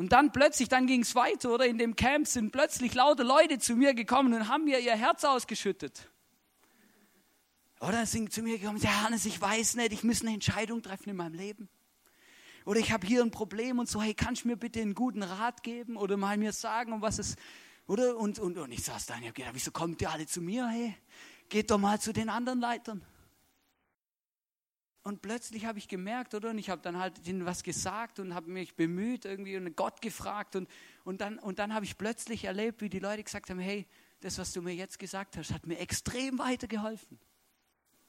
Und 0.00 0.12
dann 0.12 0.32
plötzlich, 0.32 0.70
dann 0.70 0.86
ging 0.86 1.02
es 1.02 1.14
weiter, 1.14 1.52
oder? 1.52 1.66
In 1.66 1.76
dem 1.76 1.94
Camp 1.94 2.26
sind 2.26 2.52
plötzlich 2.52 2.94
lauter 2.94 3.22
Leute 3.22 3.58
zu 3.58 3.76
mir 3.76 3.92
gekommen 3.92 4.32
und 4.32 4.48
haben 4.48 4.64
mir 4.64 4.78
ihr 4.78 4.96
Herz 4.96 5.24
ausgeschüttet. 5.24 6.08
Oder 7.80 8.06
sind 8.06 8.32
zu 8.32 8.40
mir 8.40 8.58
gekommen, 8.58 8.78
ja 8.78 9.02
Hannes, 9.02 9.26
ich 9.26 9.38
weiß 9.38 9.74
nicht, 9.74 9.92
ich 9.92 10.02
muss 10.02 10.22
eine 10.22 10.32
Entscheidung 10.32 10.80
treffen 10.80 11.10
in 11.10 11.16
meinem 11.16 11.34
Leben. 11.34 11.68
Oder 12.64 12.80
ich 12.80 12.92
habe 12.92 13.06
hier 13.06 13.20
ein 13.22 13.30
Problem 13.30 13.78
und 13.78 13.90
so, 13.90 14.00
hey, 14.00 14.14
kannst 14.14 14.44
du 14.44 14.48
mir 14.48 14.56
bitte 14.56 14.80
einen 14.80 14.94
guten 14.94 15.22
Rat 15.22 15.62
geben 15.62 15.98
oder 15.98 16.16
mal 16.16 16.38
mir 16.38 16.54
sagen, 16.54 16.94
um 16.94 17.02
was 17.02 17.18
es, 17.18 17.36
oder? 17.86 18.16
Und, 18.16 18.38
und, 18.38 18.56
und 18.56 18.72
ich 18.72 18.82
saß 18.82 19.04
da 19.04 19.16
und 19.16 19.20
ich 19.20 19.26
habe 19.26 19.34
gedacht, 19.34 19.54
wieso 19.54 19.70
kommt 19.70 20.00
ihr 20.00 20.10
alle 20.10 20.24
zu 20.24 20.40
mir, 20.40 20.66
hey? 20.66 20.96
Geht 21.50 21.70
doch 21.70 21.76
mal 21.76 22.00
zu 22.00 22.14
den 22.14 22.30
anderen 22.30 22.60
Leitern. 22.60 23.04
Und 25.02 25.22
plötzlich 25.22 25.64
habe 25.64 25.78
ich 25.78 25.88
gemerkt, 25.88 26.34
oder? 26.34 26.50
Und 26.50 26.58
ich 26.58 26.68
habe 26.68 26.82
dann 26.82 26.98
halt 26.98 27.26
ihnen 27.26 27.46
was 27.46 27.62
gesagt 27.62 28.18
und 28.18 28.34
habe 28.34 28.50
mich 28.50 28.76
bemüht 28.76 29.24
irgendwie 29.24 29.56
und 29.56 29.74
Gott 29.74 30.02
gefragt. 30.02 30.56
Und, 30.56 30.68
und 31.04 31.22
dann, 31.22 31.38
und 31.38 31.58
dann 31.58 31.72
habe 31.72 31.86
ich 31.86 31.96
plötzlich 31.96 32.44
erlebt, 32.44 32.82
wie 32.82 32.90
die 32.90 32.98
Leute 32.98 33.24
gesagt 33.24 33.48
haben, 33.48 33.60
hey, 33.60 33.86
das, 34.20 34.36
was 34.38 34.52
du 34.52 34.60
mir 34.60 34.74
jetzt 34.74 34.98
gesagt 34.98 35.38
hast, 35.38 35.52
hat 35.52 35.66
mir 35.66 35.78
extrem 35.78 36.38
weitergeholfen. 36.38 37.18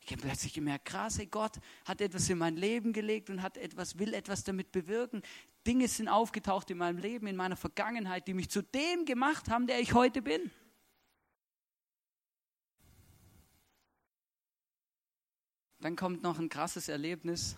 Ich 0.01 0.11
habe 0.11 0.21
plötzlich 0.23 0.53
gemerkt, 0.53 0.85
krass, 0.85 1.17
hey, 1.17 1.27
Gott 1.27 1.59
hat 1.85 2.01
etwas 2.01 2.29
in 2.29 2.37
mein 2.37 2.57
Leben 2.57 2.91
gelegt 2.91 3.29
und 3.29 3.41
hat 3.41 3.55
etwas, 3.55 3.97
will 3.97 4.13
etwas 4.13 4.43
damit 4.43 4.71
bewirken. 4.71 5.21
Dinge 5.65 5.87
sind 5.87 6.09
aufgetaucht 6.09 6.71
in 6.71 6.77
meinem 6.77 6.97
Leben, 6.97 7.27
in 7.27 7.35
meiner 7.35 7.55
Vergangenheit, 7.55 8.27
die 8.27 8.33
mich 8.33 8.49
zu 8.49 8.63
dem 8.63 9.05
gemacht 9.05 9.49
haben, 9.49 9.67
der 9.67 9.79
ich 9.79 9.93
heute 9.93 10.21
bin. 10.21 10.51
Dann 15.81 15.95
kommt 15.95 16.21
noch 16.21 16.37
ein 16.37 16.47
krasses 16.47 16.89
Erlebnis. 16.89 17.57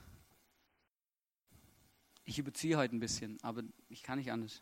Ich 2.23 2.39
überziehe 2.39 2.77
heute 2.77 2.95
ein 2.95 3.01
bisschen, 3.01 3.37
aber 3.43 3.63
ich 3.89 4.01
kann 4.01 4.17
nicht 4.17 4.31
anders. 4.31 4.61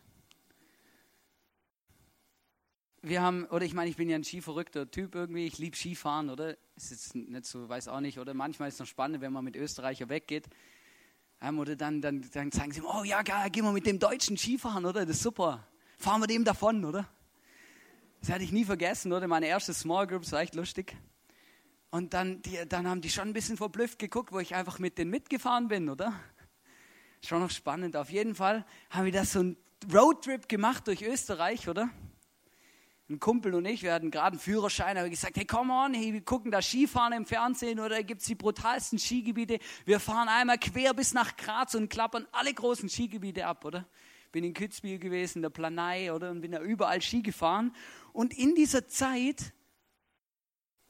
Wir 3.02 3.22
haben, 3.22 3.44
oder 3.46 3.64
ich 3.64 3.72
meine, 3.72 3.88
ich 3.88 3.96
bin 3.96 4.08
ja 4.08 4.16
ein 4.16 4.24
skiverrückter 4.24 4.90
Typ 4.90 5.14
irgendwie, 5.14 5.46
ich 5.46 5.58
liebe 5.58 5.76
Skifahren, 5.76 6.28
oder? 6.28 6.56
Ist 6.74 6.90
jetzt 6.90 7.14
nicht 7.14 7.46
so, 7.46 7.68
weiß 7.68 7.86
auch 7.86 8.00
nicht, 8.00 8.18
oder? 8.18 8.34
Manchmal 8.34 8.68
ist 8.68 8.74
es 8.74 8.80
noch 8.80 8.86
spannend, 8.86 9.20
wenn 9.20 9.32
man 9.32 9.44
mit 9.44 9.54
Österreicher 9.54 10.08
weggeht. 10.08 10.48
Ähm, 11.40 11.60
oder 11.60 11.76
dann, 11.76 12.00
dann, 12.00 12.28
dann 12.32 12.50
sagen 12.50 12.72
sie, 12.72 12.82
oh 12.82 13.04
ja, 13.04 13.22
geil, 13.22 13.48
gehen 13.50 13.64
wir 13.64 13.72
mit 13.72 13.86
dem 13.86 14.00
Deutschen 14.00 14.36
Skifahren, 14.36 14.84
oder? 14.86 15.06
Das 15.06 15.16
ist 15.16 15.22
super. 15.22 15.64
Fahren 15.98 16.20
wir 16.20 16.26
dem 16.26 16.44
davon, 16.44 16.84
oder? 16.84 17.08
Das 18.20 18.30
hatte 18.30 18.42
ich 18.42 18.50
nie 18.50 18.64
vergessen, 18.64 19.12
oder? 19.12 19.28
Meine 19.28 19.46
erste 19.46 19.72
Small 19.72 20.08
Group, 20.08 20.22
das 20.22 20.32
war 20.32 20.40
echt 20.40 20.56
lustig. 20.56 20.96
Und 21.92 22.14
dann, 22.14 22.40
die, 22.40 22.58
dann 22.66 22.88
haben 22.88 23.02
die 23.02 23.10
schon 23.10 23.28
ein 23.28 23.32
bisschen 23.34 23.58
verblüfft 23.58 23.98
geguckt, 23.98 24.32
wo 24.32 24.38
ich 24.38 24.54
einfach 24.54 24.78
mit 24.78 24.96
denen 24.96 25.10
mitgefahren 25.10 25.68
bin, 25.68 25.90
oder? 25.90 26.18
Schon 27.22 27.40
noch 27.40 27.50
spannend. 27.50 27.98
Auf 27.98 28.08
jeden 28.08 28.34
Fall 28.34 28.64
haben 28.88 29.04
wir 29.04 29.12
das 29.12 29.32
so 29.32 29.40
einen 29.40 29.58
Roadtrip 29.92 30.48
gemacht 30.48 30.86
durch 30.86 31.02
Österreich, 31.02 31.68
oder? 31.68 31.90
Ein 33.10 33.20
Kumpel 33.20 33.54
und 33.54 33.66
ich, 33.66 33.82
wir 33.82 33.92
hatten 33.92 34.10
gerade 34.10 34.28
einen 34.28 34.40
Führerschein, 34.40 34.98
haben 34.98 35.10
gesagt, 35.10 35.36
hey, 35.36 35.44
come 35.44 35.70
on, 35.70 35.92
hey, 35.92 36.14
wir 36.14 36.22
gucken 36.22 36.50
da 36.50 36.62
Skifahren 36.62 37.12
im 37.12 37.26
Fernsehen 37.26 37.78
oder 37.78 37.96
da 37.96 38.02
gibt 38.02 38.22
es 38.22 38.26
die 38.26 38.36
brutalsten 38.36 38.98
Skigebiete. 38.98 39.58
Wir 39.84 40.00
fahren 40.00 40.28
einmal 40.28 40.56
quer 40.56 40.94
bis 40.94 41.12
nach 41.12 41.36
Graz 41.36 41.74
und 41.74 41.90
klappern 41.90 42.26
alle 42.32 42.54
großen 42.54 42.88
Skigebiete 42.88 43.44
ab, 43.44 43.66
oder? 43.66 43.86
Bin 44.30 44.44
in 44.44 44.54
Kitzbühel 44.54 44.98
gewesen, 44.98 45.42
der 45.42 45.50
Planei, 45.50 46.10
oder? 46.10 46.30
Und 46.30 46.40
bin 46.40 46.52
da 46.52 46.62
überall 46.62 47.02
Ski 47.02 47.20
gefahren. 47.20 47.76
Und 48.14 48.32
in 48.32 48.54
dieser 48.54 48.88
Zeit 48.88 49.52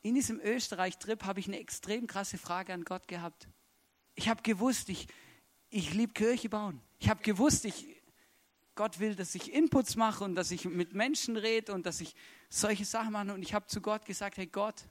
in 0.03 0.15
diesem 0.15 0.41
Österreich-Trip 0.41 1.25
habe 1.25 1.41
ich 1.41 1.47
eine 1.47 1.61
extrem 1.61 2.07
krasse 2.07 2.37
Frage 2.37 2.75
an 2.75 2.85
Gott 2.85 3.07
gehabt. 3.07 3.49
Ich 4.15 4.29
habe 4.29 4.43
gewusst, 4.43 4.89
ich, 4.89 5.07
ich 5.71 5.95
liebe 5.95 6.13
Kirche 6.13 6.49
bauen. 6.49 6.81
Ich 6.99 7.09
habe 7.09 7.23
gewusst, 7.23 7.65
ich, 7.65 8.03
Gott 8.75 8.99
will, 8.99 9.15
dass 9.15 9.35
ich 9.35 9.53
Inputs 9.53 9.97
mache 9.97 10.25
und 10.25 10.35
dass 10.35 10.51
ich 10.51 10.65
mit 10.65 10.93
Menschen 10.93 11.37
rede 11.37 11.73
und 11.73 11.87
dass 11.87 12.01
ich 12.01 12.15
solche 12.49 12.85
Sachen 12.85 13.13
mache. 13.13 13.33
Und 13.33 13.43
ich 13.43 13.55
habe 13.55 13.67
zu 13.67 13.81
Gott 13.81 14.05
gesagt, 14.05 14.37
hey 14.37 14.47
Gott, 14.47 14.85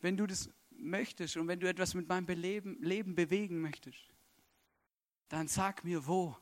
wenn 0.00 0.16
du 0.16 0.26
das 0.26 0.48
möchtest 0.70 1.36
und 1.36 1.48
wenn 1.48 1.60
du 1.60 1.68
etwas 1.68 1.94
mit 1.94 2.08
meinem 2.08 2.26
Leben, 2.26 2.80
Leben 2.82 3.14
bewegen 3.14 3.60
möchtest, 3.60 3.98
dann 5.28 5.48
sag 5.48 5.84
mir 5.84 6.06
wo. 6.06 6.36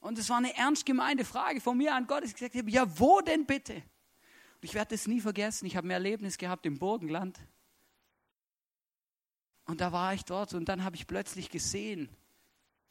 Und 0.00 0.18
es 0.18 0.28
war 0.28 0.38
eine 0.38 0.54
ernst 0.56 0.84
gemeinte 0.84 1.24
Frage 1.24 1.60
von 1.60 1.76
mir 1.76 1.94
an 1.94 2.06
Gott. 2.06 2.24
Ich 2.24 2.34
gesagt 2.34 2.54
habe, 2.54 2.70
ja, 2.70 2.86
wo 2.98 3.20
denn 3.20 3.46
bitte? 3.46 3.82
Ich 4.64 4.74
werde 4.74 4.94
es 4.94 5.06
nie 5.06 5.20
vergessen, 5.20 5.66
ich 5.66 5.76
habe 5.76 5.88
ein 5.88 5.90
Erlebnis 5.90 6.38
gehabt 6.38 6.64
im 6.66 6.78
Burgenland. 6.78 7.38
Und 9.66 9.80
da 9.80 9.92
war 9.92 10.14
ich 10.14 10.24
dort 10.24 10.54
und 10.54 10.68
dann 10.68 10.84
habe 10.84 10.96
ich 10.96 11.06
plötzlich 11.06 11.50
gesehen, 11.50 12.08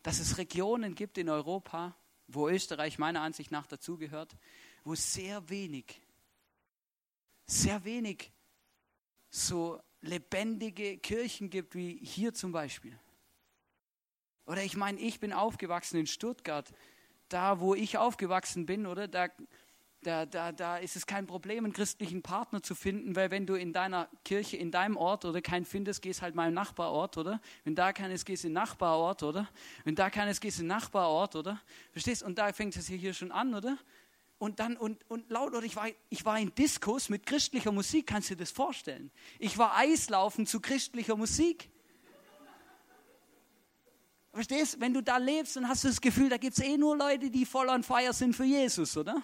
dass 0.02 0.20
es 0.20 0.38
Regionen 0.38 0.96
gibt 0.96 1.18
in 1.18 1.30
Europa, 1.30 1.96
wo 2.28 2.50
Österreich 2.50 3.00
meiner 3.00 3.22
Ansicht 3.22 3.52
nach 3.52 3.68
dazugehört, 3.68 4.36
wo 4.84 4.96
sehr 4.96 5.50
wenig, 5.50 6.02
sehr 7.46 7.84
wenig 7.84 8.32
so 9.30 9.82
lebendige 10.02 10.98
Kirchen 10.98 11.50
gibt 11.50 11.76
wie 11.76 11.98
hier 12.04 12.34
zum 12.34 12.52
Beispiel. 12.52 13.00
Oder 14.46 14.64
ich 14.64 14.76
meine, 14.76 15.00
ich 15.00 15.20
bin 15.20 15.32
aufgewachsen 15.32 15.98
in 15.98 16.08
Stuttgart, 16.08 16.74
da 17.30 17.60
wo 17.60 17.74
ich 17.76 17.98
aufgewachsen 17.98 18.66
bin, 18.66 18.86
oder 18.86 19.08
da 19.08 19.30
da, 20.04 20.26
da, 20.26 20.52
da 20.52 20.78
ist 20.78 20.96
es 20.96 21.06
kein 21.06 21.26
Problem, 21.26 21.64
einen 21.64 21.74
christlichen 21.74 22.22
Partner 22.22 22.62
zu 22.62 22.76
finden, 22.76 23.16
weil 23.16 23.32
wenn 23.32 23.46
du 23.46 23.56
in 23.56 23.74
deiner 23.74 24.10
Kirche, 24.24 24.58
in 24.58 24.72
deinem 24.72 24.98
Ort 24.98 25.26
oder 25.26 25.42
keinen 25.42 25.66
findest, 25.66 26.02
gehst 26.02 26.22
halt 26.22 26.36
mal 26.36 26.50
im 26.50 26.54
Nachbarort, 26.54 27.18
oder? 27.18 27.42
Wenn 27.64 27.76
da 27.76 27.94
keines 27.94 28.26
gehst, 28.26 28.44
in 28.44 28.52
den 28.52 28.56
Nachbarort, 28.56 29.24
oder? 29.24 29.50
Wenn 29.84 29.96
da 29.96 30.10
keines 30.10 30.40
gehst, 30.40 30.60
in 30.60 30.66
den 30.66 30.70
Nachbarort, 30.70 31.36
oder? 31.36 31.60
Verstehst? 31.92 32.24
Und 32.24 32.38
da 32.38 32.52
fängt 32.54 32.76
es 32.76 32.88
hier 32.88 33.14
schon 33.14 33.32
an, 33.32 33.56
oder? 33.56 33.78
Und 34.38 34.60
dann, 34.60 34.76
und, 34.76 35.10
und 35.10 35.30
laut, 35.30 35.54
oder 35.54 35.64
ich 35.64 35.76
war, 35.76 35.88
ich 36.10 36.26
war 36.26 36.38
in 36.38 36.54
Diskos 36.54 37.10
mit 37.10 37.26
christlicher 37.26 37.72
Musik, 37.72 38.08
kannst 38.08 38.30
du 38.30 38.36
dir 38.36 38.42
das 38.42 38.52
vorstellen? 38.52 39.10
Ich 39.40 39.58
war 39.58 39.76
Eislaufen 39.78 40.46
zu 40.46 40.60
christlicher 40.60 41.16
Musik. 41.16 41.70
Verstehst? 44.34 44.80
Wenn 44.80 44.94
du 44.94 45.02
da 45.02 45.18
lebst, 45.18 45.56
dann 45.56 45.70
hast 45.70 45.84
du 45.84 45.88
das 45.88 46.02
Gefühl, 46.02 46.28
da 46.28 46.38
gibt 46.38 46.58
es 46.58 46.64
eh 46.64 46.76
nur 46.76 46.98
Leute, 46.98 47.30
die 47.30 47.46
voll 47.46 47.70
on 47.70 47.84
fire 47.84 48.12
sind 48.14 48.36
für 48.36 48.44
Jesus, 48.44 48.98
oder? 48.98 49.22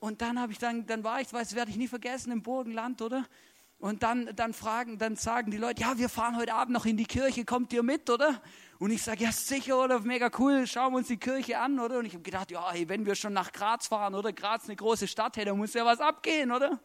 Und 0.00 0.22
dann 0.22 0.40
habe 0.40 0.50
ich 0.52 0.58
dann, 0.58 0.86
dann 0.86 1.04
war 1.04 1.20
ich, 1.20 1.32
weiß, 1.32 1.54
werde 1.54 1.70
ich 1.70 1.76
nie 1.76 1.86
vergessen, 1.86 2.32
im 2.32 2.42
Burgenland, 2.42 3.02
oder? 3.02 3.26
Und 3.78 4.02
dann, 4.02 4.34
dann 4.34 4.52
fragen, 4.52 4.98
dann 4.98 5.16
sagen 5.16 5.50
die 5.50 5.56
Leute, 5.56 5.82
ja, 5.82 5.96
wir 5.96 6.08
fahren 6.08 6.36
heute 6.36 6.54
Abend 6.54 6.72
noch 6.72 6.86
in 6.86 6.96
die 6.96 7.04
Kirche, 7.04 7.44
kommt 7.44 7.72
ihr 7.72 7.82
mit, 7.82 8.10
oder? 8.10 8.42
Und 8.78 8.90
ich 8.90 9.02
sage, 9.02 9.24
ja, 9.24 9.32
sicher, 9.32 9.82
oder? 9.82 10.00
Mega 10.00 10.30
cool, 10.38 10.66
schauen 10.66 10.92
wir 10.92 10.98
uns 10.98 11.08
die 11.08 11.18
Kirche 11.18 11.58
an, 11.58 11.78
oder? 11.78 11.98
Und 11.98 12.06
ich 12.06 12.14
habe 12.14 12.22
gedacht, 12.22 12.50
ja, 12.50 12.72
hey, 12.72 12.88
wenn 12.88 13.06
wir 13.06 13.14
schon 13.14 13.34
nach 13.34 13.52
Graz 13.52 13.88
fahren, 13.88 14.14
oder? 14.14 14.32
Graz 14.32 14.64
eine 14.64 14.76
große 14.76 15.06
Stadt, 15.06 15.36
hey, 15.36 15.44
da 15.44 15.54
muss 15.54 15.74
ja 15.74 15.84
was 15.84 16.00
abgehen, 16.00 16.50
oder? 16.50 16.80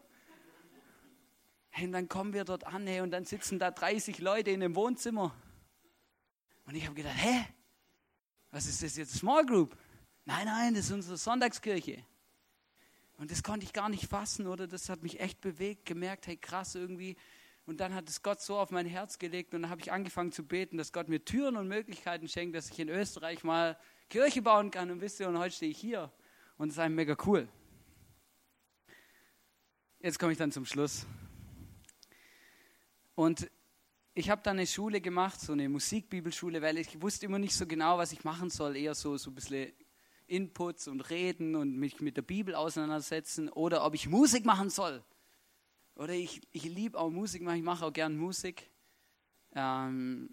Und 1.78 1.92
dann 1.92 2.08
kommen 2.08 2.32
wir 2.32 2.44
dort 2.44 2.66
an, 2.66 2.86
hey, 2.86 3.00
und 3.00 3.10
dann 3.10 3.24
sitzen 3.24 3.58
da 3.58 3.70
30 3.70 4.18
Leute 4.18 4.50
in 4.50 4.60
dem 4.60 4.74
Wohnzimmer. 4.74 5.34
Und 6.66 6.74
ich 6.74 6.84
habe 6.84 6.94
gedacht, 6.94 7.16
hä? 7.16 7.46
Was 8.50 8.66
ist 8.66 8.82
das 8.82 8.96
jetzt? 8.96 9.14
Small 9.14 9.44
Group? 9.44 9.76
Nein, 10.24 10.46
nein, 10.46 10.74
das 10.74 10.86
ist 10.86 10.92
unsere 10.92 11.16
Sonntagskirche. 11.18 12.02
Und 13.18 13.30
das 13.30 13.42
konnte 13.42 13.64
ich 13.64 13.72
gar 13.72 13.88
nicht 13.88 14.08
fassen, 14.08 14.46
oder? 14.46 14.66
Das 14.66 14.88
hat 14.88 15.02
mich 15.02 15.20
echt 15.20 15.40
bewegt, 15.40 15.86
gemerkt, 15.86 16.26
hey, 16.26 16.36
krass 16.36 16.74
irgendwie. 16.74 17.16
Und 17.64 17.80
dann 17.80 17.94
hat 17.94 18.08
es 18.08 18.22
Gott 18.22 18.40
so 18.40 18.58
auf 18.58 18.70
mein 18.70 18.86
Herz 18.86 19.18
gelegt 19.18 19.52
und 19.52 19.62
dann 19.62 19.70
habe 19.70 19.80
ich 19.80 19.90
angefangen 19.90 20.30
zu 20.30 20.46
beten, 20.46 20.76
dass 20.76 20.92
Gott 20.92 21.08
mir 21.08 21.24
Türen 21.24 21.56
und 21.56 21.66
Möglichkeiten 21.66 22.28
schenkt, 22.28 22.54
dass 22.54 22.70
ich 22.70 22.78
in 22.78 22.88
Österreich 22.88 23.42
mal 23.42 23.76
Kirche 24.08 24.42
bauen 24.42 24.70
kann. 24.70 24.90
Und 24.90 25.00
wisst 25.00 25.18
ihr, 25.18 25.28
und 25.28 25.38
heute 25.38 25.54
stehe 25.54 25.72
ich 25.72 25.78
hier 25.78 26.12
und 26.58 26.68
es 26.68 26.74
ist 26.74 26.78
einem 26.78 26.94
mega 26.94 27.16
cool. 27.26 27.48
Jetzt 29.98 30.18
komme 30.18 30.32
ich 30.32 30.38
dann 30.38 30.52
zum 30.52 30.64
Schluss. 30.64 31.06
Und 33.16 33.50
ich 34.14 34.30
habe 34.30 34.42
dann 34.42 34.58
eine 34.58 34.66
Schule 34.66 35.00
gemacht, 35.00 35.40
so 35.40 35.52
eine 35.52 35.68
Musikbibelschule, 35.68 36.62
weil 36.62 36.78
ich 36.78 37.00
wusste 37.02 37.26
immer 37.26 37.38
nicht 37.38 37.54
so 37.54 37.66
genau, 37.66 37.98
was 37.98 38.12
ich 38.12 38.22
machen 38.22 38.50
soll. 38.50 38.76
Eher 38.76 38.94
so, 38.94 39.16
so 39.16 39.30
ein 39.30 39.34
bisschen 39.34 39.72
Inputs 40.26 40.88
und 40.88 41.10
reden 41.10 41.54
und 41.56 41.76
mich 41.76 42.00
mit 42.00 42.16
der 42.16 42.22
Bibel 42.22 42.54
auseinandersetzen 42.54 43.48
oder 43.48 43.84
ob 43.84 43.94
ich 43.94 44.08
Musik 44.08 44.44
machen 44.44 44.70
soll. 44.70 45.04
Oder 45.94 46.12
ich, 46.12 46.40
ich 46.52 46.64
liebe 46.64 46.98
auch 46.98 47.10
Musik 47.10 47.42
ich 47.42 47.62
mache 47.62 47.86
auch 47.86 47.92
gern 47.92 48.16
Musik. 48.16 48.70
Ähm, 49.54 50.28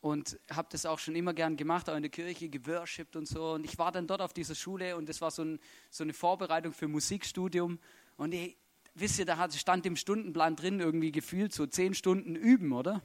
und 0.00 0.38
habe 0.50 0.68
das 0.70 0.84
auch 0.84 0.98
schon 0.98 1.14
immer 1.14 1.32
gern 1.32 1.56
gemacht, 1.56 1.88
auch 1.88 1.96
in 1.96 2.02
der 2.02 2.10
Kirche 2.10 2.50
geworshipped 2.50 3.16
und 3.16 3.26
so. 3.26 3.52
Und 3.52 3.64
ich 3.64 3.78
war 3.78 3.90
dann 3.90 4.06
dort 4.06 4.20
auf 4.20 4.34
dieser 4.34 4.54
Schule 4.54 4.96
und 4.96 5.08
das 5.08 5.22
war 5.22 5.30
so, 5.30 5.42
ein, 5.42 5.58
so 5.90 6.04
eine 6.04 6.12
Vorbereitung 6.12 6.74
für 6.74 6.88
Musikstudium. 6.88 7.78
Und 8.18 8.34
ich, 8.34 8.58
wisst 8.92 9.18
ihr, 9.18 9.24
da 9.24 9.50
stand 9.50 9.86
im 9.86 9.96
Stundenplan 9.96 10.56
drin 10.56 10.80
irgendwie 10.80 11.10
gefühlt 11.10 11.54
so 11.54 11.66
zehn 11.66 11.94
Stunden 11.94 12.36
üben, 12.36 12.72
oder? 12.72 13.00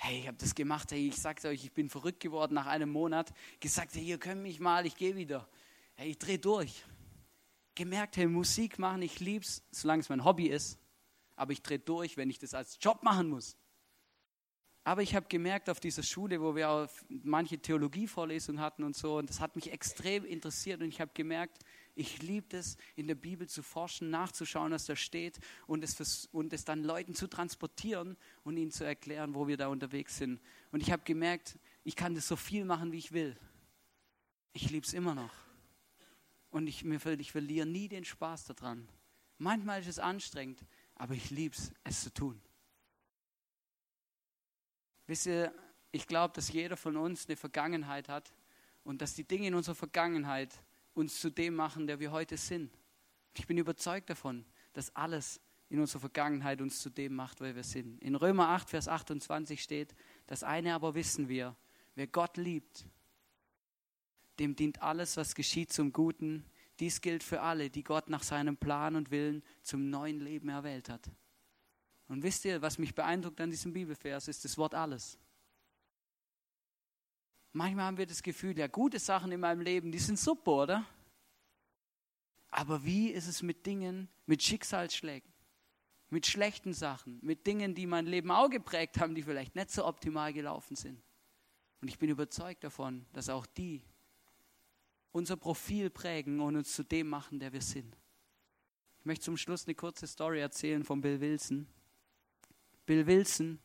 Hey, 0.00 0.20
ich 0.20 0.28
habe 0.28 0.38
das 0.38 0.54
gemacht, 0.54 0.92
hey, 0.92 1.08
ich 1.08 1.16
sag's 1.16 1.44
euch, 1.44 1.64
ich 1.64 1.72
bin 1.72 1.88
verrückt 1.88 2.20
geworden 2.20 2.54
nach 2.54 2.66
einem 2.66 2.88
Monat. 2.88 3.32
Gesagt, 3.58 3.96
hey, 3.96 4.04
ihr 4.04 4.18
könnt 4.18 4.42
mich 4.42 4.60
mal, 4.60 4.86
ich 4.86 4.96
gehe 4.96 5.16
wieder. 5.16 5.48
Hey, 5.96 6.10
ich 6.10 6.18
drehe 6.18 6.38
durch. 6.38 6.84
Gemerkt, 7.74 8.16
hey, 8.16 8.28
Musik 8.28 8.78
machen, 8.78 9.02
ich 9.02 9.18
lieb's, 9.18 9.64
solange 9.72 10.02
es 10.02 10.08
mein 10.08 10.24
Hobby 10.24 10.46
ist. 10.46 10.78
Aber 11.34 11.50
ich 11.50 11.62
drehe 11.62 11.80
durch, 11.80 12.16
wenn 12.16 12.30
ich 12.30 12.38
das 12.38 12.54
als 12.54 12.78
Job 12.80 13.02
machen 13.02 13.28
muss. 13.28 13.56
Aber 14.84 15.02
ich 15.02 15.16
habe 15.16 15.26
gemerkt 15.28 15.68
auf 15.68 15.80
dieser 15.80 16.04
Schule, 16.04 16.40
wo 16.40 16.54
wir 16.54 16.70
auch 16.70 16.88
manche 17.08 17.58
Theologievorlesungen 17.58 18.60
hatten 18.60 18.84
und 18.84 18.96
so, 18.96 19.18
und 19.18 19.28
das 19.28 19.40
hat 19.40 19.56
mich 19.56 19.72
extrem 19.72 20.24
interessiert 20.24 20.80
und 20.80 20.88
ich 20.88 21.00
habe 21.00 21.10
gemerkt, 21.12 21.58
ich 21.98 22.22
liebe 22.22 22.56
es, 22.56 22.76
in 22.94 23.08
der 23.08 23.16
Bibel 23.16 23.48
zu 23.48 23.62
forschen, 23.62 24.08
nachzuschauen, 24.08 24.70
was 24.70 24.86
da 24.86 24.94
steht 24.94 25.40
und 25.66 25.82
es, 25.82 26.26
und 26.26 26.52
es 26.52 26.64
dann 26.64 26.84
Leuten 26.84 27.14
zu 27.14 27.26
transportieren 27.26 28.16
und 28.44 28.56
ihnen 28.56 28.70
zu 28.70 28.84
erklären, 28.84 29.34
wo 29.34 29.48
wir 29.48 29.56
da 29.56 29.66
unterwegs 29.66 30.16
sind. 30.16 30.40
Und 30.70 30.80
ich 30.80 30.92
habe 30.92 31.02
gemerkt, 31.02 31.58
ich 31.82 31.96
kann 31.96 32.14
das 32.14 32.28
so 32.28 32.36
viel 32.36 32.64
machen, 32.64 32.92
wie 32.92 32.98
ich 32.98 33.12
will. 33.12 33.36
Ich 34.52 34.70
liebe 34.70 34.86
es 34.86 34.92
immer 34.92 35.16
noch. 35.16 35.32
Und 36.50 36.68
ich, 36.68 36.84
ich 36.84 37.32
verliere 37.32 37.66
nie 37.66 37.88
den 37.88 38.04
Spaß 38.04 38.44
daran. 38.44 38.88
Manchmal 39.38 39.80
ist 39.80 39.88
es 39.88 39.98
anstrengend, 39.98 40.64
aber 40.94 41.14
ich 41.14 41.30
liebe 41.30 41.56
es, 41.56 41.72
es 41.82 42.02
zu 42.04 42.14
tun. 42.14 42.40
Wisst 45.08 45.26
ihr, 45.26 45.52
ich 45.90 46.06
glaube, 46.06 46.34
dass 46.34 46.52
jeder 46.52 46.76
von 46.76 46.96
uns 46.96 47.26
eine 47.26 47.36
Vergangenheit 47.36 48.08
hat 48.08 48.32
und 48.84 49.02
dass 49.02 49.14
die 49.14 49.24
Dinge 49.24 49.48
in 49.48 49.54
unserer 49.54 49.74
Vergangenheit 49.74 50.62
uns 50.98 51.20
zu 51.20 51.30
dem 51.30 51.54
machen, 51.54 51.86
der 51.86 52.00
wir 52.00 52.10
heute 52.10 52.36
sind. 52.36 52.76
Ich 53.34 53.46
bin 53.46 53.56
überzeugt 53.56 54.10
davon, 54.10 54.44
dass 54.72 54.94
alles 54.96 55.40
in 55.68 55.80
unserer 55.80 56.00
Vergangenheit 56.00 56.60
uns 56.60 56.80
zu 56.80 56.90
dem 56.90 57.14
macht, 57.14 57.40
wer 57.40 57.54
wir 57.54 57.62
sind. 57.62 58.02
In 58.02 58.14
Römer 58.14 58.48
8, 58.48 58.70
Vers 58.70 58.88
28 58.88 59.62
steht, 59.62 59.94
das 60.26 60.42
eine 60.42 60.74
aber 60.74 60.94
wissen 60.94 61.28
wir, 61.28 61.56
wer 61.94 62.06
Gott 62.06 62.36
liebt, 62.36 62.84
dem 64.38 64.56
dient 64.56 64.82
alles, 64.82 65.16
was 65.16 65.34
geschieht 65.34 65.72
zum 65.72 65.92
Guten. 65.92 66.44
Dies 66.80 67.00
gilt 67.00 67.22
für 67.22 67.42
alle, 67.42 67.70
die 67.70 67.84
Gott 67.84 68.08
nach 68.08 68.22
seinem 68.22 68.56
Plan 68.56 68.96
und 68.96 69.10
Willen 69.10 69.42
zum 69.62 69.90
neuen 69.90 70.20
Leben 70.20 70.48
erwählt 70.48 70.88
hat. 70.88 71.10
Und 72.08 72.22
wisst 72.22 72.44
ihr, 72.44 72.62
was 72.62 72.78
mich 72.78 72.94
beeindruckt 72.94 73.40
an 73.40 73.50
diesem 73.50 73.72
Bibelvers, 73.72 74.28
ist 74.28 74.44
das 74.44 74.56
Wort 74.56 74.74
alles. 74.74 75.18
Manchmal 77.52 77.86
haben 77.86 77.98
wir 77.98 78.06
das 78.06 78.22
Gefühl, 78.22 78.56
ja, 78.58 78.66
gute 78.66 78.98
Sachen 78.98 79.32
in 79.32 79.40
meinem 79.40 79.60
Leben, 79.60 79.90
die 79.90 79.98
sind 79.98 80.18
super, 80.18 80.52
oder? 80.52 80.86
Aber 82.50 82.84
wie 82.84 83.10
ist 83.10 83.26
es 83.26 83.42
mit 83.42 83.66
Dingen, 83.66 84.08
mit 84.26 84.42
Schicksalsschlägen, 84.42 85.30
mit 86.10 86.26
schlechten 86.26 86.72
Sachen, 86.72 87.18
mit 87.22 87.46
Dingen, 87.46 87.74
die 87.74 87.86
mein 87.86 88.06
Leben 88.06 88.30
auch 88.30 88.48
geprägt 88.48 88.98
haben, 89.00 89.14
die 89.14 89.22
vielleicht 89.22 89.54
nicht 89.54 89.70
so 89.70 89.84
optimal 89.84 90.32
gelaufen 90.32 90.76
sind? 90.76 91.02
Und 91.80 91.88
ich 91.88 91.98
bin 91.98 92.10
überzeugt 92.10 92.64
davon, 92.64 93.06
dass 93.12 93.28
auch 93.28 93.46
die 93.46 93.82
unser 95.12 95.36
Profil 95.36 95.90
prägen 95.90 96.40
und 96.40 96.56
uns 96.56 96.74
zu 96.74 96.84
dem 96.84 97.08
machen, 97.08 97.38
der 97.38 97.52
wir 97.52 97.62
sind. 97.62 97.96
Ich 99.00 99.06
möchte 99.06 99.24
zum 99.24 99.36
Schluss 99.36 99.66
eine 99.66 99.74
kurze 99.74 100.06
Story 100.06 100.40
erzählen 100.40 100.84
von 100.84 101.00
Bill 101.00 101.20
Wilson. 101.20 101.66
Bill 102.84 103.06
Wilson. 103.06 103.58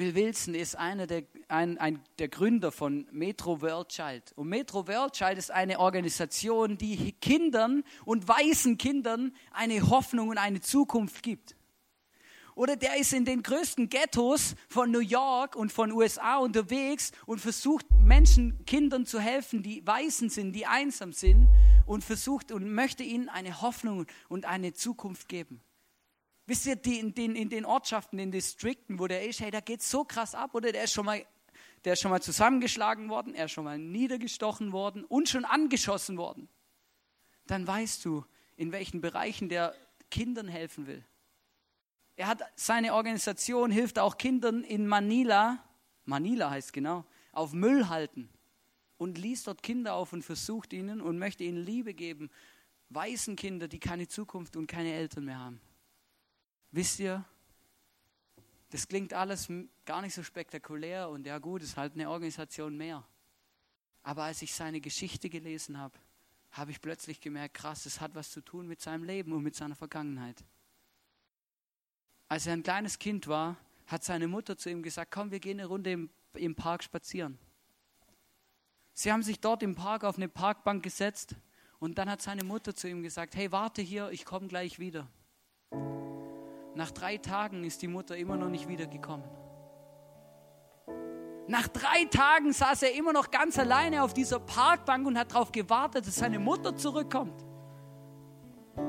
Bill 0.00 0.14
Wilson 0.14 0.54
ist 0.54 0.76
einer 0.76 1.06
der, 1.06 1.24
ein, 1.48 1.76
ein, 1.76 2.02
der 2.18 2.28
Gründer 2.28 2.72
von 2.72 3.06
Metro 3.12 3.60
World 3.60 3.90
Child. 3.90 4.32
Und 4.34 4.48
Metro 4.48 4.88
World 4.88 5.12
Child 5.12 5.36
ist 5.36 5.50
eine 5.50 5.78
Organisation, 5.78 6.78
die 6.78 7.12
Kindern 7.20 7.84
und 8.06 8.26
weißen 8.26 8.78
Kindern 8.78 9.36
eine 9.52 9.90
Hoffnung 9.90 10.30
und 10.30 10.38
eine 10.38 10.62
Zukunft 10.62 11.22
gibt. 11.22 11.54
Oder 12.54 12.76
der 12.76 12.96
ist 12.96 13.12
in 13.12 13.26
den 13.26 13.42
größten 13.42 13.90
Ghettos 13.90 14.54
von 14.70 14.90
New 14.90 15.00
York 15.00 15.54
und 15.54 15.70
von 15.70 15.92
USA 15.92 16.38
unterwegs 16.38 17.12
und 17.26 17.42
versucht 17.42 17.84
Menschen, 17.90 18.64
Kindern 18.64 19.04
zu 19.04 19.20
helfen, 19.20 19.62
die 19.62 19.86
weißen 19.86 20.30
sind, 20.30 20.54
die 20.54 20.64
einsam 20.64 21.12
sind 21.12 21.46
und 21.84 22.04
versucht 22.04 22.52
und 22.52 22.72
möchte 22.72 23.02
ihnen 23.02 23.28
eine 23.28 23.60
Hoffnung 23.60 24.06
und 24.30 24.46
eine 24.46 24.72
Zukunft 24.72 25.28
geben. 25.28 25.60
Wisst 26.50 26.66
ihr, 26.66 26.74
die 26.74 26.98
in, 26.98 27.14
den, 27.14 27.36
in 27.36 27.48
den 27.48 27.64
Ortschaften, 27.64 28.18
in 28.18 28.32
den 28.32 28.32
Distrikten, 28.32 28.98
wo 28.98 29.06
der 29.06 29.24
ist, 29.24 29.38
hey, 29.38 29.52
da 29.52 29.60
geht 29.60 29.84
so 29.84 30.02
krass 30.02 30.34
ab, 30.34 30.52
oder 30.52 30.72
der 30.72 30.82
ist 30.82 30.92
schon 30.92 31.06
mal, 31.06 31.24
der 31.84 31.92
ist 31.92 32.00
schon 32.00 32.10
mal 32.10 32.20
zusammengeschlagen 32.20 33.08
worden, 33.08 33.36
er 33.36 33.44
ist 33.44 33.52
schon 33.52 33.62
mal 33.62 33.78
niedergestochen 33.78 34.72
worden 34.72 35.04
und 35.04 35.28
schon 35.28 35.44
angeschossen 35.44 36.16
worden. 36.16 36.48
Dann 37.46 37.64
weißt 37.64 38.04
du, 38.04 38.24
in 38.56 38.72
welchen 38.72 39.00
Bereichen 39.00 39.48
der 39.48 39.76
Kindern 40.10 40.48
helfen 40.48 40.88
will. 40.88 41.04
Er 42.16 42.26
hat 42.26 42.42
seine 42.56 42.94
Organisation, 42.94 43.70
hilft 43.70 44.00
auch 44.00 44.18
Kindern 44.18 44.64
in 44.64 44.88
Manila, 44.88 45.64
Manila 46.04 46.50
heißt 46.50 46.72
genau, 46.72 47.04
auf 47.30 47.52
Müll 47.52 47.88
halten 47.88 48.28
und 48.96 49.18
liest 49.18 49.46
dort 49.46 49.62
Kinder 49.62 49.94
auf 49.94 50.12
und 50.12 50.24
versucht 50.24 50.72
ihnen 50.72 51.00
und 51.00 51.16
möchte 51.16 51.44
ihnen 51.44 51.64
Liebe 51.64 51.94
geben. 51.94 52.28
Weißen 52.88 53.36
Kinder, 53.36 53.68
die 53.68 53.78
keine 53.78 54.08
Zukunft 54.08 54.56
und 54.56 54.66
keine 54.66 54.92
Eltern 54.94 55.26
mehr 55.26 55.38
haben. 55.38 55.60
Wisst 56.72 57.00
ihr, 57.00 57.24
das 58.70 58.86
klingt 58.86 59.12
alles 59.12 59.48
gar 59.84 60.00
nicht 60.02 60.14
so 60.14 60.22
spektakulär 60.22 61.08
und 61.08 61.26
ja 61.26 61.38
gut, 61.38 61.62
ist 61.62 61.76
halt 61.76 61.94
eine 61.94 62.08
Organisation 62.08 62.76
mehr. 62.76 63.04
Aber 64.02 64.24
als 64.24 64.42
ich 64.42 64.54
seine 64.54 64.80
Geschichte 64.80 65.28
gelesen 65.28 65.78
habe, 65.78 65.98
habe 66.52 66.70
ich 66.70 66.80
plötzlich 66.80 67.20
gemerkt, 67.20 67.54
krass, 67.54 67.86
es 67.86 68.00
hat 68.00 68.14
was 68.14 68.30
zu 68.30 68.40
tun 68.40 68.66
mit 68.66 68.80
seinem 68.80 69.04
Leben 69.04 69.32
und 69.32 69.42
mit 69.42 69.54
seiner 69.54 69.74
Vergangenheit. 69.74 70.44
Als 72.28 72.46
er 72.46 72.52
ein 72.52 72.62
kleines 72.62 72.98
Kind 72.98 73.26
war, 73.26 73.56
hat 73.86 74.04
seine 74.04 74.28
Mutter 74.28 74.56
zu 74.56 74.70
ihm 74.70 74.82
gesagt, 74.82 75.10
komm, 75.10 75.32
wir 75.32 75.40
gehen 75.40 75.58
eine 75.58 75.66
Runde 75.66 75.90
im, 75.90 76.10
im 76.34 76.54
Park 76.54 76.84
spazieren. 76.84 77.38
Sie 78.94 79.10
haben 79.12 79.22
sich 79.22 79.40
dort 79.40 79.62
im 79.62 79.74
Park 79.74 80.04
auf 80.04 80.16
eine 80.16 80.28
Parkbank 80.28 80.82
gesetzt 80.82 81.34
und 81.78 81.98
dann 81.98 82.08
hat 82.08 82.22
seine 82.22 82.44
Mutter 82.44 82.74
zu 82.74 82.88
ihm 82.88 83.02
gesagt, 83.02 83.34
hey, 83.34 83.50
warte 83.50 83.82
hier, 83.82 84.10
ich 84.10 84.24
komme 84.24 84.46
gleich 84.46 84.78
wieder. 84.78 85.08
Nach 86.74 86.90
drei 86.90 87.16
Tagen 87.16 87.64
ist 87.64 87.82
die 87.82 87.88
Mutter 87.88 88.16
immer 88.16 88.36
noch 88.36 88.48
nicht 88.48 88.68
wiedergekommen. 88.68 89.26
Nach 91.48 91.66
drei 91.66 92.04
Tagen 92.04 92.52
saß 92.52 92.82
er 92.84 92.94
immer 92.94 93.12
noch 93.12 93.30
ganz 93.32 93.58
alleine 93.58 94.04
auf 94.04 94.14
dieser 94.14 94.38
Parkbank 94.38 95.06
und 95.06 95.18
hat 95.18 95.32
darauf 95.32 95.50
gewartet, 95.50 96.06
dass 96.06 96.16
seine 96.16 96.38
Mutter 96.38 96.76
zurückkommt. 96.76 97.44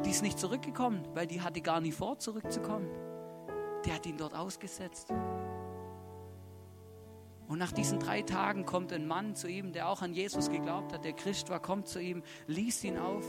Die 0.05 0.11
ist 0.11 0.21
nicht 0.21 0.38
zurückgekommen, 0.38 1.07
weil 1.15 1.25
die 1.25 1.41
hatte 1.41 1.61
gar 1.61 1.82
nicht 1.82 1.97
vor, 1.97 2.19
zurückzukommen. 2.19 2.88
Die 3.84 3.91
hat 3.91 4.05
ihn 4.05 4.17
dort 4.17 4.36
ausgesetzt. 4.36 5.11
Und 7.47 7.57
nach 7.57 7.71
diesen 7.71 7.99
drei 7.99 8.21
Tagen 8.21 8.65
kommt 8.65 8.93
ein 8.93 9.07
Mann 9.07 9.36
zu 9.36 9.47
ihm, 9.47 9.73
der 9.73 9.89
auch 9.89 10.03
an 10.03 10.13
Jesus 10.13 10.49
geglaubt 10.49 10.93
hat, 10.93 11.03
der 11.03 11.13
Christ 11.13 11.49
war, 11.49 11.59
kommt 11.59 11.88
zu 11.88 11.99
ihm, 11.99 12.21
liest 12.45 12.84
ihn 12.84 12.99
auf, 12.99 13.25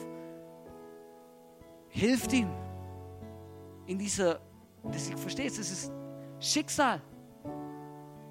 hilft 1.89 2.35
ihm 2.35 2.51
in 3.87 3.99
dieser, 3.99 4.41
das, 4.85 5.09
ich 5.09 5.17
verstehe 5.17 5.47
es, 5.47 5.57
das 5.57 5.71
ist 5.71 5.93
Schicksal. 6.41 7.01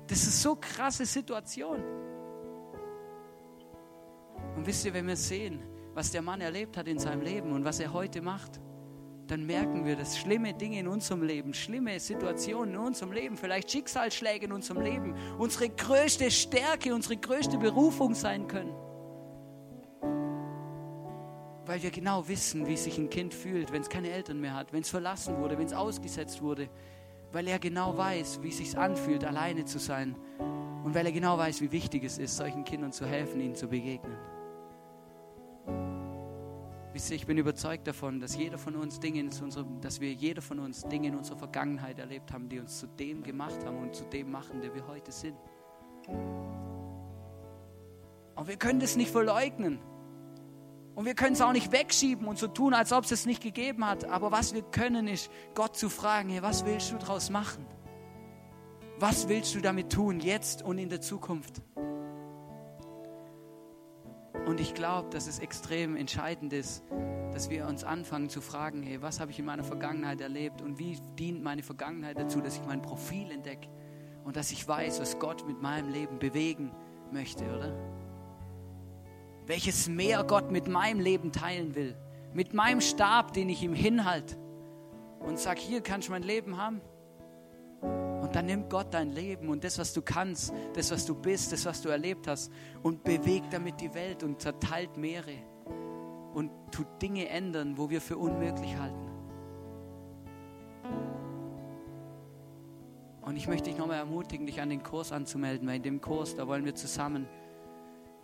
Das 0.07 0.23
ist 0.23 0.41
so 0.41 0.55
krasse 0.55 1.05
Situation. 1.05 1.81
Und 4.55 4.65
wisst 4.65 4.85
ihr, 4.85 4.93
wenn 4.93 5.07
wir 5.07 5.15
sehen, 5.15 5.63
was 5.93 6.11
der 6.11 6.21
Mann 6.21 6.41
erlebt 6.41 6.77
hat 6.77 6.87
in 6.87 6.99
seinem 6.99 7.21
Leben 7.21 7.51
und 7.51 7.63
was 7.63 7.79
er 7.79 7.93
heute 7.93 8.21
macht, 8.21 8.59
dann 9.27 9.45
merken 9.45 9.85
wir, 9.85 9.95
dass 9.95 10.17
schlimme 10.17 10.53
Dinge 10.53 10.79
in 10.79 10.87
unserem 10.87 11.23
Leben, 11.23 11.53
schlimme 11.53 11.97
Situationen 11.99 12.75
in 12.75 12.81
unserem 12.81 13.13
Leben, 13.13 13.37
vielleicht 13.37 13.71
Schicksalsschläge 13.71 14.45
in 14.45 14.51
unserem 14.51 14.81
Leben, 14.81 15.15
unsere 15.37 15.69
größte 15.69 16.29
Stärke, 16.29 16.93
unsere 16.93 17.15
größte 17.15 17.57
Berufung 17.57 18.13
sein 18.13 18.47
können 18.47 18.75
weil 21.71 21.81
wir 21.81 21.91
genau 21.91 22.27
wissen, 22.27 22.67
wie 22.67 22.75
sich 22.75 22.97
ein 22.97 23.09
Kind 23.09 23.33
fühlt, 23.33 23.71
wenn 23.71 23.81
es 23.81 23.87
keine 23.87 24.09
Eltern 24.09 24.41
mehr 24.41 24.53
hat, 24.55 24.73
wenn 24.73 24.81
es 24.81 24.89
verlassen 24.89 25.37
wurde, 25.37 25.57
wenn 25.57 25.67
es 25.67 25.71
ausgesetzt 25.71 26.41
wurde, 26.41 26.67
weil 27.31 27.47
er 27.47 27.59
genau 27.59 27.95
weiß, 27.97 28.43
wie 28.43 28.51
sich 28.51 28.77
anfühlt, 28.77 29.23
alleine 29.23 29.63
zu 29.63 29.79
sein 29.79 30.17
und 30.83 30.93
weil 30.93 31.05
er 31.05 31.13
genau 31.13 31.37
weiß, 31.37 31.61
wie 31.61 31.71
wichtig 31.71 32.03
es 32.03 32.17
ist, 32.17 32.35
solchen 32.35 32.65
Kindern 32.65 32.91
zu 32.91 33.05
helfen, 33.05 33.39
ihnen 33.39 33.55
zu 33.55 33.69
begegnen. 33.69 34.17
Wisst 36.91 37.09
ihr, 37.09 37.15
ich 37.15 37.25
bin 37.25 37.37
überzeugt 37.37 37.87
davon, 37.87 38.19
dass 38.19 38.35
jeder 38.35 38.57
von 38.57 38.75
uns 38.75 38.99
Dinge 38.99 39.21
in 39.21 39.27
unserem, 39.27 39.79
dass 39.79 40.01
wir 40.01 40.11
jeder 40.11 40.41
von 40.41 40.59
uns 40.59 40.83
Dinge 40.83 41.07
in 41.07 41.15
unserer 41.15 41.37
Vergangenheit 41.37 41.99
erlebt 41.99 42.33
haben, 42.33 42.49
die 42.49 42.59
uns 42.59 42.79
zu 42.79 42.87
dem 42.87 43.23
gemacht 43.23 43.63
haben 43.65 43.77
und 43.77 43.95
zu 43.95 44.03
dem 44.03 44.29
machen, 44.29 44.59
der 44.59 44.75
wir 44.75 44.85
heute 44.87 45.13
sind. 45.13 45.37
Und 48.35 48.49
wir 48.49 48.57
können 48.57 48.81
das 48.81 48.97
nicht 48.97 49.11
verleugnen. 49.11 49.79
Und 50.95 51.05
wir 51.05 51.15
können 51.15 51.33
es 51.33 51.41
auch 51.41 51.53
nicht 51.53 51.71
wegschieben 51.71 52.27
und 52.27 52.37
so 52.37 52.47
tun, 52.47 52.73
als 52.73 52.91
ob 52.91 53.05
es 53.05 53.11
es 53.11 53.25
nicht 53.25 53.41
gegeben 53.41 53.85
hat. 53.85 54.05
Aber 54.05 54.31
was 54.31 54.53
wir 54.53 54.61
können, 54.61 55.07
ist, 55.07 55.31
Gott 55.55 55.77
zu 55.77 55.89
fragen, 55.89 56.29
hey, 56.29 56.41
was 56.41 56.65
willst 56.65 56.91
du 56.91 56.97
daraus 56.97 57.29
machen? 57.29 57.65
Was 58.99 59.27
willst 59.29 59.55
du 59.55 59.61
damit 59.61 59.91
tun, 59.91 60.19
jetzt 60.19 60.61
und 60.61 60.77
in 60.77 60.89
der 60.89 61.01
Zukunft? 61.01 61.61
Und 64.45 64.59
ich 64.59 64.73
glaube, 64.73 65.09
dass 65.11 65.27
es 65.27 65.39
extrem 65.39 65.95
entscheidend 65.95 66.51
ist, 66.51 66.83
dass 67.31 67.49
wir 67.49 67.67
uns 67.67 67.83
anfangen 67.83 68.29
zu 68.29 68.41
fragen, 68.41 68.83
hey, 68.83 69.01
was 69.01 69.19
habe 69.19 69.31
ich 69.31 69.39
in 69.39 69.45
meiner 69.45 69.63
Vergangenheit 69.63 70.19
erlebt 70.19 70.61
und 70.61 70.77
wie 70.77 70.99
dient 71.17 71.41
meine 71.41 71.63
Vergangenheit 71.63 72.19
dazu, 72.19 72.41
dass 72.41 72.55
ich 72.55 72.65
mein 72.65 72.81
Profil 72.81 73.31
entdecke 73.31 73.69
und 74.25 74.35
dass 74.35 74.51
ich 74.51 74.67
weiß, 74.67 74.99
was 74.99 75.19
Gott 75.19 75.47
mit 75.47 75.61
meinem 75.61 75.89
Leben 75.89 76.19
bewegen 76.19 76.71
möchte, 77.11 77.45
oder? 77.45 78.00
Welches 79.51 79.89
Meer 79.89 80.23
Gott 80.23 80.49
mit 80.49 80.69
meinem 80.69 81.01
Leben 81.01 81.33
teilen 81.33 81.75
will, 81.75 81.93
mit 82.33 82.53
meinem 82.53 82.79
Stab, 82.79 83.33
den 83.33 83.49
ich 83.49 83.61
ihm 83.61 83.73
hinhalte 83.73 84.37
und 85.19 85.37
sag, 85.37 85.59
hier 85.59 85.81
kannst 85.81 86.07
du 86.07 86.13
mein 86.13 86.23
Leben 86.23 86.55
haben. 86.55 86.79
Und 87.81 88.33
dann 88.33 88.45
nimmt 88.45 88.69
Gott 88.69 88.93
dein 88.93 89.09
Leben 89.09 89.49
und 89.49 89.65
das, 89.65 89.77
was 89.77 89.91
du 89.91 90.01
kannst, 90.01 90.53
das, 90.73 90.89
was 90.89 91.05
du 91.05 91.15
bist, 91.15 91.51
das, 91.51 91.65
was 91.65 91.81
du 91.81 91.89
erlebt 91.89 92.29
hast 92.29 92.49
und 92.81 93.03
bewegt 93.03 93.51
damit 93.51 93.81
die 93.81 93.93
Welt 93.93 94.23
und 94.23 94.41
zerteilt 94.41 94.95
Meere 94.95 95.33
und 96.33 96.49
tut 96.71 96.87
Dinge 97.01 97.27
ändern, 97.27 97.77
wo 97.77 97.89
wir 97.89 97.99
für 97.99 98.17
unmöglich 98.17 98.77
halten. 98.77 99.09
Und 103.21 103.35
ich 103.35 103.49
möchte 103.49 103.69
dich 103.69 103.77
nochmal 103.77 103.97
ermutigen, 103.97 104.45
dich 104.45 104.61
an 104.61 104.69
den 104.69 104.81
Kurs 104.81 105.11
anzumelden, 105.11 105.67
weil 105.67 105.75
in 105.75 105.83
dem 105.83 105.99
Kurs, 105.99 106.37
da 106.37 106.47
wollen 106.47 106.63
wir 106.63 106.73
zusammen 106.73 107.27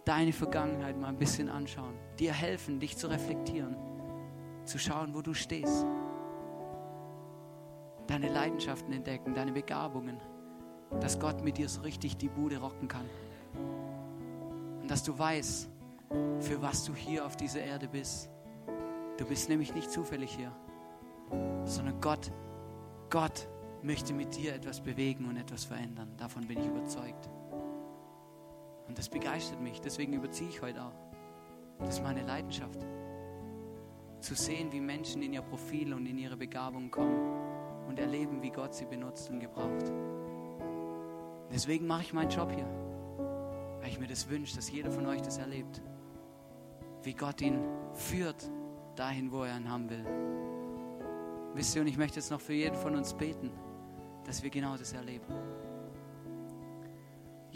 deine 0.07 0.31
Vergangenheit 0.31 0.97
mal 0.97 1.09
ein 1.09 1.17
bisschen 1.17 1.49
anschauen, 1.49 1.95
dir 2.17 2.33
helfen, 2.33 2.79
dich 2.79 2.97
zu 2.97 3.07
reflektieren, 3.07 3.75
zu 4.63 4.79
schauen, 4.79 5.13
wo 5.13 5.21
du 5.21 5.33
stehst 5.33 5.85
deine 8.07 8.29
Leidenschaften 8.29 8.93
entdecken, 8.93 9.33
deine 9.33 9.51
Begabungen, 9.51 10.17
dass 11.01 11.19
Gott 11.19 11.43
mit 11.43 11.57
dir 11.57 11.67
so 11.67 11.81
richtig 11.81 12.15
die 12.15 12.29
Bude 12.29 12.57
rocken 12.57 12.87
kann. 12.87 13.05
Und 14.81 14.89
dass 14.89 15.03
du 15.03 15.17
weißt, 15.17 15.69
für 16.39 16.61
was 16.61 16.85
du 16.85 16.95
hier 16.95 17.25
auf 17.25 17.35
dieser 17.35 17.61
Erde 17.61 17.89
bist. 17.89 18.29
Du 19.17 19.25
bist 19.25 19.49
nämlich 19.49 19.73
nicht 19.75 19.91
zufällig 19.91 20.31
hier, 20.35 20.51
sondern 21.65 21.99
Gott, 21.99 22.31
Gott 23.09 23.47
möchte 23.83 24.13
mit 24.13 24.37
dir 24.37 24.55
etwas 24.55 24.79
bewegen 24.79 25.25
und 25.27 25.35
etwas 25.37 25.65
verändern. 25.65 26.13
Davon 26.17 26.47
bin 26.47 26.59
ich 26.59 26.67
überzeugt. 26.67 27.29
Und 28.87 28.97
das 28.97 29.09
begeistert 29.09 29.61
mich, 29.61 29.81
deswegen 29.81 30.13
überziehe 30.13 30.49
ich 30.49 30.61
heute 30.61 30.83
auch. 30.83 30.93
Das 31.79 31.95
ist 31.95 32.03
meine 32.03 32.23
Leidenschaft. 32.23 32.79
Zu 34.19 34.33
sehen, 34.33 34.71
wie 34.71 34.79
Menschen 34.79 35.21
in 35.21 35.33
ihr 35.33 35.41
Profil 35.41 35.93
und 35.93 36.05
in 36.05 36.17
ihre 36.17 36.37
Begabung 36.37 36.89
kommen 36.89 37.85
und 37.87 37.99
erleben, 37.99 38.41
wie 38.41 38.49
Gott 38.49 38.73
sie 38.73 38.85
benutzt 38.85 39.29
und 39.29 39.39
gebraucht. 39.39 39.91
Deswegen 41.51 41.87
mache 41.87 42.01
ich 42.01 42.13
meinen 42.13 42.29
Job 42.29 42.51
hier, 42.51 42.67
weil 43.79 43.89
ich 43.89 43.99
mir 43.99 44.07
das 44.07 44.29
wünsche, 44.29 44.55
dass 44.55 44.71
jeder 44.71 44.91
von 44.91 45.05
euch 45.05 45.21
das 45.21 45.37
erlebt, 45.37 45.81
wie 47.03 47.13
Gott 47.13 47.41
ihn 47.41 47.59
führt 47.93 48.49
dahin, 48.95 49.31
wo 49.31 49.43
er 49.43 49.57
ihn 49.57 49.69
haben 49.69 49.89
will. 49.89 50.05
Wisst 51.53 51.75
ihr, 51.75 51.81
und 51.81 51.87
ich 51.87 51.97
möchte 51.97 52.17
jetzt 52.17 52.31
noch 52.31 52.41
für 52.41 52.53
jeden 52.53 52.75
von 52.75 52.95
uns 52.95 53.13
beten, 53.13 53.51
dass 54.25 54.43
wir 54.43 54.49
genau 54.49 54.75
das 54.75 54.93
erleben. 54.93 55.25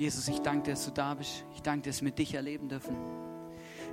Jesus, 0.02 0.28
ich 0.30 0.39
danke 0.39 0.64
dir, 0.64 0.72
dass 0.72 0.86
du 0.86 0.91
da 0.91 1.14
bist. 1.14 1.45
Ich 1.54 1.62
danke 1.62 1.84
dir, 1.84 1.89
dass 1.91 2.02
wir 2.02 2.10
dich 2.10 2.34
erleben 2.34 2.68
dürfen. 2.68 2.97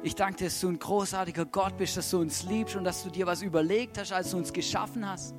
Ich 0.02 0.14
danke 0.14 0.38
dir, 0.38 0.44
dass 0.44 0.58
du 0.58 0.70
ein 0.70 0.78
großartiger 0.78 1.44
Gott 1.44 1.76
bist, 1.76 1.98
dass 1.98 2.08
du 2.08 2.18
uns 2.18 2.44
liebst 2.44 2.76
und 2.76 2.84
dass 2.84 3.02
du 3.02 3.10
dir 3.10 3.26
was 3.26 3.42
überlegt 3.42 3.98
hast, 3.98 4.12
als 4.12 4.30
du 4.30 4.38
uns 4.38 4.50
geschaffen 4.50 5.06
hast. 5.06 5.34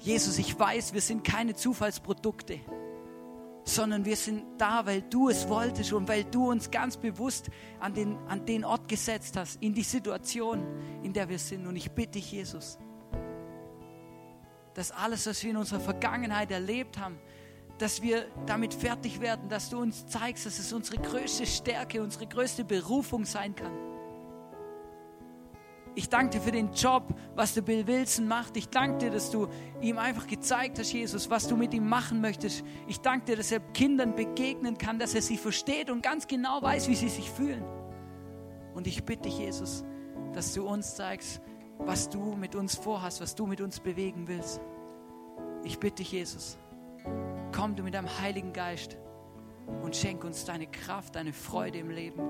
Jesus, 0.00 0.38
ich 0.38 0.58
weiß, 0.58 0.94
wir 0.94 1.02
sind 1.02 1.22
keine 1.22 1.54
Zufallsprodukte, 1.54 2.60
sondern 3.64 4.06
wir 4.06 4.16
sind 4.16 4.42
da, 4.56 4.86
weil 4.86 5.02
du 5.02 5.28
es 5.28 5.46
wolltest 5.50 5.92
und 5.92 6.08
weil 6.08 6.24
du 6.24 6.50
uns 6.50 6.70
ganz 6.70 6.96
bewusst 6.96 7.50
an 7.78 7.92
den, 7.92 8.16
an 8.28 8.46
den 8.46 8.64
Ort 8.64 8.88
gesetzt 8.88 9.36
hast, 9.36 9.62
in 9.62 9.74
die 9.74 9.82
Situation, 9.82 10.64
in 11.02 11.12
der 11.12 11.28
wir 11.28 11.38
sind. 11.38 11.66
Und 11.66 11.76
ich 11.76 11.90
bitte 11.90 12.12
dich, 12.12 12.32
Jesus, 12.32 12.78
dass 14.72 14.92
alles, 14.92 15.26
was 15.26 15.42
wir 15.42 15.50
in 15.50 15.58
unserer 15.58 15.80
Vergangenheit 15.80 16.50
erlebt 16.50 16.98
haben, 16.98 17.18
dass 17.78 18.02
wir 18.02 18.26
damit 18.46 18.74
fertig 18.74 19.20
werden, 19.20 19.48
dass 19.48 19.70
du 19.70 19.78
uns 19.78 20.06
zeigst, 20.06 20.46
dass 20.46 20.58
es 20.58 20.72
unsere 20.72 20.98
größte 20.98 21.46
Stärke, 21.46 22.02
unsere 22.02 22.26
größte 22.26 22.64
Berufung 22.64 23.24
sein 23.24 23.54
kann 23.54 23.72
ich 25.96 26.10
danke 26.10 26.36
dir 26.36 26.40
für 26.42 26.52
den 26.52 26.72
Job, 26.74 27.14
was 27.34 27.54
der 27.54 27.62
Bill 27.62 27.86
Wilson 27.86 28.28
macht. 28.28 28.56
Ich 28.58 28.68
danke 28.68 28.98
dir, 28.98 29.10
dass 29.10 29.30
du 29.30 29.48
ihm 29.80 29.96
einfach 29.96 30.26
gezeigt 30.26 30.78
hast, 30.78 30.92
Jesus, 30.92 31.30
was 31.30 31.48
du 31.48 31.56
mit 31.56 31.72
ihm 31.72 31.88
machen 31.88 32.20
möchtest. 32.20 32.64
Ich 32.86 33.00
danke 33.00 33.24
dir, 33.24 33.36
dass 33.36 33.50
er 33.50 33.60
Kindern 33.60 34.14
begegnen 34.14 34.76
kann, 34.76 34.98
dass 34.98 35.14
er 35.14 35.22
sie 35.22 35.38
versteht 35.38 35.90
und 35.90 36.02
ganz 36.02 36.26
genau 36.26 36.60
weiß, 36.60 36.88
wie 36.88 36.94
sie 36.94 37.08
sich 37.08 37.30
fühlen. 37.30 37.64
Und 38.74 38.86
ich 38.86 39.04
bitte 39.04 39.22
dich, 39.22 39.38
Jesus, 39.38 39.84
dass 40.34 40.52
du 40.52 40.68
uns 40.68 40.96
zeigst, 40.96 41.40
was 41.78 42.10
du 42.10 42.36
mit 42.36 42.54
uns 42.54 42.74
vorhast, 42.74 43.22
was 43.22 43.34
du 43.34 43.46
mit 43.46 43.62
uns 43.62 43.80
bewegen 43.80 44.28
willst. 44.28 44.60
Ich 45.64 45.78
bitte 45.78 45.96
dich, 45.96 46.12
Jesus, 46.12 46.58
komm 47.56 47.74
du 47.74 47.82
mit 47.82 47.94
deinem 47.94 48.20
Heiligen 48.20 48.52
Geist 48.52 48.96
und 49.82 49.96
schenk 49.96 50.24
uns 50.24 50.44
deine 50.44 50.66
Kraft, 50.66 51.14
deine 51.14 51.32
Freude 51.32 51.78
im 51.78 51.90
Leben 51.90 52.22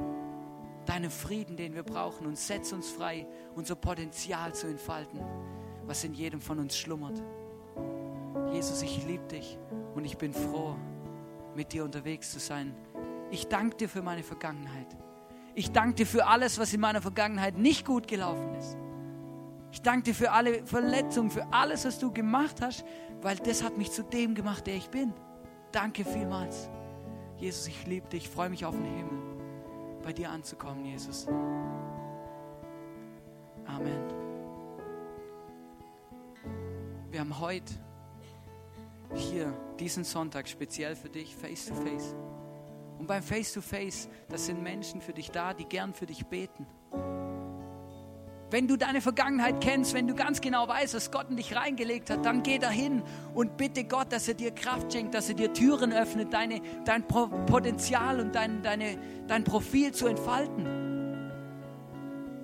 deinen 0.86 1.10
Frieden, 1.10 1.56
den 1.56 1.74
wir 1.74 1.82
brauchen 1.82 2.26
und 2.26 2.38
setz 2.38 2.72
uns 2.72 2.90
frei, 2.90 3.26
unser 3.54 3.74
Potenzial 3.74 4.54
zu 4.54 4.66
entfalten, 4.66 5.20
was 5.84 6.04
in 6.04 6.14
jedem 6.14 6.40
von 6.40 6.58
uns 6.58 6.76
schlummert. 6.76 7.22
Jesus, 8.52 8.82
ich 8.82 9.04
liebe 9.06 9.26
dich 9.26 9.58
und 9.94 10.04
ich 10.04 10.16
bin 10.16 10.32
froh, 10.32 10.76
mit 11.54 11.72
dir 11.72 11.84
unterwegs 11.84 12.30
zu 12.30 12.38
sein. 12.38 12.74
Ich 13.30 13.48
danke 13.48 13.76
dir 13.76 13.88
für 13.88 14.02
meine 14.02 14.22
Vergangenheit. 14.22 14.96
Ich 15.54 15.72
danke 15.72 15.96
dir 15.96 16.06
für 16.06 16.26
alles, 16.26 16.58
was 16.58 16.72
in 16.72 16.80
meiner 16.80 17.02
Vergangenheit 17.02 17.56
nicht 17.56 17.84
gut 17.84 18.06
gelaufen 18.06 18.54
ist. 18.54 18.76
Ich 19.76 19.82
danke 19.82 20.04
dir 20.04 20.14
für 20.14 20.32
alle 20.32 20.64
Verletzungen, 20.64 21.30
für 21.30 21.52
alles, 21.52 21.84
was 21.84 21.98
du 21.98 22.10
gemacht 22.10 22.62
hast, 22.62 22.82
weil 23.20 23.36
das 23.36 23.62
hat 23.62 23.76
mich 23.76 23.92
zu 23.92 24.02
dem 24.02 24.34
gemacht, 24.34 24.66
der 24.66 24.74
ich 24.74 24.88
bin. 24.88 25.12
Danke 25.70 26.02
vielmals. 26.06 26.70
Jesus, 27.36 27.68
ich 27.68 27.86
liebe 27.86 28.08
dich, 28.08 28.24
ich 28.24 28.30
freue 28.30 28.48
mich 28.48 28.64
auf 28.64 28.74
den 28.74 28.86
Himmel 28.86 29.18
bei 30.02 30.14
dir 30.14 30.30
anzukommen, 30.30 30.86
Jesus. 30.86 31.26
Amen. 33.66 34.02
Wir 37.10 37.20
haben 37.20 37.38
heute 37.38 37.74
hier 39.12 39.52
diesen 39.78 40.04
Sonntag 40.04 40.48
speziell 40.48 40.96
für 40.96 41.10
dich 41.10 41.36
Face 41.36 41.66
to 41.66 41.74
Face. 41.74 42.14
Und 42.98 43.06
beim 43.06 43.22
Face 43.22 43.52
to 43.52 43.60
Face, 43.60 44.08
das 44.30 44.46
sind 44.46 44.62
Menschen 44.62 45.02
für 45.02 45.12
dich 45.12 45.30
da, 45.30 45.52
die 45.52 45.66
gern 45.66 45.92
für 45.92 46.06
dich 46.06 46.24
beten. 46.24 46.66
Wenn 48.56 48.68
du 48.68 48.78
deine 48.78 49.02
Vergangenheit 49.02 49.60
kennst, 49.60 49.92
wenn 49.92 50.08
du 50.08 50.14
ganz 50.14 50.40
genau 50.40 50.66
weißt, 50.66 50.94
was 50.94 51.10
Gott 51.10 51.26
in 51.28 51.36
dich 51.36 51.54
reingelegt 51.54 52.08
hat, 52.08 52.24
dann 52.24 52.42
geh 52.42 52.56
dahin 52.58 53.02
und 53.34 53.58
bitte 53.58 53.84
Gott, 53.84 54.10
dass 54.10 54.28
er 54.28 54.32
dir 54.32 54.50
Kraft 54.50 54.94
schenkt, 54.94 55.12
dass 55.12 55.28
er 55.28 55.34
dir 55.34 55.52
Türen 55.52 55.92
öffnet, 55.92 56.32
deine, 56.32 56.62
dein 56.86 57.06
Potenzial 57.06 58.18
und 58.18 58.34
dein, 58.34 58.62
deine, 58.62 58.96
dein 59.28 59.44
Profil 59.44 59.92
zu 59.92 60.06
entfalten. 60.06 60.64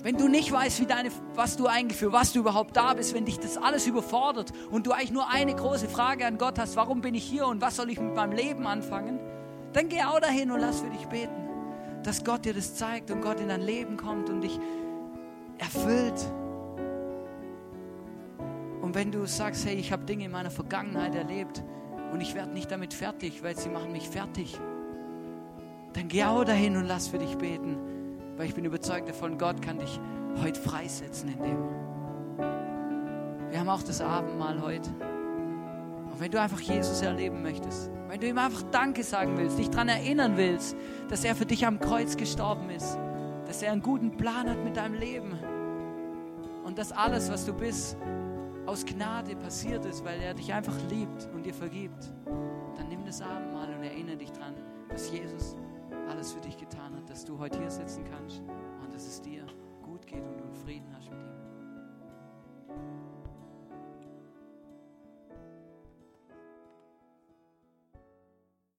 Wenn 0.02 0.18
du 0.18 0.28
nicht 0.28 0.52
weißt, 0.52 0.82
wie 0.82 0.84
deine, 0.84 1.08
was 1.34 1.56
du 1.56 1.66
eigentlich 1.66 1.98
für 1.98 2.12
was 2.12 2.34
du 2.34 2.40
überhaupt 2.40 2.76
da 2.76 2.92
bist, 2.92 3.14
wenn 3.14 3.24
dich 3.24 3.38
das 3.38 3.56
alles 3.56 3.86
überfordert 3.86 4.52
und 4.70 4.86
du 4.86 4.92
eigentlich 4.92 5.12
nur 5.12 5.30
eine 5.30 5.54
große 5.54 5.88
Frage 5.88 6.26
an 6.26 6.36
Gott 6.36 6.58
hast, 6.58 6.76
warum 6.76 7.00
bin 7.00 7.14
ich 7.14 7.24
hier 7.24 7.46
und 7.46 7.62
was 7.62 7.76
soll 7.76 7.88
ich 7.88 7.98
mit 7.98 8.14
meinem 8.14 8.32
Leben 8.32 8.66
anfangen, 8.66 9.18
dann 9.72 9.88
geh 9.88 10.02
auch 10.02 10.20
dahin 10.20 10.50
und 10.50 10.60
lass 10.60 10.82
für 10.82 10.90
dich 10.90 11.06
beten, 11.06 11.48
dass 12.02 12.22
Gott 12.22 12.44
dir 12.44 12.52
das 12.52 12.74
zeigt 12.74 13.10
und 13.10 13.22
Gott 13.22 13.40
in 13.40 13.48
dein 13.48 13.62
Leben 13.62 13.96
kommt 13.96 14.28
und 14.28 14.42
dich 14.42 14.60
erfüllt. 15.62 16.30
Und 18.82 18.94
wenn 18.94 19.12
du 19.12 19.26
sagst, 19.26 19.64
hey, 19.64 19.74
ich 19.76 19.92
habe 19.92 20.04
Dinge 20.04 20.24
in 20.24 20.32
meiner 20.32 20.50
Vergangenheit 20.50 21.14
erlebt 21.14 21.62
und 22.12 22.20
ich 22.20 22.34
werde 22.34 22.52
nicht 22.52 22.70
damit 22.70 22.92
fertig, 22.92 23.42
weil 23.42 23.56
sie 23.56 23.68
machen 23.68 23.92
mich 23.92 24.08
fertig, 24.08 24.58
dann 25.92 26.08
geh 26.08 26.24
auch 26.24 26.44
dahin 26.44 26.76
und 26.76 26.86
lass 26.86 27.08
für 27.08 27.18
dich 27.18 27.36
beten, 27.36 27.76
weil 28.36 28.46
ich 28.46 28.54
bin 28.54 28.64
überzeugt 28.64 29.08
davon, 29.08 29.38
Gott 29.38 29.62
kann 29.62 29.78
dich 29.78 30.00
heute 30.42 30.60
freisetzen 30.60 31.32
in 31.32 31.42
dem. 31.42 31.58
Wir 33.50 33.60
haben 33.60 33.68
auch 33.68 33.82
das 33.82 34.00
Abendmahl 34.00 34.60
heute. 34.62 34.90
Und 34.90 36.18
wenn 36.18 36.30
du 36.30 36.40
einfach 36.40 36.60
Jesus 36.60 37.02
erleben 37.02 37.42
möchtest, 37.42 37.90
wenn 38.08 38.20
du 38.20 38.26
ihm 38.26 38.38
einfach 38.38 38.62
Danke 38.70 39.04
sagen 39.04 39.36
willst, 39.36 39.58
dich 39.58 39.70
daran 39.70 39.88
erinnern 39.88 40.36
willst, 40.36 40.76
dass 41.08 41.24
er 41.24 41.34
für 41.34 41.46
dich 41.46 41.66
am 41.66 41.78
Kreuz 41.78 42.16
gestorben 42.16 42.68
ist, 42.70 42.98
dass 43.46 43.62
er 43.62 43.72
einen 43.72 43.82
guten 43.82 44.16
Plan 44.16 44.48
hat 44.48 44.64
mit 44.64 44.76
deinem 44.76 44.94
Leben, 44.94 45.38
und 46.64 46.78
dass 46.78 46.92
alles, 46.92 47.30
was 47.30 47.44
du 47.44 47.52
bist, 47.52 47.96
aus 48.66 48.86
Gnade 48.86 49.34
passiert 49.36 49.84
ist, 49.84 50.04
weil 50.04 50.20
er 50.20 50.34
dich 50.34 50.52
einfach 50.52 50.76
liebt 50.88 51.28
und 51.34 51.44
dir 51.44 51.54
vergibt. 51.54 52.12
Dann 52.76 52.88
nimm 52.88 53.04
das 53.04 53.20
Abendmahl 53.20 53.74
und 53.74 53.82
erinnere 53.82 54.16
dich 54.16 54.30
dran, 54.32 54.54
dass 54.88 55.10
Jesus 55.10 55.56
alles 56.08 56.32
für 56.32 56.40
dich 56.40 56.56
getan 56.56 56.94
hat, 56.96 57.08
dass 57.10 57.24
du 57.24 57.38
heute 57.38 57.58
hier 57.58 57.70
sitzen 57.70 58.04
kannst 58.04 58.42
und 58.82 58.94
dass 58.94 59.06
es 59.06 59.20
dir 59.20 59.44
gut 59.82 60.06
geht 60.06 60.24
und 60.24 60.38
du 60.38 60.52
Frieden 60.64 60.94
hast 60.96 61.10
mit 61.10 61.20
ihm. 61.20 61.32